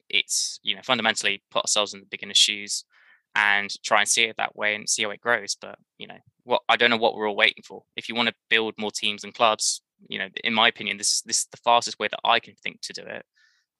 it's 0.09 0.59
you 0.63 0.75
know 0.75 0.81
fundamentally 0.83 1.43
put 1.51 1.63
ourselves 1.63 1.93
in 1.93 1.99
the 1.99 2.05
beginner's 2.05 2.37
shoes 2.37 2.85
and 3.35 3.71
try 3.83 3.99
and 3.99 4.09
see 4.09 4.23
it 4.23 4.37
that 4.37 4.55
way 4.55 4.73
and 4.73 4.89
see 4.89 5.03
how 5.03 5.11
it 5.11 5.21
grows. 5.21 5.55
But 5.59 5.77
you 5.97 6.07
know, 6.07 6.17
what 6.43 6.61
I 6.69 6.75
don't 6.75 6.89
know 6.89 6.97
what 6.97 7.15
we're 7.15 7.29
all 7.29 7.35
waiting 7.35 7.63
for. 7.63 7.83
If 7.95 8.09
you 8.09 8.15
want 8.15 8.29
to 8.29 8.35
build 8.49 8.73
more 8.77 8.91
teams 8.91 9.23
and 9.23 9.33
clubs, 9.33 9.81
you 10.07 10.17
know, 10.17 10.27
in 10.43 10.53
my 10.53 10.67
opinion, 10.67 10.97
this 10.97 11.21
this 11.21 11.39
is 11.39 11.47
the 11.51 11.57
fastest 11.57 11.99
way 11.99 12.07
that 12.09 12.19
I 12.23 12.39
can 12.39 12.55
think 12.55 12.81
to 12.81 12.93
do 12.93 13.03
it. 13.03 13.25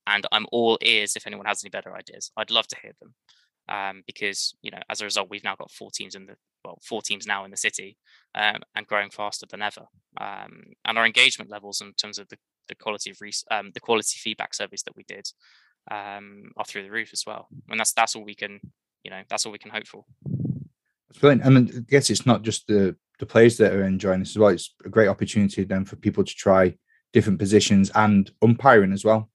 And 0.06 0.26
I'm 0.32 0.46
all 0.52 0.78
ears 0.82 1.16
if 1.16 1.28
anyone 1.28 1.48
has 1.48 1.64
any 1.64 1.70
better 1.70 1.96
ideas. 1.96 2.32
I'd 2.38 2.52
love 2.52 2.68
to 2.68 2.78
hear 2.82 2.94
them. 3.02 3.14
Um, 3.70 4.04
because 4.06 4.56
you 4.62 4.72
know, 4.72 4.80
as 4.90 5.02
a 5.02 5.06
result, 5.06 5.30
we've 5.30 5.44
now 5.44 5.56
got 5.56 5.72
four 5.72 5.92
teams 5.92 6.16
in 6.16 6.26
the 6.26 6.36
well, 6.64 6.80
four 6.84 7.02
teams 7.02 7.26
now 7.26 7.46
in 7.46 7.52
the 7.52 7.58
city, 7.58 7.98
um, 8.36 8.58
and 8.76 8.88
growing 8.88 9.10
faster 9.10 9.46
than 9.50 9.62
ever. 9.62 9.86
Um, 10.20 10.64
and 10.86 10.98
our 10.98 11.06
engagement 11.06 11.50
levels 11.50 11.82
in 11.82 11.94
terms 11.94 12.20
of 12.20 12.28
the, 12.30 12.38
the 12.68 12.76
quality 12.76 13.12
of 13.12 13.18
um, 13.52 13.72
the 13.74 13.80
quality 13.80 14.18
feedback 14.20 14.54
surveys 14.54 14.84
that 14.84 14.96
we 14.96 15.04
did 15.04 15.28
um, 15.92 16.52
are 16.58 16.66
through 16.66 16.84
the 16.84 16.92
roof 16.92 17.12
as 17.14 17.24
well. 17.26 17.48
And 17.70 17.80
that's 17.80 17.94
that's 17.94 18.16
all 18.16 18.24
we 18.24 18.36
can, 18.36 18.60
you 19.04 19.12
know, 19.12 19.22
that's 19.30 19.46
all 19.46 19.52
we 19.52 19.60
can 19.60 19.72
hope 19.72 19.88
for. 19.88 20.04
That's 21.08 21.20
brilliant. 21.20 21.44
And 21.44 21.70
I 21.70 21.80
guess 21.90 22.10
it's 22.10 22.26
not 22.26 22.42
just 22.42 22.68
the 22.68 22.96
the 23.20 23.26
players 23.26 23.58
that 23.58 23.74
are 23.74 23.86
enjoying 23.86 24.20
this 24.20 24.32
as 24.32 24.38
well. 24.38 24.50
It's 24.50 24.76
a 24.86 24.90
great 24.90 25.08
opportunity 25.08 25.64
then 25.64 25.86
for 25.86 25.96
people 25.96 26.24
to 26.24 26.36
try 26.36 26.76
different 27.14 27.40
positions 27.40 27.92
and 27.96 28.30
umpiring 28.42 28.94
as 28.94 29.04
well. 29.04 29.30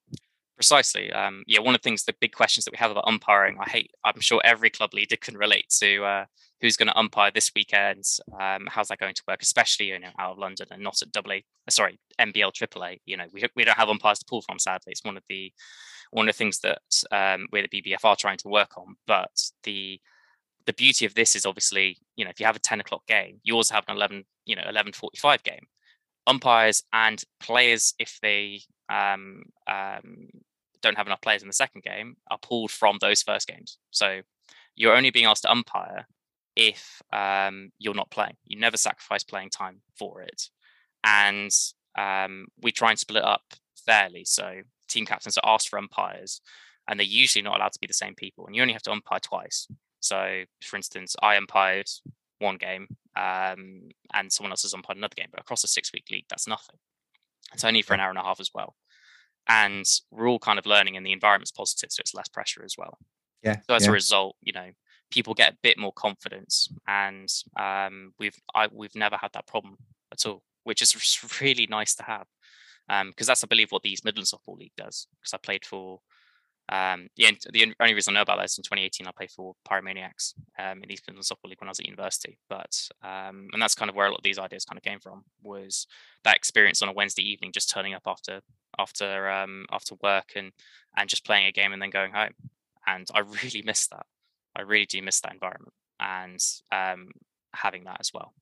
Precisely. 0.63 1.11
Um, 1.11 1.43
yeah, 1.49 1.59
one 1.59 1.75
of 1.75 1.81
the 1.81 1.83
things, 1.83 2.05
the 2.05 2.15
big 2.21 2.31
questions 2.31 2.65
that 2.65 2.71
we 2.71 2.79
have 2.79 2.93
about 2.93 3.09
umpiring, 3.09 3.57
I 3.59 3.69
hate. 3.69 3.91
I'm 4.05 4.21
sure 4.21 4.41
every 4.45 4.71
club 4.71 4.95
leader 4.95 5.17
can 5.17 5.37
relate 5.37 5.69
to 5.81 6.05
uh, 6.05 6.25
who's 6.61 6.77
going 6.77 6.87
to 6.87 6.97
umpire 6.97 7.33
this 7.35 7.51
weekend. 7.53 8.05
Um, 8.41 8.69
how's 8.71 8.87
that 8.87 9.01
going 9.01 9.15
to 9.17 9.23
work, 9.27 9.43
especially 9.43 9.87
you 9.87 9.99
know 9.99 10.11
out 10.21 10.31
of 10.31 10.39
London 10.39 10.69
and 10.71 10.81
not 10.81 11.03
at 11.03 11.11
double 11.11 11.33
A. 11.33 11.39
Uh, 11.39 11.71
sorry, 11.71 11.99
NBL 12.21 12.53
AAA. 12.53 13.01
You 13.07 13.17
know, 13.17 13.25
we 13.33 13.45
we 13.57 13.65
don't 13.65 13.77
have 13.77 13.89
umpires 13.89 14.21
to 14.21 14.25
pull 14.25 14.41
from. 14.43 14.61
Sadly, 14.61 14.93
it's 14.93 15.03
one 15.03 15.17
of 15.17 15.25
the 15.29 15.53
one 16.13 16.29
of 16.29 16.33
the 16.33 16.39
things 16.39 16.61
that 16.61 16.79
um, 17.11 17.49
we 17.51 17.67
the 17.69 17.83
BBF 17.83 18.05
are 18.05 18.15
trying 18.15 18.39
to 18.39 18.49
work 18.49 18.79
on. 18.79 18.95
But 19.09 19.33
the 19.65 20.01
the 20.67 20.75
beauty 20.75 21.07
of 21.07 21.15
this 21.15 21.35
is 21.35 21.45
obviously, 21.45 21.99
you 22.15 22.25
know, 22.25 22.31
if 22.31 22.39
you 22.39 22.47
have 22.47 22.55
a 22.55 22.61
10 22.61 22.79
o'clock 22.79 23.05
game, 23.09 23.41
you 23.43 23.57
also 23.57 23.75
have 23.75 23.83
an 23.89 23.97
11, 23.97 24.25
you 24.45 24.55
know, 24.55 24.63
11:45 24.71 25.43
game. 25.43 25.67
Umpires 26.29 26.85
and 26.93 27.21
players, 27.41 27.95
if 27.99 28.21
they 28.23 28.61
um, 28.89 29.43
um, 29.67 30.29
don't 30.83 30.97
have 30.97 31.07
enough 31.07 31.21
players 31.21 31.43
in 31.43 31.49
the 31.49 31.55
second 31.55 31.83
game, 31.83 32.17
are 32.31 32.39
pulled 32.39 32.71
from 32.71 32.99
those 33.01 33.23
first 33.23 33.49
games. 33.49 33.79
So 33.91 34.21
you're 34.75 34.97
only 34.97 35.11
being 35.11 35.27
asked 35.27 35.43
to 35.43 35.51
umpire 35.51 36.07
if 36.57 37.03
um, 37.13 37.71
you're 37.79 37.95
not 37.95 38.11
playing. 38.11 38.37
You 38.45 38.59
never 38.59 38.77
sacrifice 38.77 39.25
playing 39.25 39.51
time 39.51 39.81
for 39.97 40.23
it, 40.23 40.49
and 41.05 41.51
um, 41.99 42.47
we 42.61 42.73
try 42.73 42.91
and 42.91 42.99
split 42.99 43.23
it 43.23 43.25
up 43.25 43.43
fairly. 43.87 44.25
So 44.25 44.61
team 44.89 45.07
captains 45.07 45.39
are 45.39 45.55
asked 45.55 45.69
for 45.69 45.79
umpires, 45.79 46.41
and 46.89 46.99
they're 46.99 47.07
usually 47.07 47.43
not 47.43 47.57
allowed 47.57 47.73
to 47.73 47.81
be 47.81 47.87
the 47.87 47.95
same 47.95 48.15
people, 48.15 48.47
and 48.47 48.55
you 48.55 48.63
only 48.63 48.75
have 48.75 48.83
to 48.83 48.93
umpire 48.93 49.21
twice. 49.21 49.67
So, 50.01 50.43
for 50.63 50.77
instance, 50.77 51.15
I 51.23 51.37
umpired 51.37 51.87
one 52.41 52.57
game 52.57 52.89
um, 53.17 53.89
and 54.13 54.33
someone 54.33 54.51
else 54.53 54.63
has 54.63 54.75
umpired 54.75 54.99
another 54.99 55.15
game, 55.15 55.29
but 55.31 55.41
across 55.41 55.65
a 55.65 55.69
six 55.69 55.93
week 55.93 56.05
league, 56.11 56.27
that's 56.29 56.49
nothing. 56.49 56.77
It's 57.55 57.65
only 57.65 57.83
for 57.83 57.95
an 57.95 58.01
hour 58.01 58.11
and 58.11 58.19
a 58.19 58.23
half 58.23 58.41
as 58.41 58.51
well. 58.55 58.75
And 59.49 59.85
we're 60.11 60.29
all 60.29 60.39
kind 60.39 60.59
of 60.59 60.67
learning, 60.67 60.97
and 60.97 61.05
the 61.05 61.13
environment's 61.13 61.51
positive, 61.51 61.91
so 61.91 62.01
it's 62.01 62.15
less 62.15 62.29
pressure 62.29 62.65
as 62.65 62.75
well. 62.79 62.99
Yeah. 63.43 63.59
So 63.69 63.75
as 63.75 63.85
yeah. 63.85 63.91
a 63.91 63.93
result, 63.93 64.37
you 64.41 64.53
know, 64.53 64.71
people 65.11 65.35
get 65.35 65.53
a 65.53 65.59
bit 65.63 65.79
more 65.79 65.93
confidence, 65.93 66.73
and 66.87 67.29
um, 67.59 68.13
we've 68.19 68.37
I, 68.55 68.69
we've 68.73 68.95
never 68.95 69.17
had 69.17 69.33
that 69.35 69.47
problem 69.47 69.77
at 70.13 70.25
all, 70.27 70.43
which 70.65 70.83
is 70.83 70.95
really 71.41 71.67
nice 71.67 71.95
to 71.97 72.05
have. 72.05 72.27
Um, 72.89 73.11
because 73.11 73.29
um, 73.29 73.33
that's, 73.33 73.45
I 73.45 73.47
believe, 73.47 73.71
what 73.71 73.83
the 73.83 73.91
East 73.91 74.05
Midlands 74.05 74.33
Softball 74.33 74.59
League 74.59 74.73
does. 74.77 75.07
Because 75.21 75.35
I 75.35 75.39
played 75.39 75.65
for 75.65 76.01
um, 76.69 77.09
the, 77.17 77.37
the 77.53 77.75
only 77.81 77.95
reason 77.95 78.15
I 78.15 78.19
know 78.19 78.23
about 78.23 78.39
that 78.39 78.47
is 78.47 78.57
in 78.57 78.63
2018 78.63 79.07
I 79.07 79.11
played 79.11 79.31
for 79.31 79.55
Pyromaniacs 79.69 80.35
um, 80.59 80.83
in 80.83 80.91
East 80.91 81.05
Midlands 81.07 81.29
Softball 81.29 81.51
League 81.51 81.61
when 81.61 81.69
I 81.69 81.73
was 81.73 81.81
at 81.81 81.87
university. 81.87 82.39
But 82.49 82.89
um, 83.03 83.49
and 83.53 83.61
that's 83.61 83.75
kind 83.75 83.89
of 83.89 83.97
where 83.97 84.07
a 84.07 84.11
lot 84.11 84.19
of 84.19 84.23
these 84.23 84.39
ideas 84.39 84.65
kind 84.65 84.79
of 84.79 84.83
came 84.83 85.01
from 85.01 85.25
was 85.43 85.87
that 86.25 86.37
experience 86.37 86.81
on 86.83 86.89
a 86.89 86.93
Wednesday 86.93 87.29
evening, 87.29 87.53
just 87.53 87.71
turning 87.71 87.95
up 87.95 88.03
after 88.07 88.41
after 88.79 89.31
um, 89.31 89.67
after 89.73 89.97
work 90.03 90.33
and 90.37 90.53
and 90.97 91.09
just 91.09 91.27
playing 91.27 91.47
a 91.47 91.53
game 91.53 91.73
and 91.73 91.83
then 91.83 91.91
going 91.91 92.13
home. 92.13 92.33
And 92.87 93.09
I 93.15 93.19
really 93.43 93.63
miss 93.65 93.89
that. 93.89 94.07
I 94.57 94.63
really 94.63 94.87
do 94.87 95.03
miss 95.03 95.21
that 95.21 95.33
environment 95.33 95.73
and 95.99 96.39
um, 96.71 97.09
having 97.55 97.85
that 97.85 97.99
as 98.01 98.11
well. 98.13 98.35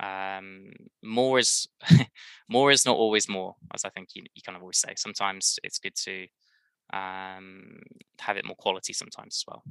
Um, 0.00 0.72
more 1.02 1.38
is 1.38 1.68
more 2.48 2.70
is 2.70 2.84
not 2.84 2.96
always 2.96 3.28
more, 3.28 3.54
as 3.72 3.84
I 3.84 3.90
think 3.90 4.08
you, 4.14 4.24
you 4.34 4.42
kind 4.44 4.56
of 4.56 4.62
always 4.62 4.78
say. 4.78 4.94
Sometimes 4.96 5.58
it's 5.62 5.78
good 5.78 5.94
to 6.04 6.26
um, 6.92 7.80
have 8.18 8.36
it 8.36 8.44
more 8.44 8.56
quality 8.56 8.92
sometimes 8.92 9.42
as 9.42 9.44
well. 9.48 9.62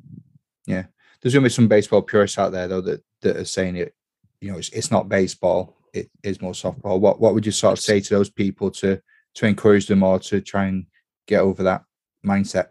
Yeah, 0.65 0.85
there's 1.21 1.33
going 1.33 1.43
to 1.43 1.49
be 1.49 1.53
some 1.53 1.67
baseball 1.67 2.01
purists 2.01 2.37
out 2.37 2.51
there 2.51 2.67
though 2.67 2.81
that 2.81 3.03
that 3.21 3.37
are 3.37 3.45
saying 3.45 3.75
it. 3.77 3.95
You 4.39 4.51
know, 4.51 4.57
it's, 4.57 4.69
it's 4.69 4.91
not 4.91 5.09
baseball; 5.09 5.77
it 5.93 6.09
is 6.23 6.41
more 6.41 6.53
softball. 6.53 6.99
What 6.99 7.19
what 7.19 7.33
would 7.33 7.45
you 7.45 7.51
sort 7.51 7.73
of 7.73 7.83
say 7.83 7.99
to 7.99 8.15
those 8.15 8.29
people 8.29 8.71
to 8.71 9.01
to 9.35 9.45
encourage 9.45 9.87
them 9.87 10.03
or 10.03 10.19
to 10.19 10.41
try 10.41 10.65
and 10.65 10.85
get 11.27 11.41
over 11.41 11.63
that 11.63 11.83
mindset? 12.25 12.69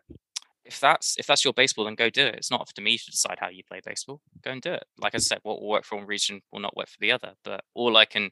If 0.65 0.79
that's 0.79 1.17
if 1.19 1.27
that's 1.27 1.45
your 1.45 1.53
baseball, 1.53 1.87
then 1.87 1.95
go 1.95 2.11
do 2.11 2.27
it. 2.27 2.37
It's 2.37 2.51
not 2.51 2.61
up 2.61 2.73
to 2.75 2.83
me 2.83 2.97
to 2.97 3.11
decide 3.11 3.39
how 3.41 3.49
you 3.49 3.63
play 3.65 3.81
baseball. 3.85 4.21
Go 4.43 4.53
and 4.53 4.63
do 4.63 4.73
it. 4.75 4.85
Like 4.99 5.15
I 5.15 5.19
said, 5.19 5.41
what 5.43 5.61
will 5.61 5.69
work 5.69 5.85
for 5.85 5.97
one 5.97 6.07
region 6.07 6.43
will 6.53 6.61
not 6.61 6.77
work 6.77 6.89
for 6.89 6.99
the 7.01 7.13
other. 7.13 7.35
But 7.45 7.65
all 7.75 7.97
I 7.97 8.05
can 8.05 8.31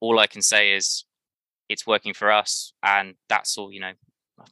all 0.00 0.18
I 0.18 0.26
can 0.26 0.42
say 0.42 0.72
is 0.72 1.04
it's 1.68 1.86
working 1.86 2.12
for 2.12 2.30
us, 2.30 2.72
and 2.82 3.14
that's 3.28 3.56
all. 3.56 3.72
You 3.72 3.80
know, 3.80 3.92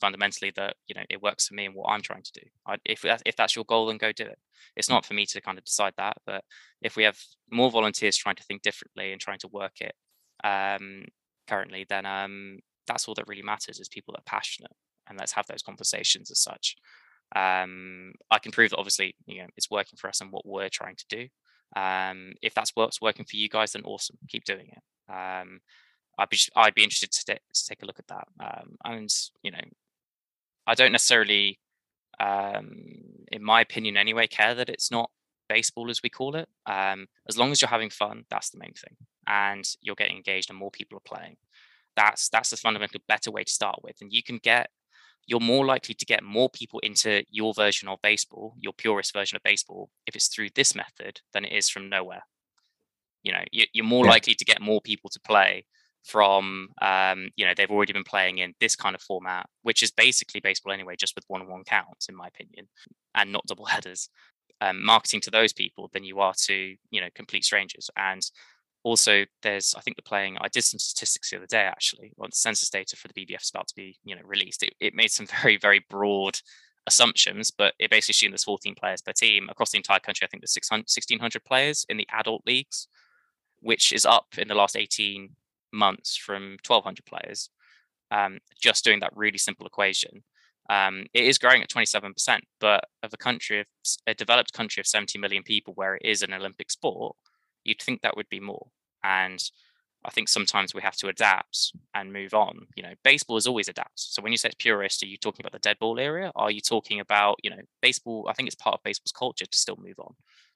fundamentally 0.01 0.53
that 0.57 0.77
you 0.87 0.95
know 0.95 1.03
it 1.09 1.23
works 1.23 1.49
for 1.49 1.55
me 1.55 1.67
and 1.67 1.75
what 1.75 1.91
I'm 1.91 2.03
trying 2.03 2.23
to 2.23 2.33
do. 2.33 2.47
I, 2.67 2.77
if 2.85 3.05
if 3.05 3.37
that's 3.37 3.57
your 3.57 3.65
goal, 3.65 3.87
then 3.87 3.99
go 3.99 4.13
do 4.13 4.25
it. 4.25 4.39
It's 4.77 4.89
not 4.89 5.05
for 5.05 5.15
me 5.15 5.27
to 5.27 5.41
kind 5.41 5.59
of 5.59 5.65
decide 5.65 5.95
that, 5.97 6.17
but 6.27 6.45
if 6.83 6.97
we 6.97 7.05
have 7.05 7.19
more 7.51 7.71
volunteers 7.71 8.17
trying 8.17 8.37
to 8.37 8.45
think 8.45 8.63
differently 8.63 9.13
and 9.13 9.21
trying 9.21 9.39
to 9.41 9.49
work 9.49 9.81
it 9.81 9.95
um, 10.45 11.05
currently, 11.49 11.87
then 11.89 12.07
um, 12.07 12.59
that's 12.87 13.09
all 13.09 13.15
that 13.15 13.29
really 13.29 13.43
matters 13.43 13.81
is 13.81 13.89
people 13.89 14.13
that 14.13 14.21
are 14.21 14.39
passionate 14.39 14.73
and 15.09 15.19
let's 15.19 15.33
have 15.33 15.47
those 15.47 15.63
conversations 15.63 16.31
as 16.31 16.41
such. 16.41 16.77
Um, 17.35 18.13
I 18.31 18.39
can 18.39 18.53
prove 18.53 18.71
that 18.71 18.79
obviously 18.79 19.15
you 19.27 19.43
know 19.43 19.49
it's 19.57 19.71
working 19.71 19.97
for 19.97 20.09
us 20.09 20.21
and 20.21 20.33
what 20.33 20.47
we're 20.47 20.71
trying 20.71 20.97
to 20.97 21.05
do. 21.09 21.29
Um, 21.77 22.33
if 22.43 22.55
that's 22.55 22.73
what's 22.75 23.01
working 23.01 23.27
for 23.27 23.37
you 23.37 23.49
guys, 23.49 23.73
then 23.73 23.83
awesome, 23.85 24.17
keep 24.29 24.45
doing 24.45 24.71
it. 24.71 25.13
I'd 26.19 26.29
be 26.29 26.39
I'd 26.57 26.75
be 26.75 26.83
interested 26.83 27.13
to, 27.13 27.35
to 27.35 27.67
take 27.67 27.83
a 27.83 27.87
look 27.87 27.99
at 27.99 28.09
that. 28.09 28.29
Um, 28.41 28.77
and 28.85 29.15
you 29.43 29.53
know, 29.53 29.61
I 30.67 30.75
don't 30.75 30.93
necessarily, 30.93 31.61
um, 32.21 32.71
in 33.31 33.43
my 33.43 33.61
opinion 33.61 33.97
anyway, 33.97 34.27
care 34.27 34.55
that 34.55 34.69
it's 34.69 34.91
not 34.91 35.11
baseball 35.49 35.91
as 35.91 36.03
we 36.03 36.11
call 36.11 36.35
it. 36.37 36.49
Um, 36.67 37.07
as 37.29 37.39
long 37.39 37.53
as 37.53 37.63
you're 37.63 37.71
having 37.71 37.91
fun, 37.91 38.25
that's 38.31 38.51
the 38.51 38.59
main 38.59 38.75
thing, 38.75 38.97
and 39.27 39.65
you're 39.81 39.95
getting 39.95 40.17
engaged 40.17 40.51
and 40.51 40.59
more 40.59 40.71
people 40.71 40.99
are 40.99 41.17
playing. 41.17 41.37
That's 41.97 42.29
that's 42.29 42.53
a 42.53 42.57
fundamental 42.57 43.01
better 43.07 43.31
way 43.31 43.45
to 43.45 43.53
start 43.53 43.79
with, 43.83 43.97
and 44.01 44.13
you 44.13 44.23
can 44.23 44.39
get. 44.39 44.71
You're 45.27 45.41
more 45.41 45.67
likely 45.67 45.95
to 45.95 46.07
get 46.07 46.25
more 46.25 46.49
people 46.49 46.81
into 46.81 47.23
your 47.29 47.53
version 47.53 47.87
of 47.87 48.01
baseball, 48.01 48.55
your 48.61 48.73
purest 48.73 49.13
version 49.13 49.37
of 49.37 49.43
baseball, 49.43 49.91
if 50.07 50.17
it's 50.17 50.29
through 50.29 50.49
this 50.55 50.75
method 50.75 51.21
than 51.35 51.45
it 51.45 51.53
is 51.53 51.69
from 51.69 51.91
nowhere. 51.91 52.23
You 53.23 53.33
know, 53.33 53.45
you're 53.53 53.85
more 53.85 54.07
yeah. 54.07 54.13
likely 54.13 54.35
to 54.35 54.45
get 54.47 54.63
more 54.63 54.81
people 54.81 55.11
to 55.11 55.21
play 55.21 55.67
from 56.05 56.69
um, 56.81 57.29
you 57.37 57.45
know 57.45 57.53
they've 57.57 57.71
already 57.71 57.93
been 57.93 58.05
playing 58.05 58.39
in 58.39 58.55
this 58.61 58.77
kind 58.77 58.95
of 58.95 59.03
format, 59.03 59.49
which 59.63 59.83
is 59.83 59.91
basically 59.91 60.41
baseball 60.41 60.73
anyway, 60.73 60.97
just 60.97 61.15
with 61.15 61.25
one-on-one 61.29 61.65
counts, 61.65 62.09
in 62.09 62.17
my 62.17 62.29
opinion, 62.29 62.69
and 63.15 63.33
not 63.33 63.47
double 63.47 63.65
headers. 63.67 64.09
Um, 64.61 64.85
marketing 64.85 65.21
to 65.21 65.31
those 65.31 65.53
people 65.53 65.89
than 65.93 66.03
you 66.03 66.19
are 66.19 66.35
to 66.47 66.75
you 66.91 67.01
know 67.01 67.09
complete 67.15 67.45
strangers. 67.45 67.91
And 67.97 68.23
also, 68.85 69.25
there's 69.43 69.75
I 69.77 69.81
think 69.81 69.97
the 69.97 70.03
playing. 70.03 70.39
I 70.41 70.49
did 70.49 70.65
some 70.65 70.79
statistics 70.79 71.31
the 71.31 71.37
other 71.37 71.47
day 71.47 71.63
actually. 71.63 72.13
The 72.19 72.29
census 72.33 72.71
data 72.71 72.97
for 72.97 73.09
the 73.09 73.15
BBF 73.15 73.43
is 73.43 73.51
about 73.55 73.69
to 73.69 73.75
be 73.75 73.99
you 74.05 74.17
know 74.17 74.23
released. 74.25 74.63
It, 74.63 74.75
it 74.81 74.95
made 74.95 75.11
some 75.11 75.27
very 75.43 75.59
very 75.59 75.85
broad 75.89 76.39
assumptions, 76.87 77.51
but 77.51 77.75
it 77.79 77.91
basically 77.91 78.13
assumed 78.13 78.33
there's 78.33 78.45
14 78.45 78.75
players 78.75 79.03
per 79.03 79.13
team 79.13 79.49
across 79.51 79.71
the 79.71 79.77
entire 79.77 80.01
country. 80.01 80.27
I 80.27 80.29
think 80.29 80.43
there's 80.43 80.55
600, 80.55 80.89
1,600 80.89 81.45
players 81.45 81.85
in 81.89 81.99
the 81.99 82.09
adult 82.11 82.43
leagues, 82.47 82.89
which 83.61 83.93
is 83.93 84.07
up 84.07 84.27
in 84.39 84.49
the 84.49 84.55
last 84.55 84.77
18 84.77 85.37
months 85.73 86.17
from 86.17 86.57
1,200 86.67 87.05
players, 87.05 87.51
um, 88.11 88.39
just 88.61 88.85
doing 88.85 89.01
that 89.01 89.17
really 89.17 89.39
simple 89.39 89.67
equation. 89.67 90.23
Um, 90.71 91.07
it 91.15 91.25
is 91.25 91.39
growing 91.39 91.63
at 91.63 91.71
27%, 91.71 92.41
but 92.61 92.85
of 93.03 93.15
a 93.15 93.17
country 93.17 93.61
of 93.61 93.67
a 94.07 94.15
developed 94.15 94.53
country 94.53 94.81
of 94.81 94.87
70 94.87 95.19
million 95.19 95.43
people 95.43 95.73
where 95.75 95.95
it 95.95 96.03
is 96.05 96.23
an 96.23 96.35
Olympic 96.35 96.71
sport, 96.71 97.17
you'd 97.65 97.81
think 97.81 98.03
that 98.03 98.17
would 98.17 98.29
be 98.29 98.41
more. 98.41 98.67
And 99.03 99.43
I 100.05 100.11
think 100.11 100.29
sometimes 100.29 100.75
we 100.75 100.83
have 100.83 100.97
to 100.97 101.09
adapt 101.09 101.73
and 101.95 102.13
move 102.13 102.35
on. 102.35 102.67
You 102.77 102.83
know, 102.83 102.93
baseball 103.03 103.37
is 103.37 103.47
always 103.47 103.69
adapt. 103.69 103.93
So 103.97 104.23
when 104.23 104.33
you 104.33 104.39
say 104.39 104.49
it's 104.49 104.57
purist, 104.57 105.03
are 105.03 105.07
you 105.07 105.17
talking 105.17 105.43
about 105.45 105.53
the 105.53 105.59
dead 105.59 105.79
ball 105.81 105.99
area? 105.99 106.31
Are 106.37 106.51
you 106.51 106.61
talking 106.61 107.01
about, 107.01 107.37
you 107.43 107.51
know, 107.51 107.63
baseball? 107.83 108.27
I 108.29 108.33
think 108.35 108.47
it's 108.47 108.55
part 108.55 108.75
of 108.75 108.83
baseball's 108.83 109.13
culture 109.13 109.47
to 109.47 109.59
still 109.59 109.79
move 109.83 109.99
on 109.99 110.15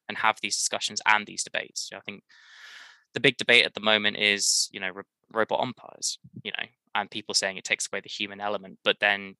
and 0.08 0.18
have 0.18 0.38
these 0.42 0.56
discussions 0.56 1.00
and 1.06 1.26
these 1.26 1.42
debates. 1.42 1.90
I 1.94 2.00
think 2.00 2.22
the 3.14 3.20
big 3.20 3.36
debate 3.36 3.64
at 3.64 3.74
the 3.74 3.80
moment 3.80 4.16
is, 4.16 4.68
you 4.72 4.80
know, 4.80 4.90
ro- 4.90 5.02
robot 5.32 5.60
umpires, 5.60 6.18
you 6.44 6.52
know, 6.52 6.66
and 6.94 7.10
people 7.10 7.34
saying 7.34 7.56
it 7.56 7.64
takes 7.64 7.88
away 7.90 8.00
the 8.00 8.08
human 8.08 8.40
element, 8.40 8.78
but 8.84 8.98
then, 9.00 9.36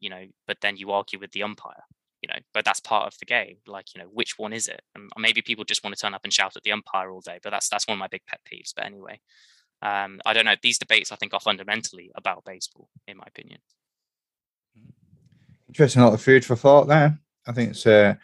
you 0.00 0.10
know, 0.10 0.24
but 0.46 0.60
then 0.60 0.76
you 0.76 0.90
argue 0.90 1.18
with 1.18 1.32
the 1.32 1.42
umpire, 1.42 1.84
you 2.22 2.28
know, 2.28 2.38
but 2.54 2.64
that's 2.64 2.80
part 2.80 3.06
of 3.06 3.18
the 3.18 3.26
game. 3.26 3.56
Like, 3.66 3.94
you 3.94 4.00
know, 4.00 4.08
which 4.08 4.38
one 4.38 4.52
is 4.52 4.68
it? 4.68 4.82
And 4.94 5.10
maybe 5.18 5.42
people 5.42 5.64
just 5.64 5.82
want 5.84 5.96
to 5.96 6.00
turn 6.00 6.14
up 6.14 6.24
and 6.24 6.32
shout 6.32 6.56
at 6.56 6.62
the 6.62 6.72
umpire 6.72 7.10
all 7.10 7.20
day, 7.20 7.38
but 7.42 7.50
that's 7.50 7.68
that's 7.68 7.86
one 7.86 7.96
of 7.96 8.00
my 8.00 8.08
big 8.08 8.26
pet 8.26 8.40
peeves. 8.50 8.72
But 8.74 8.86
anyway, 8.86 9.20
Um, 9.80 10.20
I 10.26 10.32
don't 10.32 10.44
know. 10.44 10.56
These 10.60 10.78
debates, 10.78 11.12
I 11.12 11.16
think, 11.16 11.32
are 11.34 11.40
fundamentally 11.40 12.10
about 12.16 12.44
baseball, 12.44 12.88
in 13.06 13.16
my 13.16 13.24
opinion. 13.26 13.60
Interesting, 15.68 16.02
a 16.02 16.06
lot 16.06 16.14
of 16.14 16.22
food 16.22 16.44
for 16.44 16.56
thought 16.56 16.88
there. 16.88 17.18
I 17.46 17.52
think 17.52 17.70
it's 17.70 17.86
uh, 17.86 18.14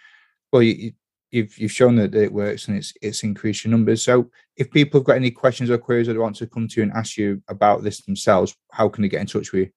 well, 0.51 0.63
you, 0.63 0.93
you've 1.35 1.59
you've 1.59 1.73
shown 1.73 1.97
that 1.97 2.15
it 2.15 2.33
works 2.33 2.69
and 2.69 2.77
it's 2.77 2.95
it's 3.03 3.23
increased 3.23 3.65
your 3.65 3.73
numbers. 3.73 4.03
So, 4.03 4.31
if 4.57 4.71
people 4.71 5.01
have 5.01 5.07
got 5.07 5.17
any 5.17 5.31
questions 5.31 5.71
or 5.71 5.79
queries 5.79 6.09
or 6.09 6.13
they 6.13 6.19
want 6.19 6.37
to 6.37 6.47
come 6.47 6.69
to 6.69 6.81
you 6.81 6.85
and 6.85 6.93
ask 6.93 7.17
you 7.17 7.43
about 7.49 7.83
this 7.83 8.01
themselves, 8.03 8.57
how 8.71 8.89
can 8.89 9.03
they 9.03 9.09
get 9.09 9.21
in 9.21 9.27
touch 9.27 9.53
with 9.53 9.67
you? 9.67 9.71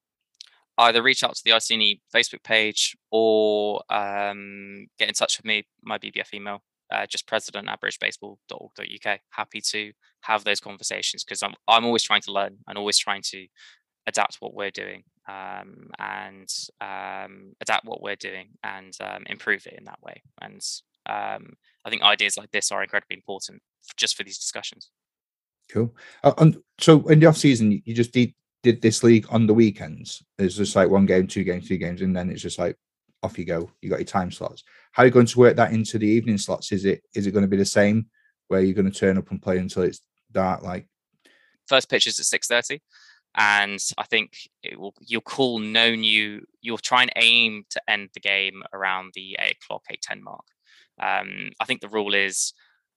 Either 0.77 1.01
reach 1.01 1.23
out 1.23 1.35
to 1.35 1.41
the 1.43 1.51
Iceni 1.51 1.99
Facebook 2.13 2.43
page 2.43 2.95
or 3.09 3.81
um, 3.91 4.87
get 4.99 5.07
in 5.07 5.15
touch 5.15 5.39
with 5.39 5.45
me, 5.45 5.65
my 5.81 5.97
BBF 5.97 6.31
email, 6.35 6.61
uh, 6.91 7.07
just 7.07 7.25
president 7.25 7.67
at 7.67 7.81
britishbaseball.org.uk. 7.81 9.19
Happy 9.31 9.61
to 9.61 9.91
have 10.21 10.43
those 10.43 10.59
conversations 10.59 11.23
because 11.23 11.41
I'm 11.41 11.55
I'm 11.67 11.85
always 11.85 12.03
trying 12.03 12.21
to 12.21 12.31
learn 12.31 12.57
and 12.67 12.77
always 12.77 12.99
trying 12.99 13.23
to 13.23 13.47
adapt 14.05 14.37
what 14.39 14.53
we're 14.53 14.71
doing 14.71 15.03
um, 15.27 15.89
and 15.99 16.49
um, 16.79 17.53
adapt 17.59 17.85
what 17.85 18.01
we're 18.01 18.15
doing 18.15 18.49
and 18.63 18.95
um, 19.01 19.23
improve 19.27 19.67
it 19.67 19.75
in 19.77 19.85
that 19.85 20.01
way. 20.01 20.21
And 20.41 20.61
um, 21.07 21.53
I 21.85 21.89
think 21.89 22.03
ideas 22.03 22.37
like 22.37 22.51
this 22.51 22.71
are 22.71 22.83
incredibly 22.83 23.15
important 23.15 23.61
just 23.95 24.15
for 24.15 24.23
these 24.23 24.37
discussions. 24.37 24.91
Cool. 25.71 25.95
Uh, 26.23 26.33
and 26.37 26.57
so 26.79 27.07
in 27.07 27.19
the 27.19 27.25
off 27.25 27.37
season, 27.37 27.81
you 27.85 27.93
just 27.93 28.11
did 28.11 28.33
did 28.63 28.81
this 28.81 29.03
league 29.03 29.25
on 29.29 29.47
the 29.47 29.53
weekends. 29.53 30.23
It's 30.37 30.55
just 30.55 30.75
like 30.75 30.89
one 30.89 31.05
game, 31.05 31.27
two 31.27 31.43
games, 31.43 31.67
three 31.67 31.77
games, 31.77 32.01
and 32.01 32.15
then 32.15 32.29
it's 32.29 32.41
just 32.41 32.59
like 32.59 32.77
off 33.23 33.37
you 33.37 33.45
go. 33.45 33.69
You 33.81 33.89
got 33.89 33.99
your 33.99 34.05
time 34.05 34.31
slots. 34.31 34.63
How 34.91 35.03
are 35.03 35.05
you 35.05 35.11
going 35.11 35.25
to 35.25 35.39
work 35.39 35.55
that 35.57 35.73
into 35.73 35.97
the 35.97 36.07
evening 36.07 36.37
slots? 36.37 36.71
Is 36.71 36.85
it 36.85 37.03
is 37.13 37.27
it 37.27 37.31
going 37.31 37.43
to 37.43 37.49
be 37.49 37.57
the 37.57 37.65
same 37.65 38.07
where 38.47 38.61
you're 38.61 38.73
going 38.73 38.91
to 38.91 38.99
turn 38.99 39.17
up 39.17 39.31
and 39.31 39.41
play 39.41 39.57
until 39.57 39.83
it's 39.83 40.01
dark? 40.31 40.63
Like 40.63 40.87
first 41.67 41.89
pitch 41.89 42.07
is 42.07 42.19
at 42.19 42.25
six 42.25 42.47
thirty, 42.47 42.81
and 43.35 43.79
I 43.97 44.03
think 44.03 44.37
it 44.63 44.79
will, 44.79 44.93
you'll 45.01 45.21
call 45.21 45.59
no 45.59 45.95
new. 45.95 46.45
You'll 46.61 46.77
try 46.77 47.01
and 47.01 47.11
aim 47.15 47.65
to 47.71 47.81
end 47.87 48.09
the 48.13 48.19
game 48.19 48.63
around 48.73 49.11
the 49.15 49.37
eight 49.39 49.57
o'clock, 49.63 49.83
eight 49.91 50.01
ten 50.01 50.23
mark. 50.23 50.45
Um, 51.01 51.51
I 51.59 51.65
think 51.65 51.81
the 51.81 51.89
rule 51.89 52.13
is 52.13 52.53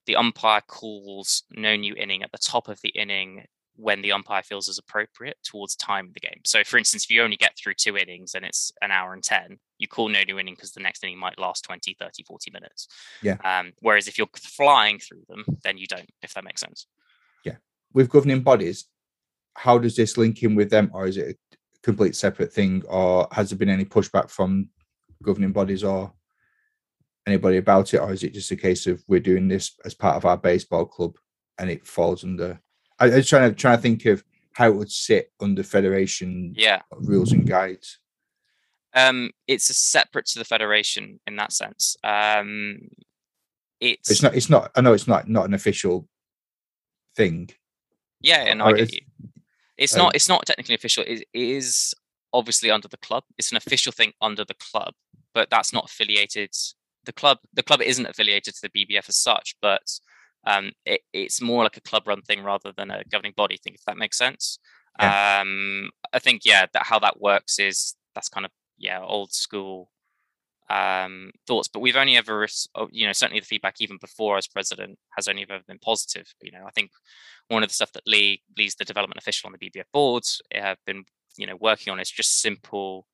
the 0.06 0.16
umpire 0.16 0.62
calls 0.66 1.44
no 1.50 1.76
new 1.76 1.94
inning 1.94 2.22
at 2.22 2.32
the 2.32 2.38
top 2.38 2.68
of 2.68 2.80
the 2.82 2.90
inning 2.90 3.44
when 3.76 4.02
the 4.02 4.12
umpire 4.12 4.42
feels 4.42 4.68
is 4.68 4.78
appropriate 4.78 5.38
towards 5.42 5.74
time 5.74 6.08
of 6.08 6.14
the 6.14 6.20
game. 6.20 6.40
So, 6.44 6.62
for 6.64 6.76
instance, 6.76 7.04
if 7.04 7.10
you 7.10 7.22
only 7.22 7.36
get 7.36 7.56
through 7.56 7.74
two 7.74 7.96
innings 7.96 8.34
and 8.34 8.44
it's 8.44 8.72
an 8.82 8.90
hour 8.90 9.14
and 9.14 9.22
10, 9.22 9.58
you 9.78 9.88
call 9.88 10.08
no 10.08 10.22
new 10.22 10.38
inning 10.38 10.54
because 10.54 10.72
the 10.72 10.80
next 10.80 11.02
inning 11.02 11.18
might 11.18 11.38
last 11.38 11.64
20, 11.64 11.96
30, 11.98 12.22
40 12.24 12.50
minutes. 12.50 12.88
Yeah. 13.22 13.36
Um, 13.44 13.72
whereas 13.80 14.06
if 14.06 14.18
you're 14.18 14.28
flying 14.36 14.98
through 14.98 15.22
them, 15.28 15.44
then 15.64 15.78
you 15.78 15.86
don't, 15.86 16.10
if 16.22 16.34
that 16.34 16.44
makes 16.44 16.60
sense. 16.60 16.86
Yeah. 17.44 17.56
With 17.94 18.10
governing 18.10 18.42
bodies, 18.42 18.86
how 19.54 19.78
does 19.78 19.96
this 19.96 20.16
link 20.16 20.42
in 20.42 20.54
with 20.54 20.70
them, 20.70 20.90
or 20.92 21.06
is 21.06 21.16
it 21.16 21.36
a 21.36 21.56
complete 21.82 22.16
separate 22.16 22.52
thing, 22.52 22.82
or 22.88 23.28
has 23.32 23.50
there 23.50 23.58
been 23.58 23.70
any 23.70 23.84
pushback 23.84 24.30
from 24.30 24.68
governing 25.22 25.52
bodies 25.52 25.84
or 25.84 26.12
anybody 27.26 27.58
about 27.58 27.94
it, 27.94 27.98
or 27.98 28.12
is 28.12 28.22
it 28.22 28.34
just 28.34 28.50
a 28.50 28.56
case 28.56 28.86
of 28.86 29.02
we're 29.08 29.20
doing 29.20 29.48
this 29.48 29.72
as 29.84 29.94
part 29.94 30.16
of 30.16 30.24
our 30.24 30.36
baseball 30.36 30.86
club 30.86 31.16
and 31.58 31.70
it 31.70 31.86
falls 31.86 32.24
under 32.24 32.60
I, 32.98 33.08
was 33.08 33.28
trying 33.28 33.50
to 33.50 33.56
trying 33.56 33.76
to 33.76 33.82
think 33.82 34.04
of 34.06 34.22
how 34.52 34.68
it 34.68 34.76
would 34.76 34.90
sit 34.90 35.32
under 35.40 35.62
federation 35.62 36.54
yeah 36.56 36.82
rules 36.92 37.32
and 37.32 37.46
guides. 37.46 37.98
Um, 38.92 39.30
it's 39.46 39.70
a 39.70 39.74
separate 39.74 40.26
to 40.26 40.38
the 40.38 40.44
federation 40.44 41.20
in 41.26 41.36
that 41.36 41.52
sense. 41.52 41.96
Um, 42.02 42.88
it's 43.80 44.10
it's 44.10 44.22
not. 44.22 44.34
It's 44.34 44.50
not. 44.50 44.70
I 44.76 44.80
know 44.80 44.92
it's 44.92 45.08
not 45.08 45.28
not 45.28 45.46
an 45.46 45.54
official 45.54 46.08
thing. 47.16 47.50
Yeah, 48.20 48.42
and 48.42 48.62
I 48.62 48.72
get 48.72 48.92
you. 48.92 49.00
It's 49.78 49.94
um, 49.94 50.02
not. 50.02 50.16
It's 50.16 50.28
not 50.28 50.44
technically 50.44 50.74
official. 50.74 51.04
It, 51.06 51.20
it 51.20 51.28
is 51.32 51.94
obviously 52.32 52.70
under 52.70 52.88
the 52.88 52.98
club. 52.98 53.24
It's 53.38 53.50
an 53.50 53.56
official 53.56 53.92
thing 53.92 54.12
under 54.20 54.44
the 54.44 54.54
club, 54.54 54.94
but 55.34 55.50
that's 55.50 55.72
not 55.72 55.86
affiliated. 55.86 56.50
The 57.04 57.12
club. 57.12 57.38
The 57.54 57.62
club 57.62 57.80
isn't 57.82 58.06
affiliated 58.06 58.54
to 58.54 58.68
the 58.68 58.86
BBF 58.86 59.08
as 59.08 59.16
such, 59.16 59.56
but 59.60 59.82
um, 60.46 60.72
it, 60.84 61.02
it's 61.12 61.40
more 61.40 61.64
like 61.64 61.76
a 61.76 61.82
club 61.82 62.06
run 62.06 62.22
thing 62.22 62.42
rather 62.42 62.72
than 62.76 62.90
a 62.90 63.04
governing 63.04 63.34
body 63.36 63.58
thing, 63.62 63.74
if 63.74 63.84
that 63.84 63.98
makes 63.98 64.18
sense. 64.18 64.58
Yeah. 64.98 65.40
Um, 65.40 65.90
I 66.12 66.18
think, 66.18 66.42
yeah, 66.44 66.66
that 66.72 66.84
how 66.84 66.98
that 67.00 67.20
works 67.20 67.58
is 67.58 67.94
that's 68.14 68.28
kind 68.28 68.46
of, 68.46 68.52
yeah, 68.78 69.00
old 69.00 69.32
school 69.32 69.90
um, 70.68 71.30
thoughts. 71.46 71.68
But 71.68 71.80
we've 71.80 71.96
only 71.96 72.16
ever, 72.16 72.46
oh, 72.74 72.88
you 72.90 73.06
know, 73.06 73.12
certainly 73.12 73.40
the 73.40 73.46
feedback 73.46 73.76
even 73.80 73.98
before 74.00 74.36
as 74.38 74.46
president 74.46 74.98
has 75.16 75.28
only 75.28 75.46
ever 75.48 75.62
been 75.66 75.78
positive. 75.78 76.32
You 76.42 76.52
know, 76.52 76.64
I 76.66 76.70
think 76.70 76.90
one 77.48 77.62
of 77.62 77.68
the 77.68 77.74
stuff 77.74 77.92
that 77.92 78.06
Lee, 78.06 78.42
Lee's 78.56 78.76
the 78.76 78.84
development 78.84 79.18
official 79.18 79.48
on 79.48 79.54
the 79.58 79.70
BBF 79.70 79.84
boards, 79.92 80.40
have 80.52 80.78
been, 80.86 81.04
you 81.36 81.46
know, 81.46 81.56
working 81.60 81.92
on 81.92 82.00
is 82.00 82.10
just 82.10 82.40
simple 82.40 83.06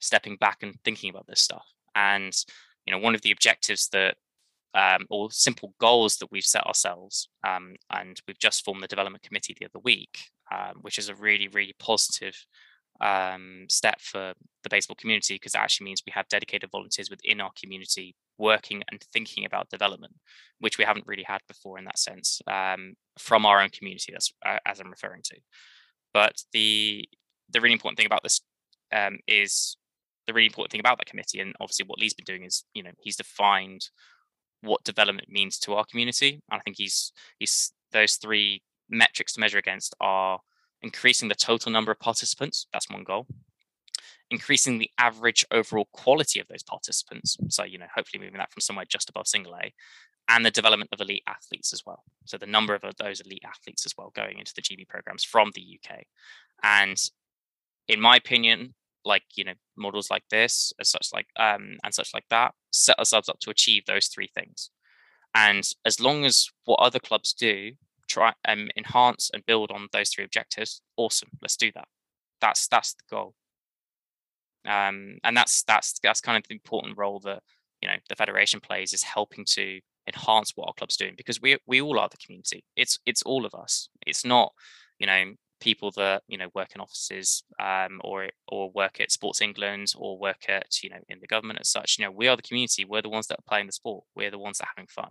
stepping 0.00 0.36
back 0.36 0.62
and 0.62 0.74
thinking 0.84 1.10
about 1.10 1.26
this 1.26 1.40
stuff. 1.40 1.66
And, 1.94 2.34
you 2.86 2.92
know, 2.92 2.98
one 2.98 3.14
of 3.14 3.22
the 3.22 3.30
objectives 3.30 3.88
that 3.92 4.16
um, 4.74 5.06
or 5.10 5.30
simple 5.30 5.74
goals 5.78 6.16
that 6.16 6.30
we've 6.30 6.44
set 6.44 6.66
ourselves. 6.66 7.28
Um, 7.46 7.76
and 7.90 8.20
we've 8.26 8.38
just 8.38 8.64
formed 8.64 8.82
the 8.82 8.88
development 8.88 9.22
committee 9.22 9.54
the 9.58 9.66
other 9.66 9.80
week, 9.82 10.18
um, 10.50 10.76
which 10.80 10.98
is 10.98 11.08
a 11.08 11.14
really, 11.14 11.48
really 11.48 11.74
positive 11.78 12.34
um, 13.00 13.66
step 13.68 14.00
for 14.00 14.32
the 14.62 14.68
baseball 14.70 14.96
community 14.96 15.34
because 15.34 15.54
it 15.54 15.60
actually 15.60 15.86
means 15.86 16.02
we 16.06 16.12
have 16.12 16.28
dedicated 16.28 16.70
volunteers 16.70 17.10
within 17.10 17.40
our 17.40 17.50
community 17.60 18.14
working 18.38 18.82
and 18.90 19.02
thinking 19.12 19.44
about 19.44 19.68
development, 19.68 20.14
which 20.60 20.78
we 20.78 20.84
haven't 20.84 21.06
really 21.06 21.24
had 21.24 21.40
before 21.48 21.78
in 21.78 21.84
that 21.84 21.98
sense 21.98 22.40
um, 22.46 22.94
from 23.18 23.44
our 23.44 23.60
own 23.60 23.70
community. 23.70 24.14
Uh, 24.14 24.58
as 24.64 24.80
I'm 24.80 24.90
referring 24.90 25.22
to. 25.24 25.36
But 26.14 26.34
the 26.52 27.08
the 27.50 27.60
really 27.60 27.74
important 27.74 27.98
thing 27.98 28.06
about 28.06 28.22
this 28.22 28.40
um, 28.94 29.18
is 29.26 29.76
the 30.26 30.32
really 30.32 30.46
important 30.46 30.72
thing 30.72 30.80
about 30.80 30.98
that 30.98 31.06
committee, 31.06 31.40
and 31.40 31.54
obviously 31.60 31.86
what 31.86 31.98
Lee's 31.98 32.14
been 32.14 32.24
doing 32.24 32.44
is, 32.44 32.64
you 32.74 32.82
know, 32.82 32.90
he's 33.00 33.16
defined 33.16 33.88
what 34.60 34.84
development 34.84 35.28
means 35.28 35.58
to 35.58 35.74
our 35.74 35.84
community. 35.84 36.40
And 36.50 36.58
I 36.58 36.60
think 36.60 36.76
he's 36.78 37.12
he's 37.38 37.72
those 37.92 38.14
three 38.14 38.62
metrics 38.88 39.34
to 39.34 39.40
measure 39.40 39.58
against 39.58 39.94
are 40.00 40.40
increasing 40.82 41.28
the 41.28 41.34
total 41.34 41.72
number 41.72 41.92
of 41.92 41.98
participants. 41.98 42.66
That's 42.72 42.90
one 42.90 43.04
goal. 43.04 43.26
Increasing 44.30 44.78
the 44.78 44.90
average 44.98 45.44
overall 45.50 45.88
quality 45.92 46.40
of 46.40 46.48
those 46.48 46.62
participants. 46.62 47.36
So, 47.48 47.64
you 47.64 47.78
know, 47.78 47.86
hopefully 47.94 48.22
moving 48.22 48.38
that 48.38 48.52
from 48.52 48.60
somewhere 48.60 48.86
just 48.88 49.10
above 49.10 49.26
single 49.26 49.54
A 49.56 49.72
and 50.28 50.46
the 50.46 50.50
development 50.50 50.90
of 50.92 51.00
elite 51.00 51.24
athletes 51.26 51.72
as 51.72 51.84
well. 51.84 52.04
So 52.24 52.38
the 52.38 52.46
number 52.46 52.74
of 52.74 52.82
those 52.98 53.20
elite 53.20 53.44
athletes 53.44 53.84
as 53.84 53.94
well 53.98 54.12
going 54.14 54.38
into 54.38 54.52
the 54.54 54.62
GB 54.62 54.88
programs 54.88 55.24
from 55.24 55.50
the 55.54 55.78
UK. 55.78 56.04
And 56.62 56.96
in 57.88 58.00
my 58.00 58.16
opinion, 58.16 58.74
like 59.04 59.24
you 59.34 59.44
know 59.44 59.54
models 59.76 60.10
like 60.10 60.24
this 60.30 60.72
as 60.80 60.88
such 60.88 61.08
like 61.12 61.26
um 61.38 61.76
and 61.84 61.94
such 61.94 62.10
like 62.14 62.24
that 62.30 62.54
set 62.70 62.98
ourselves 62.98 63.28
up 63.28 63.38
to 63.40 63.50
achieve 63.50 63.84
those 63.86 64.06
three 64.06 64.28
things. 64.34 64.70
And 65.34 65.66
as 65.86 66.00
long 66.00 66.24
as 66.24 66.48
what 66.64 66.80
other 66.80 66.98
clubs 66.98 67.32
do 67.32 67.72
try 68.08 68.32
and 68.44 68.62
um, 68.62 68.70
enhance 68.76 69.30
and 69.32 69.46
build 69.46 69.70
on 69.70 69.88
those 69.92 70.10
three 70.10 70.24
objectives 70.24 70.82
awesome 70.96 71.30
let's 71.40 71.56
do 71.56 71.70
that. 71.74 71.88
That's 72.40 72.68
that's 72.68 72.94
the 72.94 73.02
goal. 73.10 73.34
Um 74.66 75.18
and 75.24 75.36
that's 75.36 75.62
that's 75.64 75.98
that's 76.02 76.20
kind 76.20 76.36
of 76.36 76.46
the 76.48 76.54
important 76.54 76.98
role 76.98 77.20
that 77.20 77.42
you 77.80 77.88
know 77.88 77.96
the 78.08 78.16
federation 78.16 78.60
plays 78.60 78.92
is 78.92 79.02
helping 79.02 79.44
to 79.44 79.80
enhance 80.06 80.52
what 80.54 80.66
our 80.66 80.74
club's 80.74 80.96
doing 80.96 81.14
because 81.16 81.40
we 81.40 81.58
we 81.66 81.80
all 81.80 81.98
are 81.98 82.08
the 82.10 82.16
community. 82.16 82.64
It's 82.76 82.98
it's 83.06 83.22
all 83.22 83.44
of 83.44 83.54
us. 83.54 83.88
It's 84.06 84.24
not 84.24 84.52
you 84.98 85.06
know 85.06 85.34
people 85.62 85.92
that 85.92 86.22
you 86.26 86.36
know 86.36 86.48
work 86.54 86.70
in 86.74 86.80
offices 86.80 87.44
um, 87.62 88.00
or 88.02 88.28
or 88.48 88.70
work 88.74 89.00
at 89.00 89.12
Sports 89.12 89.40
England 89.40 89.92
or 89.96 90.18
work 90.18 90.48
at 90.48 90.82
you 90.82 90.90
know 90.90 90.98
in 91.08 91.20
the 91.20 91.26
government 91.26 91.60
as 91.60 91.68
such. 91.68 91.96
You 91.98 92.04
know, 92.04 92.10
we 92.10 92.28
are 92.28 92.36
the 92.36 92.42
community. 92.42 92.84
We're 92.84 93.02
the 93.02 93.08
ones 93.08 93.28
that 93.28 93.38
are 93.38 93.48
playing 93.48 93.66
the 93.66 93.72
sport. 93.72 94.04
We're 94.16 94.30
the 94.30 94.38
ones 94.38 94.58
that 94.58 94.64
are 94.64 94.74
having 94.76 94.88
fun, 94.88 95.10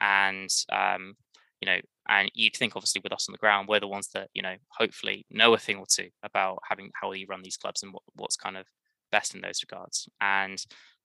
and 0.00 0.50
um, 0.72 1.14
you 1.60 1.66
know, 1.66 1.78
and 2.08 2.30
you'd 2.34 2.56
think 2.56 2.74
obviously 2.74 3.02
with 3.04 3.12
us 3.12 3.28
on 3.28 3.32
the 3.32 3.38
ground, 3.38 3.68
we're 3.68 3.80
the 3.80 3.86
ones 3.86 4.08
that 4.14 4.30
you 4.34 4.42
know 4.42 4.56
hopefully 4.68 5.26
know 5.30 5.54
a 5.54 5.58
thing 5.58 5.76
or 5.76 5.86
two 5.88 6.08
about 6.22 6.58
having 6.68 6.90
how 7.00 7.12
you 7.12 7.26
run 7.28 7.42
these 7.42 7.58
clubs 7.58 7.82
and 7.82 7.92
what, 7.92 8.02
what's 8.16 8.36
kind 8.36 8.56
of 8.56 8.66
best 9.12 9.34
in 9.34 9.42
those 9.42 9.62
regards. 9.62 10.08
And 10.20 10.58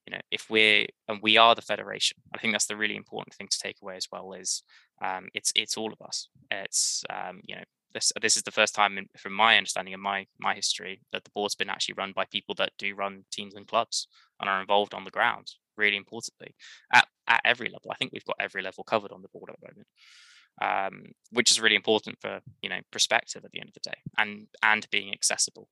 you 0.08 0.16
know, 0.16 0.22
if 0.32 0.50
we're 0.50 0.88
and 1.10 1.20
we 1.22 1.38
are 1.38 1.54
the 1.54 1.62
federation, 1.62 2.18
I 2.34 2.38
think 2.40 2.54
that's 2.54 2.68
the 2.68 2.78
really 2.78 2.96
important 2.96 3.34
thing 3.36 3.50
to 3.52 3.60
take 3.60 3.76
away 3.82 3.98
as 3.98 4.08
well. 4.12 4.32
Is 4.34 4.64
um, 5.04 5.28
it's 5.34 5.52
it's 5.56 5.78
all 5.78 5.92
of 5.92 6.02
us. 6.02 6.30
It's 6.50 7.04
um, 7.10 7.42
you 7.44 7.58
know 7.58 7.64
this 7.94 8.12
this 8.22 8.38
is 8.38 8.44
the 8.44 8.52
first 8.52 8.76
time 8.76 8.98
in, 8.98 9.08
from 9.18 9.34
my 9.34 9.58
understanding 9.58 9.94
of 9.94 10.00
my 10.00 10.26
my 10.40 10.54
history 10.54 11.02
that 11.12 11.24
the 11.24 11.32
board's 11.32 11.56
been 11.56 11.70
actually 11.70 11.96
run 11.96 12.12
by 12.16 12.26
people 12.26 12.56
that 12.56 12.72
do 12.78 12.94
run 12.96 13.24
teams 13.32 13.56
and 13.56 13.68
clubs 13.68 14.08
and 14.40 14.50
are 14.50 14.62
involved 14.62 14.94
on 14.94 15.04
the 15.04 15.12
ground 15.12 15.48
really 15.78 15.98
importantly 15.98 16.56
at, 16.94 17.08
at 17.28 17.42
every 17.46 17.68
level. 17.68 17.90
I 17.92 17.96
think 17.96 18.12
we've 18.12 18.26
got 18.26 18.36
every 18.40 18.62
level 18.62 18.84
covered 18.84 19.12
on 19.12 19.22
the 19.22 19.30
board 19.30 19.50
at 19.50 19.56
the 19.60 19.68
moment 19.68 19.88
um, 20.62 21.12
which 21.32 21.52
is 21.52 21.62
really 21.62 21.76
important 21.76 22.20
for 22.20 22.42
you 22.62 22.70
know 22.70 22.80
perspective 22.92 23.44
at 23.46 23.52
the 23.52 23.60
end 23.60 23.70
of 23.70 23.74
the 23.74 23.90
day 23.90 23.98
and 24.18 24.48
and 24.64 24.88
being 24.92 25.14
accessible. 25.14 25.68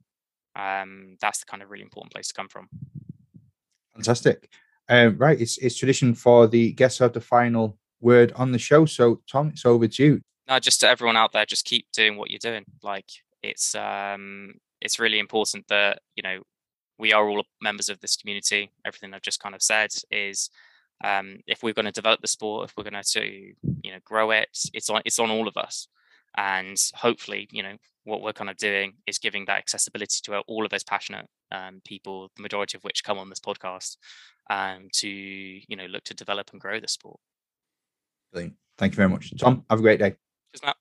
Um, 0.55 1.17
that's 1.21 1.39
the 1.39 1.45
kind 1.45 1.61
of 1.61 1.69
really 1.69 1.83
important 1.83 2.13
place 2.13 2.29
to 2.29 2.33
come 2.33 2.47
from. 2.47 2.67
Fantastic. 3.93 4.49
Um, 4.89 5.17
right 5.17 5.39
it's, 5.39 5.57
it's 5.57 5.77
tradition 5.77 6.15
for 6.15 6.47
the 6.47 6.71
guests 6.71 7.01
of 7.01 7.11
the 7.11 7.19
final 7.19 7.77
word 7.99 8.31
on 8.37 8.53
the 8.53 8.59
show 8.59 8.85
so 8.85 9.21
tom 9.29 9.49
it's 9.49 9.65
over 9.65 9.85
to 9.85 10.03
you 10.03 10.21
No, 10.49 10.59
just 10.59 10.79
to 10.81 10.89
everyone 10.89 11.17
out 11.17 11.33
there, 11.33 11.45
just 11.45 11.65
keep 11.65 11.91
doing 11.91 12.17
what 12.17 12.31
you're 12.31 12.39
doing. 12.39 12.65
Like 12.81 13.09
it's 13.43 13.75
um 13.75 14.53
it's 14.81 14.99
really 14.99 15.19
important 15.19 15.67
that 15.67 15.99
you 16.15 16.23
know 16.23 16.41
we 16.99 17.13
are 17.13 17.27
all 17.27 17.43
members 17.61 17.89
of 17.89 17.99
this 17.99 18.15
community. 18.15 18.71
Everything 18.85 19.13
I've 19.13 19.21
just 19.21 19.41
kind 19.41 19.55
of 19.55 19.61
said 19.61 19.91
is 20.11 20.49
um, 21.03 21.37
if 21.45 21.61
we're 21.61 21.73
going 21.73 21.85
to 21.85 21.91
develop 21.91 22.21
the 22.21 22.27
sport, 22.27 22.69
if 22.69 22.75
we're 22.75 22.89
going 22.89 23.03
to 23.03 23.53
you 23.83 23.91
know 23.91 23.99
grow 24.03 24.31
it, 24.31 24.49
it's 24.73 24.89
on 24.89 25.01
it's 25.05 25.19
on 25.19 25.29
all 25.29 25.47
of 25.47 25.57
us. 25.57 25.87
And 26.35 26.77
hopefully, 26.93 27.47
you 27.51 27.63
know, 27.63 27.75
what 28.03 28.21
we're 28.21 28.33
kind 28.33 28.49
of 28.49 28.57
doing 28.57 28.93
is 29.07 29.17
giving 29.17 29.45
that 29.45 29.57
accessibility 29.57 30.19
to 30.23 30.39
all 30.41 30.65
of 30.65 30.69
those 30.69 30.83
passionate 30.83 31.25
um, 31.51 31.81
people, 31.83 32.29
the 32.35 32.43
majority 32.43 32.77
of 32.77 32.83
which 32.83 33.03
come 33.03 33.17
on 33.17 33.29
this 33.29 33.39
podcast, 33.39 33.97
um, 34.49 34.87
to 34.93 35.07
you 35.07 35.75
know 35.75 35.85
look 35.85 36.03
to 36.05 36.13
develop 36.13 36.49
and 36.51 36.61
grow 36.61 36.79
the 36.79 36.87
sport. 36.87 37.19
Brilliant. 38.31 38.55
Thank 38.77 38.93
you 38.93 38.97
very 38.97 39.09
much, 39.09 39.33
Tom. 39.37 39.65
Have 39.69 39.79
a 39.79 39.81
great 39.81 39.99
day. 39.99 40.15
Cheers, 40.57 40.63
Matt. 40.63 40.77